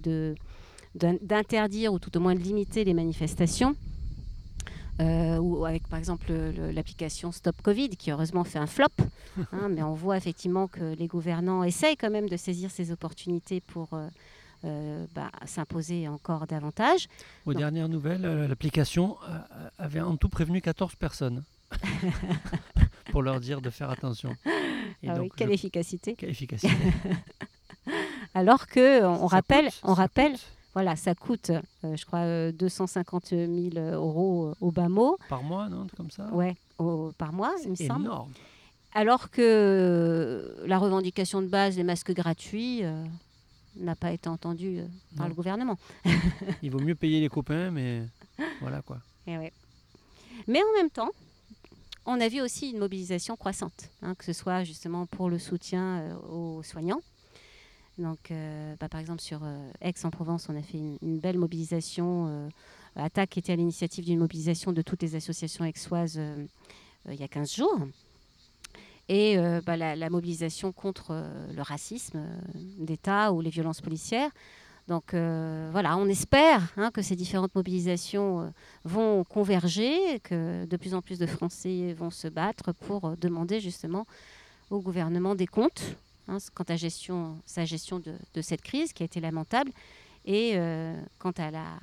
d'interdire 0.95 1.91
ou 1.91 1.99
tout 1.99 2.15
au 2.15 2.21
moins 2.21 2.33
de 2.33 2.39
limiter 2.39 2.85
les 2.85 2.93
manifestations. 2.93 3.75
Euh, 4.99 5.37
ou 5.37 5.65
avec 5.65 5.87
par 5.87 5.97
exemple 5.97 6.31
l'application 6.71 7.31
Stop 7.31 7.61
Covid 7.63 7.89
qui 7.89 8.11
heureusement 8.11 8.43
fait 8.43 8.59
un 8.59 8.67
flop, 8.67 8.89
hein, 9.51 9.67
mais 9.69 9.81
on 9.81 9.93
voit 9.93 10.17
effectivement 10.17 10.67
que 10.67 10.93
les 10.95 11.07
gouvernants 11.07 11.63
essayent 11.63 11.97
quand 11.97 12.11
même 12.11 12.29
de 12.29 12.37
saisir 12.37 12.69
ces 12.69 12.91
opportunités 12.91 13.59
pour 13.59 13.89
euh, 13.93 14.07
euh, 14.65 15.05
bah, 15.15 15.31
s'imposer 15.45 16.07
encore 16.07 16.45
davantage. 16.45 17.07
Aux 17.45 17.55
dernières 17.55 17.89
nouvelles, 17.89 18.21
l'application 18.47 19.17
avait 19.79 20.01
en 20.01 20.15
tout 20.15 20.29
prévenu 20.29 20.61
14 20.61 20.95
personnes. 20.95 21.43
pour 23.11 23.21
leur 23.21 23.39
dire 23.39 23.61
de 23.61 23.69
faire 23.69 23.89
attention. 23.89 24.35
Ah 25.07 25.15
oui, 25.19 25.29
quelle 25.35 25.51
efficacité. 25.51 26.15
Quelle 26.15 26.29
efficacité. 26.29 26.73
Alors 28.33 28.67
que 28.67 29.03
on 29.03 29.27
rappelle, 29.27 29.69
on 29.83 29.93
rappelle, 29.93 30.35
voilà, 30.73 30.95
ça 30.95 31.13
coûte, 31.13 31.51
euh, 31.51 31.95
je 31.95 32.05
crois, 32.05 32.51
250 32.51 33.27
000 33.27 33.47
euros 33.93 34.47
euh, 34.47 34.55
au 34.59 34.71
bas 34.71 34.89
mot. 34.89 35.17
Par 35.29 35.43
mois, 35.43 35.69
non 35.69 35.85
Comme 35.95 36.09
ça? 36.09 36.27
Ouais, 36.33 36.55
par 37.17 37.31
mois, 37.31 37.53
il 37.63 37.71
me 37.71 37.75
semble. 37.75 38.05
énorme. 38.05 38.31
Alors 38.95 39.29
que 39.29 39.41
euh, 39.41 40.67
la 40.67 40.77
revendication 40.79 41.41
de 41.41 41.47
base 41.47 41.75
des 41.75 41.83
masques 41.83 42.13
gratuits 42.13 42.83
n'a 43.75 43.95
pas 43.95 44.11
été 44.11 44.29
entendue 44.29 44.81
par 45.17 45.27
le 45.27 45.33
gouvernement. 45.33 45.77
il 46.61 46.71
vaut 46.71 46.79
mieux 46.79 46.95
payer 46.95 47.19
les 47.19 47.29
copains, 47.29 47.71
mais 47.71 48.03
voilà 48.61 48.81
quoi. 48.81 48.97
Et 49.25 49.33
eh 49.33 49.53
Mais 50.47 50.61
en 50.61 50.77
même 50.77 50.91
temps, 50.91 51.09
on 52.05 52.19
a 52.19 52.27
vu 52.27 52.41
aussi 52.41 52.69
une 52.69 52.77
mobilisation 52.77 53.35
croissante, 53.35 53.89
hein, 54.03 54.13
que 54.13 54.25
ce 54.25 54.33
soit 54.33 54.63
justement 54.63 55.07
pour 55.07 55.29
le 55.29 55.39
soutien 55.39 56.15
aux 56.29 56.61
soignants, 56.61 57.01
donc, 57.97 58.31
euh, 58.31 58.75
bah, 58.79 58.89
par 58.89 58.99
exemple, 58.99 59.21
sur 59.21 59.41
euh, 59.43 59.69
Aix-en-Provence, 59.81 60.47
on 60.49 60.57
a 60.57 60.61
fait 60.61 60.79
une, 61.01 61.19
belle 61.19 61.37
mobilisation. 61.37 62.25
Euh, 62.27 62.49
Attaque 62.95 63.37
était 63.37 63.53
à 63.53 63.55
l'initiative 63.55 64.05
d'une 64.05 64.19
mobilisation 64.19 64.71
de 64.71 64.81
toutes 64.81 65.01
les 65.01 65.15
associations 65.15 65.63
aixoises 65.63 66.19
il 67.09 67.15
y 67.15 67.23
a 67.23 67.27
15 67.27 67.55
jours. 67.55 67.79
Et 69.09 69.35
bah, 69.65 69.75
la, 69.75 70.09
mobilisation 70.09 70.71
contre 70.71 71.25
le 71.51 71.61
racisme 71.63 72.23
d'État 72.53 73.33
ou 73.33 73.41
les 73.41 73.49
violences 73.49 73.81
policières. 73.81 74.29
Donc 74.87 75.15
voilà, 75.15 75.97
on 75.97 76.07
espère 76.07 76.71
hein, 76.77 76.91
que 76.91 77.01
ces 77.01 77.15
différentes 77.15 77.55
mobilisations 77.55 78.53
vont 78.85 79.23
converger, 79.23 80.19
que 80.19 80.65
de 80.65 80.77
plus 80.77 80.93
en 80.93 81.01
plus 81.01 81.17
de 81.17 81.25
Français 81.25 81.93
vont 81.93 82.11
se 82.11 82.27
battre 82.27 82.73
pour 82.73 83.17
demander 83.17 83.59
justement 83.59 84.05
au 84.69 84.79
gouvernement 84.81 85.33
des 85.33 85.47
comptes 85.47 85.97
hein, 86.27 86.37
quant 86.53 86.65
à 86.67 86.75
gestion, 86.75 87.41
sa 87.45 87.65
gestion 87.65 87.99
de, 87.99 88.41
cette 88.41 88.61
crise 88.61 88.93
qui 88.93 89.03
a 89.03 89.05
été 89.05 89.19
lamentable, 89.19 89.71
et 90.25 90.51
euh, 90.55 90.99
quant 91.19 91.31
à 91.31 91.51
la 91.51 91.79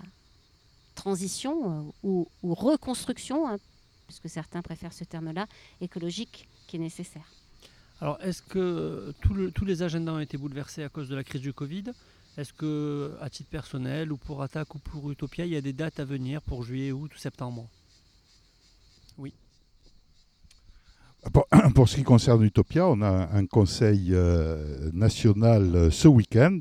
transition 0.94 1.92
euh, 2.04 2.24
ou, 2.42 2.54
reconstruction, 2.54 3.48
hein, 3.48 3.58
puisque 4.06 4.28
certains 4.28 4.62
préfèrent 4.62 4.92
ce 4.92 5.04
terme-là, 5.04 5.46
écologique 5.80 6.48
qui 6.66 6.76
est 6.76 6.80
nécessaire. 6.80 7.28
Alors, 8.00 8.18
est-ce 8.22 8.42
que 8.42 9.12
tous 9.20 9.64
les 9.64 9.82
agendas 9.82 10.12
ont 10.12 10.20
été 10.20 10.38
bouleversés 10.38 10.82
à 10.82 10.88
cause 10.88 11.08
de 11.08 11.14
la 11.14 11.22
crise 11.22 11.42
du 11.42 11.52
Covid? 11.52 11.84
Est-ce 12.36 12.52
que, 12.52 13.16
à 13.20 13.28
titre 13.28 13.50
personnel, 13.50 14.12
ou 14.12 14.16
pour 14.16 14.42
Attaque 14.42 14.74
ou 14.74 14.78
pour 14.78 15.10
Utopia, 15.10 15.44
il 15.44 15.52
y 15.52 15.56
a 15.56 15.60
des 15.60 15.72
dates 15.72 16.00
à 16.00 16.04
venir 16.04 16.40
pour 16.40 16.62
juillet, 16.62 16.92
août 16.92 17.10
ou 17.14 17.18
septembre 17.18 17.68
Oui. 19.18 19.34
Pour, 21.74 21.88
ce 21.88 21.96
qui 21.96 22.02
concerne 22.02 22.42
Utopia, 22.42 22.86
on 22.86 23.02
a 23.02 23.28
un 23.32 23.44
conseil 23.44 24.08
euh, 24.12 24.90
national 24.92 25.76
euh, 25.76 25.90
ce 25.90 26.08
week-end 26.08 26.60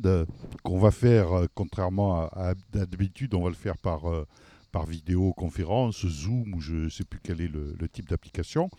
qu'on 0.64 0.80
va 0.80 0.92
faire, 0.92 1.32
euh, 1.32 1.46
contrairement 1.54 2.28
à, 2.34 2.56
d'habitude, 2.74 3.34
on 3.36 3.44
va 3.44 3.50
le 3.50 3.56
faire 3.56 3.78
par, 3.78 4.02
par 4.72 4.86
vidéoconférence, 4.86 6.06
Zoom, 6.06 6.56
ou 6.56 6.60
je 6.62 6.74
ne 6.74 6.90
sais 6.90 7.06
plus 7.06 7.20
quel 7.24 7.40
est 7.40 7.48
le, 7.48 7.88
type 7.88 8.10
d'application, 8.10 8.70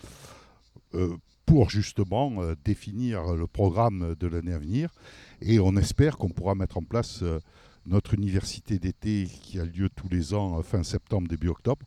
pour 1.46 1.70
justement 1.70 2.32
définir 2.64 3.34
le 3.34 3.46
programme 3.46 4.14
de 4.18 4.26
l'année 4.26 4.52
à 4.52 4.58
venir. 4.58 4.90
Et 5.40 5.60
on 5.60 5.76
espère 5.76 6.18
qu'on 6.18 6.28
pourra 6.28 6.54
mettre 6.54 6.78
en 6.78 6.82
place 6.82 7.24
notre 7.86 8.14
université 8.14 8.78
d'été 8.78 9.28
qui 9.42 9.58
a 9.58 9.64
lieu 9.64 9.88
tous 9.88 10.08
les 10.08 10.34
ans 10.34 10.62
fin 10.62 10.82
septembre, 10.82 11.28
début 11.28 11.48
octobre 11.48 11.86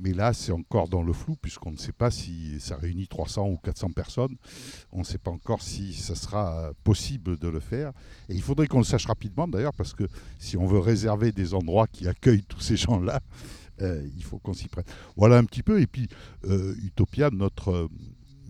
mais 0.00 0.12
là, 0.12 0.32
c'est 0.32 0.52
encore 0.52 0.88
dans 0.88 1.02
le 1.02 1.12
flou, 1.12 1.36
puisqu'on 1.36 1.72
ne 1.72 1.76
sait 1.76 1.92
pas 1.92 2.10
si 2.10 2.58
ça 2.58 2.76
réunit 2.76 3.06
300 3.06 3.48
ou 3.48 3.56
400 3.58 3.90
personnes. 3.90 4.36
On 4.92 5.00
ne 5.00 5.04
sait 5.04 5.18
pas 5.18 5.30
encore 5.30 5.62
si 5.62 5.92
ça 5.92 6.14
sera 6.14 6.72
possible 6.84 7.38
de 7.38 7.48
le 7.48 7.60
faire. 7.60 7.92
Et 8.28 8.34
il 8.34 8.42
faudrait 8.42 8.66
qu'on 8.66 8.78
le 8.78 8.84
sache 8.84 9.06
rapidement, 9.06 9.46
d'ailleurs, 9.46 9.74
parce 9.74 9.92
que 9.92 10.04
si 10.38 10.56
on 10.56 10.66
veut 10.66 10.78
réserver 10.78 11.32
des 11.32 11.54
endroits 11.54 11.86
qui 11.86 12.08
accueillent 12.08 12.44
tous 12.44 12.60
ces 12.60 12.76
gens-là, 12.76 13.20
euh, 13.82 14.06
il 14.16 14.24
faut 14.24 14.38
qu'on 14.38 14.54
s'y 14.54 14.68
prenne. 14.68 14.84
Voilà 15.16 15.36
un 15.36 15.44
petit 15.44 15.62
peu. 15.62 15.80
Et 15.80 15.86
puis, 15.86 16.08
euh, 16.44 16.74
Utopia, 16.82 17.30
notre, 17.30 17.88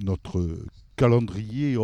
notre 0.03 0.41
calendrier, 1.01 1.79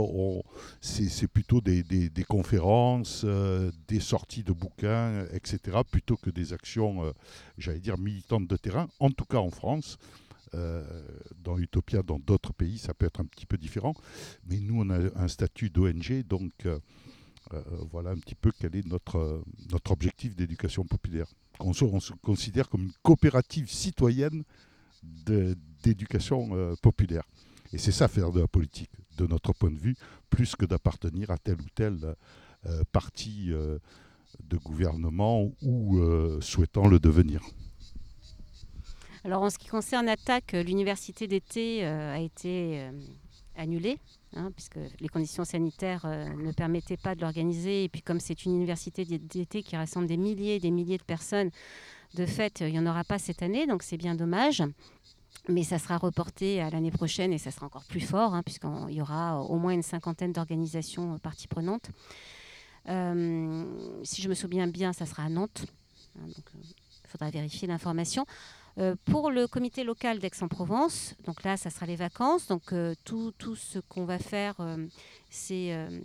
c'est 0.83 1.27
plutôt 1.27 1.62
des, 1.62 2.25
conférences, 2.29 3.23
euh, 3.25 3.73
des 3.89 3.99
sorties 3.99 4.45
de 4.45 4.53
bouquins, 4.53 5.25
etc., 5.33 5.79
plutôt 5.91 6.19
que 6.19 6.29
des 6.29 6.53
actions, 6.53 7.03
euh, 7.03 7.12
j'allais 7.57 7.81
dire, 7.81 7.97
militantes 7.97 8.47
de 8.47 8.57
terrain, 8.59 8.89
en 9.01 9.11
tout 9.11 9.25
cas 9.25 9.39
en 9.39 9.51
France. 9.51 9.97
Euh, 10.55 10.85
dans 11.43 11.57
Utopia, 11.59 12.03
dans 12.03 12.19
d'autres 12.19 12.53
pays, 12.53 12.77
ça 12.77 12.93
peut 12.93 13.07
être 13.07 13.21
un 13.21 13.25
petit 13.25 13.47
peu 13.47 13.57
différent. 13.57 13.95
Mais 14.49 14.61
nous, 14.61 14.83
on 14.83 14.91
a 14.91 14.99
un 15.17 15.29
statut 15.29 15.71
d'ONG, 15.71 16.23
donc 16.29 16.53
voilà 17.91 18.11
un 18.11 18.19
petit 18.19 18.35
peu 18.35 18.53
quel 18.59 18.77
est 18.77 18.87
notre, 18.87 19.43
objectif 19.89 20.37
d'éducation 20.37 20.85
populaire. 20.85 21.27
On 21.59 21.73
se, 21.73 21.85
on 21.85 22.01
se 22.01 22.12
considère 22.23 22.69
comme 22.69 22.83
une 22.83 22.93
coopérative 23.03 23.71
citoyenne 23.71 24.45
d'éducation 25.03 26.77
populaire. 26.83 27.25
Et 27.73 27.79
c'est 27.79 27.93
ça 27.93 28.09
faire 28.09 28.31
de 28.33 28.41
la 28.41 28.49
politique, 28.49 28.91
de 29.17 29.27
notre 29.27 29.53
point 29.53 29.71
de 29.71 29.79
vue, 29.79 29.97
plus 30.31 30.57
que 30.57 30.67
d'appartenir 30.67 31.31
à 31.31 31.39
tel 31.39 31.57
ou 31.61 31.69
tel 31.75 32.14
euh, 32.67 32.83
parti 32.93 33.53
euh, 33.53 33.79
de 34.43 34.57
gouvernement 34.59 35.51
ou 35.62 35.99
euh, 35.99 36.41
souhaitant 36.41 36.87
le 36.89 36.99
devenir. 36.99 37.41
Alors 39.25 39.43
en 39.43 39.51
ce 39.51 39.59
qui 39.59 39.69
concerne 39.69 40.09
Attaque, 40.09 40.53
l'université 40.53 41.27
d'été 41.27 41.85
a 41.85 42.21
été 42.21 42.89
annulée, 43.57 43.99
hein, 44.35 44.53
puisque 44.55 44.79
les 45.01 45.09
conditions 45.09 45.45
sanitaires 45.45 46.07
ne 46.37 46.53
permettaient 46.53 46.97
pas 46.97 47.17
de 47.17 47.23
l'organiser. 47.23 47.83
Et 47.85 47.89
puis 47.89 48.03
comme 48.03 48.21
c'est 48.21 48.45
une 48.45 48.55
université 48.55 49.05
d'é- 49.05 49.19
d'été 49.19 49.64
qui 49.64 49.75
rassemble 49.77 50.07
des 50.07 50.17
milliers 50.17 50.57
et 50.57 50.61
des 50.61 50.71
milliers 50.71 50.99
de 50.99 51.03
personnes, 51.03 51.51
de 52.14 52.25
fait, 52.25 52.61
il 52.61 52.71
n'y 52.71 52.79
en 52.79 52.87
aura 52.87 53.03
pas 53.03 53.19
cette 53.19 53.43
année, 53.43 53.67
donc 53.67 53.83
c'est 53.83 53.97
bien 53.97 54.14
dommage. 54.14 54.62
Mais 55.49 55.62
ça 55.62 55.78
sera 55.78 55.97
reporté 55.97 56.61
à 56.61 56.70
l'année 56.70 56.90
prochaine 56.90 57.32
et 57.32 57.38
ça 57.38 57.51
sera 57.53 57.66
encore 57.66 57.84
plus 57.84 58.01
fort, 58.01 58.34
hein, 58.34 58.42
puisqu'il 58.42 58.94
y 58.94 59.01
aura 59.01 59.40
au 59.42 59.59
moins 59.59 59.72
une 59.72 59.82
cinquantaine 59.82 60.32
d'organisations 60.32 61.14
euh, 61.14 61.18
parties 61.18 61.47
prenantes. 61.47 61.90
Euh, 62.88 63.64
si 64.03 64.22
je 64.22 64.28
me 64.28 64.34
souviens 64.34 64.66
bien, 64.66 64.92
ça 64.92 65.07
sera 65.07 65.24
à 65.24 65.28
Nantes. 65.28 65.66
hein, 66.18 66.26
euh, 66.26 66.59
il 67.05 67.09
faudra 67.09 67.30
vérifier 67.30 67.68
l'information. 67.68 68.26
Euh, 68.78 68.94
pour 69.07 69.30
le 69.30 69.47
comité 69.47 69.84
local 69.84 70.18
d'Aix-en-Provence, 70.18 71.14
donc 71.24 71.44
là, 71.44 71.57
ça 71.57 71.70
sera 71.70 71.86
les 71.86 71.97
vacances. 71.97 72.49
Donc 72.49 72.72
euh, 72.72 72.94
tout, 73.05 73.32
ce 73.57 73.78
qu'on 73.78 74.05
va 74.05 74.18
faire, 74.18 74.55
euh, 74.61 74.86
c'est 75.30 75.72
euh, 75.72 76.01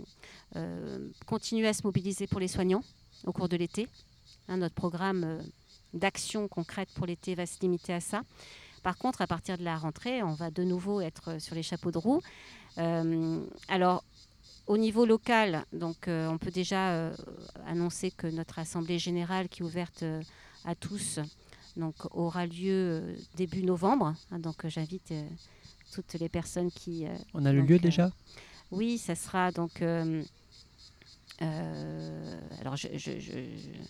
euh, 0.56 1.10
continuer 1.26 1.68
à 1.68 1.74
se 1.74 1.82
mobiliser 1.84 2.28
pour 2.28 2.40
les 2.40 2.48
soignants 2.48 2.84
au 3.26 3.34
cours 3.34 3.50
de 3.50 3.58
l'été. 3.58 3.88
Hein, 4.48 4.58
notre 4.58 4.76
programme 4.76 5.24
euh, 5.24 5.42
d'action 5.94 6.48
concrète 6.48 6.90
pour 6.96 7.06
l'été 7.08 7.36
va 7.36 7.46
se 7.46 7.60
limiter 7.60 7.94
à 7.94 8.00
ça. 8.00 8.24
Par 8.84 8.98
contre, 8.98 9.22
à 9.22 9.28
partir 9.28 9.58
de 9.58 9.64
la 9.64 9.78
rentrée, 9.78 10.24
on 10.24 10.34
va 10.34 10.50
de 10.52 10.64
nouveau 10.64 11.02
être 11.02 11.40
sur 11.40 11.56
les 11.56 11.64
chapeaux 11.64 11.92
de 11.92 11.98
roue. 11.98 12.22
Euh, 12.78 13.44
alors, 13.68 14.04
au 14.68 14.78
niveau 14.78 15.06
local, 15.06 15.66
donc, 15.74 16.08
euh, 16.08 16.28
on 16.30 16.38
peut 16.38 16.52
déjà 16.52 16.92
euh, 16.94 17.16
annoncer 17.68 18.12
que 18.12 18.28
notre 18.28 18.60
assemblée 18.60 18.98
générale, 19.00 19.50
qui 19.50 19.62
est 19.62 19.66
ouverte 19.66 20.04
euh, 20.04 20.22
à 20.66 20.76
tous, 20.76 21.20
donc, 21.78 21.96
aura 22.12 22.46
lieu 22.46 22.72
euh, 22.72 23.16
début 23.36 23.64
novembre. 23.64 24.16
hein, 24.32 24.40
donc, 24.40 24.66
euh, 24.66 24.70
j'invite 24.70 25.12
euh, 25.12 25.24
toutes 25.94 26.14
les 26.14 26.30
personnes 26.30 26.72
qui. 26.72 27.06
euh, 27.06 27.16
On 27.34 27.46
a 27.46 27.52
le 27.54 27.60
Donc, 27.60 27.70
lieu 27.70 27.76
euh, 27.76 27.80
déjà? 27.80 28.12
Oui, 28.72 28.98
ça 28.98 29.16
sera 29.16 29.52
donc. 29.52 29.82
euh, 29.82 30.24
euh, 31.42 32.40
alors, 32.62 32.76
je, 32.78 32.88
je, 32.94 33.20
je- 33.20 33.32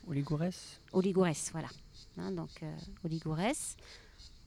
Au 0.08 0.14
Ligourès 0.14 0.80
Oligourès, 0.94 1.50
voilà. 1.52 1.68
Hein, 2.18 2.32
donc, 2.32 2.50
euh, 2.64 2.76
Oligourès. 3.06 3.76
Euh, 3.80 4.01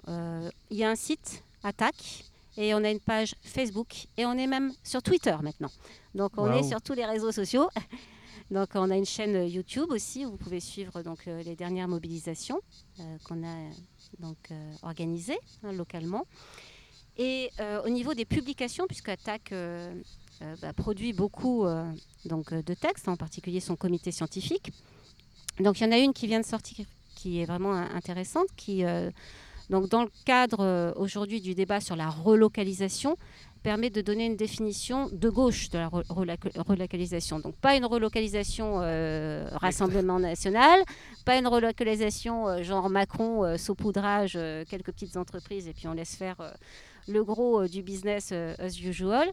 Il 0.09 0.77
y 0.77 0.85
a 0.85 0.91
un 0.91 0.97
site, 0.97 1.43
Attaque, 1.63 2.25
et 2.57 2.75
on 2.75 2.85
a 2.85 2.91
une 2.91 3.01
page 3.01 3.35
Facebook, 3.43 4.07
et 4.17 4.27
on 4.27 4.33
est 4.35 4.47
même 4.47 4.73
sur 4.83 5.03
Twitter 5.03 5.37
maintenant. 5.43 5.71
Donc, 6.15 6.33
on 6.37 6.53
est 6.53 6.63
sur 6.63 6.81
tous 6.81 6.95
les 6.95 7.05
réseaux 7.05 7.33
sociaux. 7.33 7.69
Donc, 8.51 8.71
on 8.75 8.91
a 8.91 8.97
une 8.97 9.07
chaîne 9.07 9.37
euh, 9.37 9.47
YouTube 9.47 9.91
aussi 9.91 10.27
où 10.27 10.33
vous 10.33 10.37
pouvez 10.37 10.61
suivre 10.61 11.03
donc, 11.03 11.27
euh, 11.27 11.43
les 11.43 11.57
dernières 11.57 11.89
mobilisations 11.89 12.61
euh, 13.01 13.17
qu'on 13.25 13.43
a 13.43 13.47
euh, 13.47 13.71
donc, 14.19 14.37
euh, 14.51 14.73
organisées 14.83 15.39
hein, 15.63 15.73
localement. 15.73 16.27
Et 17.17 17.51
euh, 17.59 17.83
au 17.85 17.89
niveau 17.89 18.13
des 18.13 18.27
publications, 18.27 18.87
puisque 18.87 19.09
euh, 19.09 19.95
euh, 20.43 20.57
bah, 20.61 20.73
produit 20.75 21.15
beaucoup 21.15 21.65
euh, 21.65 21.91
donc, 22.27 22.53
euh, 22.53 22.63
de 22.63 22.75
textes, 22.75 23.09
en 23.09 23.17
particulier 23.17 23.61
son 23.61 23.77
comité 23.77 24.13
scientifique. 24.13 24.73
Donc 25.61 25.81
il 25.81 25.85
y 25.85 25.87
en 25.87 25.93
a 25.93 25.99
une 25.99 26.13
qui 26.13 26.27
vient 26.27 26.41
de 26.41 26.47
sortir 26.47 26.85
qui 27.15 27.41
est 27.41 27.47
vraiment 27.47 27.75
euh, 27.75 27.87
intéressante, 27.95 28.49
qui, 28.57 28.85
euh, 28.85 29.11
donc, 29.71 29.89
dans 29.89 30.03
le 30.03 30.11
cadre 30.25 30.61
euh, 30.61 30.93
aujourd'hui 30.97 31.41
du 31.41 31.55
débat 31.55 31.81
sur 31.81 31.97
la 31.97 32.09
relocalisation, 32.09 33.17
permet 33.65 33.89
de 33.89 34.03
donner 34.03 34.27
une 34.27 34.37
définition 34.37 35.09
de 35.11 35.29
gauche 35.31 35.71
de 35.71 35.79
la 35.79 35.89
relocalisation. 35.89 37.41
Donc 37.41 37.57
pas 37.57 37.75
une 37.75 37.87
relocalisation 37.87 38.81
euh, 38.83 39.49
Rassemblement 39.53 40.21
national, 40.21 40.85
pas 41.25 41.39
une 41.39 41.49
relocalisation 41.49 42.47
euh, 42.47 42.63
genre 42.63 42.91
Macron, 42.91 43.43
euh, 43.43 43.57
saupoudrage, 43.57 44.39
quelques 44.69 44.93
petites 44.93 45.17
entreprises 45.17 45.67
et 45.67 45.73
puis 45.73 45.89
on 45.89 45.95
laisse 45.95 46.15
faire 46.15 46.37
le 47.09 47.25
gros 47.25 47.67
du 47.67 47.83
business 47.83 48.33
as 48.33 48.79
usual. 48.79 49.29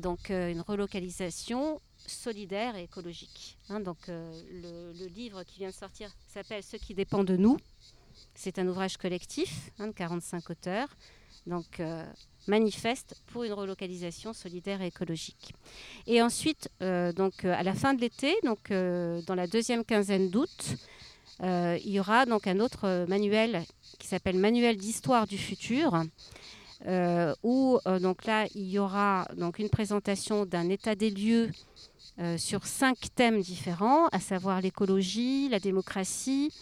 Donc 0.00 0.30
une 0.30 0.62
relocalisation 0.62 1.80
solidaire 2.06 2.76
et 2.76 2.84
écologique. 2.84 3.58
Hein, 3.68 3.80
donc 3.80 3.98
le, 4.06 4.92
le 4.98 5.06
livre 5.06 5.42
qui 5.42 5.58
vient 5.58 5.68
de 5.68 5.74
sortir 5.74 6.08
s'appelle 6.28 6.62
Ce 6.62 6.76
qui 6.76 6.94
dépend 6.94 7.24
de 7.24 7.36
nous. 7.36 7.58
C'est 8.34 8.58
un 8.58 8.68
ouvrage 8.68 8.96
collectif 8.96 9.70
hein, 9.78 9.88
de 9.88 9.92
45 9.92 10.50
auteurs. 10.50 10.88
Donc 11.46 11.80
euh, 11.80 12.04
manifeste 12.46 13.16
pour 13.26 13.44
une 13.44 13.52
relocalisation 13.52 14.32
solidaire 14.32 14.82
et 14.82 14.88
écologique. 14.88 15.54
Et 16.06 16.22
ensuite, 16.22 16.68
euh, 16.82 17.12
donc, 17.12 17.44
euh, 17.44 17.54
à 17.54 17.62
la 17.62 17.74
fin 17.74 17.94
de 17.94 18.00
l'été, 18.00 18.34
donc, 18.44 18.70
dans 18.70 19.34
la 19.34 19.46
deuxième 19.46 19.84
quinzaine 19.84 20.30
d'août, 20.30 20.76
il 21.40 21.90
y 21.90 21.98
aura 21.98 22.26
donc 22.26 22.46
un 22.46 22.60
autre 22.60 23.06
manuel 23.08 23.64
qui 23.98 24.06
s'appelle 24.06 24.38
Manuel 24.38 24.76
d'histoire 24.76 25.26
du 25.26 25.36
futur, 25.36 26.02
où 27.42 27.78
donc 28.00 28.24
là, 28.24 28.46
il 28.54 28.70
y 28.70 28.78
aura 28.78 29.26
donc 29.36 29.58
une 29.58 29.68
présentation 29.68 30.46
d'un 30.46 30.68
état 30.68 30.94
des 30.94 31.10
lieux 31.10 31.50
euh, 32.18 32.38
sur 32.38 32.66
cinq 32.66 32.96
thèmes 33.14 33.40
différents, 33.40 34.06
à 34.08 34.20
savoir 34.20 34.60
l'écologie, 34.60 35.48
la 35.48 35.60
démocratie, 35.60 36.52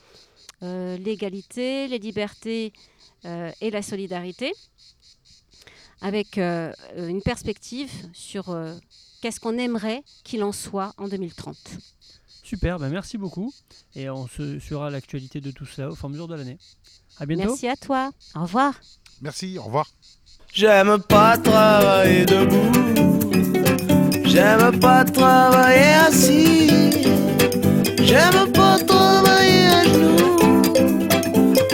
euh, 0.62 0.96
l'égalité, 0.96 1.88
les 1.88 1.98
libertés 1.98 2.72
euh, 3.24 3.50
et 3.61 3.70
la 3.70 3.82
solidarité, 3.82 4.53
avec 6.00 6.38
euh, 6.38 6.72
une 6.96 7.22
perspective 7.22 7.90
sur 8.12 8.50
euh, 8.50 8.74
qu'est-ce 9.20 9.40
qu'on 9.40 9.59
aimerait 9.59 10.03
qu'il 10.24 10.42
en 10.42 10.53
soit 10.53 10.92
en 10.96 11.09
2030. 11.09 11.57
Super, 12.42 12.78
ben 12.78 12.88
merci 12.88 13.18
beaucoup. 13.18 13.53
Et 13.94 14.11
on 14.11 14.26
se 14.26 14.59
suivra 14.59 14.90
l'actualité 14.90 15.40
de 15.40 15.50
tout 15.50 15.64
cela 15.64 15.90
au 15.90 15.94
fur 15.94 16.05
et 16.05 16.07
à 16.07 16.11
mesure 16.11 16.28
de 16.28 16.34
l'année. 16.34 16.59
À 17.18 17.26
bientôt. 17.26 17.50
Merci 17.50 17.68
à 17.68 17.76
toi. 17.76 18.11
Au 18.34 18.42
revoir. 18.42 18.74
Merci, 19.20 19.59
au 19.59 19.62
revoir. 19.62 19.88
J'aime 20.53 20.98
pas 21.00 21.38
travailler 21.38 22.26
debout. 22.26 23.32
J'aime 24.33 24.78
pas 24.80 25.05
travailler 25.05 25.93
assis. 26.09 27.05
J'aime 28.03 28.51
pas 28.55 28.78
travailler 28.78 29.66
à 29.68 29.85
genoux. 29.85 30.62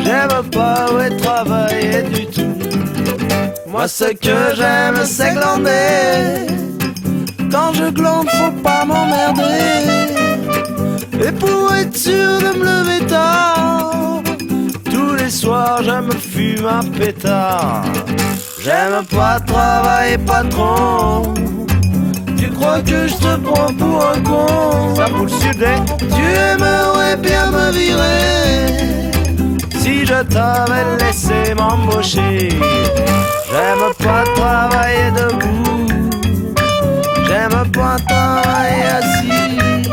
J'aime 0.02 0.50
pas 0.50 0.88
travailler 1.22 2.02
du 2.02 2.26
tout. 2.26 2.58
Moi, 3.68 3.86
ce 3.86 4.06
que 4.06 4.56
j'aime, 4.56 5.04
c'est 5.04 5.34
glander. 5.34 6.48
Quand 7.48 7.72
je 7.74 7.90
glande, 7.90 8.28
faut 8.30 8.60
pas 8.60 8.84
m'emmerder. 8.84 10.10
Et 11.24 11.30
pour 11.30 11.72
être 11.72 11.96
sûr 11.96 12.40
de 12.40 12.58
me 12.58 12.64
lever 12.64 13.06
tard, 13.06 14.20
tous 14.84 15.14
les 15.14 15.30
soirs, 15.30 15.80
je 15.84 16.00
me 16.08 16.12
fume 16.12 16.66
un 16.66 16.82
pétard. 16.82 17.84
J'aime 18.60 19.04
pas 19.08 19.38
travailler 19.38 20.18
patron. 20.18 21.34
Tu 22.48 22.54
crois 22.54 22.80
que 22.80 23.06
je 23.06 23.14
te 23.14 23.36
prends 23.40 23.74
pour 23.74 24.06
un 24.06 24.22
con 24.22 24.94
Ça 24.94 25.06
vous 25.12 25.26
le 25.26 25.30
Tu 25.30 26.24
aimerais 26.48 27.16
bien 27.18 27.50
me 27.50 27.70
virer. 27.72 29.20
Si 29.78 30.06
je 30.06 30.22
t'avais 30.22 30.96
laissé 30.98 31.54
m'embaucher 31.54 32.48
J'aime 33.50 33.92
pas 33.98 34.24
travailler 34.34 35.10
debout. 35.10 35.88
J'aime 37.26 37.70
pas 37.70 37.96
travailler 38.08 38.84
assis. 38.98 39.90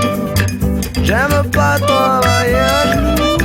J'aime 1.04 1.52
pas 1.52 1.78
travailler 1.80 2.56
à 2.56 2.94
genoux. 2.94 3.38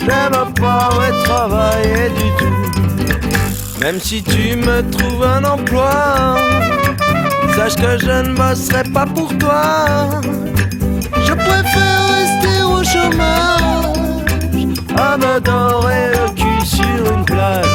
J'aime 0.00 0.54
pas 0.54 0.88
ouais, 0.98 1.24
travailler 1.24 2.10
du 2.18 2.28
tout. 2.36 3.80
Même 3.80 4.00
si 4.00 4.24
tu 4.24 4.56
me 4.56 4.82
trouves 4.90 5.22
un 5.22 5.44
emploi, 5.44 6.36
sache 7.56 7.76
que 7.76 7.98
je 7.98 8.16
ne 8.28 8.34
bosserai 8.36 8.82
pas 8.92 9.06
pour 9.06 9.36
toi. 9.38 10.20
Je 11.26 11.32
préfère 11.32 12.00
rester 12.16 12.56
au 12.74 12.84
chômage, 12.84 14.24
à 14.96 15.16
me 15.16 15.40
dorer 15.40 16.10
le 16.16 16.26
cul 16.34 16.66
sur 16.66 17.14
une 17.14 17.24
plage. 17.24 17.66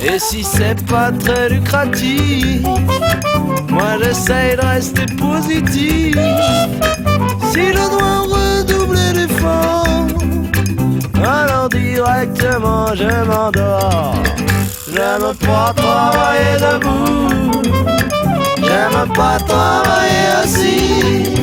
Et 0.00 0.18
si 0.18 0.44
c'est 0.44 0.80
pas 0.86 1.10
très 1.10 1.48
lucratif, 1.48 2.62
moi 3.68 3.92
j'essaye 4.00 4.56
de 4.56 4.62
rester 4.62 5.06
positif. 5.16 6.16
Si 7.50 7.64
je 7.76 7.84
dois 7.94 8.18
redoubler 8.36 9.12
d'efforts, 9.14 10.06
alors 11.14 11.68
directement 11.68 12.94
je 12.94 13.12
m'endors. 13.28 14.14
J'aime 14.94 15.34
pas 15.44 15.72
travailler 15.74 16.56
debout, 16.64 17.62
j'aime 18.90 19.12
pas 19.12 19.38
travailler 19.46 20.26
assis, 20.42 21.34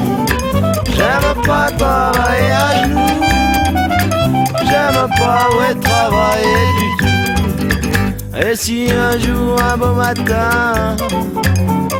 j'aime 0.96 1.42
pas 1.46 1.72
travailler 1.78 2.52
à 2.52 2.84
genoux, 2.84 3.22
j'aime 4.64 5.08
pas 5.18 5.48
ouais, 5.58 5.76
travailler 5.80 6.66
du 6.80 6.88
tout. 7.00 8.48
Et 8.48 8.56
si 8.56 8.90
un 8.92 9.18
jour, 9.20 9.62
un 9.62 9.78
beau 9.78 9.94
matin, 9.94 10.96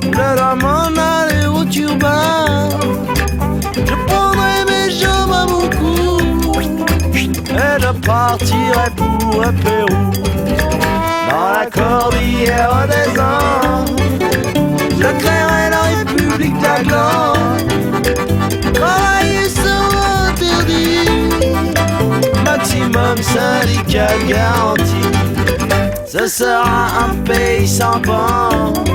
je 0.04 0.36
dois 0.38 0.56
m'en 0.56 0.88
aller 0.88 1.46
au 1.48 1.64
turbin, 1.66 2.70
je 3.76 3.96
prendrai 4.08 4.66
mes 4.70 4.92
jambes 4.92 5.34
à 5.34 5.46
mon 5.46 5.70
cou 5.70 6.62
et 7.16 7.82
je 7.82 7.92
partirai 8.06 8.90
pour 8.96 9.44
un 9.44 9.54
Pérou. 9.54 10.12
Dans 11.30 11.52
la 11.60 11.66
cordillère 11.66 12.88
des 12.88 13.20
Andes, 13.20 14.31
je 15.02 15.08
créerai 15.24 15.70
la 15.70 15.82
République 15.98 16.58
d'Aglande. 16.60 17.62
Travailler 18.74 19.50
sera 19.50 20.06
interdit, 20.30 21.10
maximum 22.46 23.18
syndical 23.18 24.18
garanti. 24.28 25.04
Ce 26.06 26.28
sera 26.28 27.06
un 27.06 27.16
pays 27.24 27.68
sans 27.68 28.00
banque, 28.00 28.90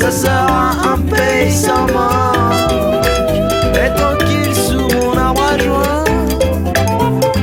ce 0.00 0.10
sera 0.10 0.70
un 0.92 0.98
pays 1.14 1.52
sans 1.52 1.86
manque. 1.92 2.70
Et 3.74 3.90
tranquille 3.98 4.54
sous 4.54 4.88
mon 4.96 5.16
arbre 5.16 5.42
à 5.52 5.58
joie, 5.58 6.04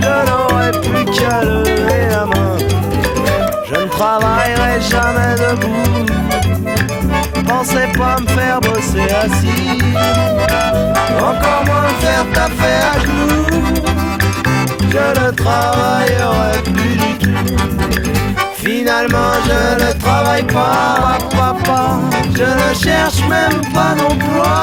je 0.03 0.15
n'aurai 0.28 0.72
plus 0.72 1.05
qu'à 1.05 1.43
lever 1.43 2.03
la 2.09 2.26
main. 2.26 2.57
Je 3.70 3.76
ne 3.76 3.88
travaillerai 3.89 4.82
jamais 4.89 5.36
debout. 5.36 5.88
Pensez 7.60 7.91
pas 7.97 8.16
me 8.22 8.28
faire 8.30 8.62
bosser 8.62 9.12
assis, 9.22 9.84
encore 11.20 11.66
moins 11.66 11.82
me 11.82 11.93
faire 11.99 12.26
taper 12.34 12.78
à 12.88 12.99
genoux. 13.01 13.84
Je 14.89 15.03
ne 15.20 15.32
travaillerai 15.32 16.62
plus 16.64 16.95
du 16.95 17.12
tout. 17.18 17.43
Finalement, 18.53 19.34
je 19.43 19.84
ne 19.84 19.91
travaille 19.99 20.43
pas, 20.43 21.18
papa. 21.32 21.99
Je 22.34 22.43
ne 22.43 22.74
cherche 22.82 23.28
même 23.28 23.60
pas 23.74 23.93
d'emploi. 23.93 24.55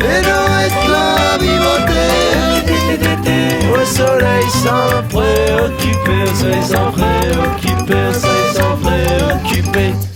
Et 0.00 0.22
je 0.24 0.36
reste 0.54 0.88
là 0.88 1.34
à 1.34 1.36
vivoter. 1.36 2.14
Au 3.74 3.84
soleil 3.84 4.48
sans 4.64 5.02
préoccuper, 5.10 6.34
soleil 6.34 6.62
sans 6.62 6.90
préoccuper, 6.92 8.04
soleil 8.14 8.54
sans 8.54 8.74
préoccuper. 8.78 10.11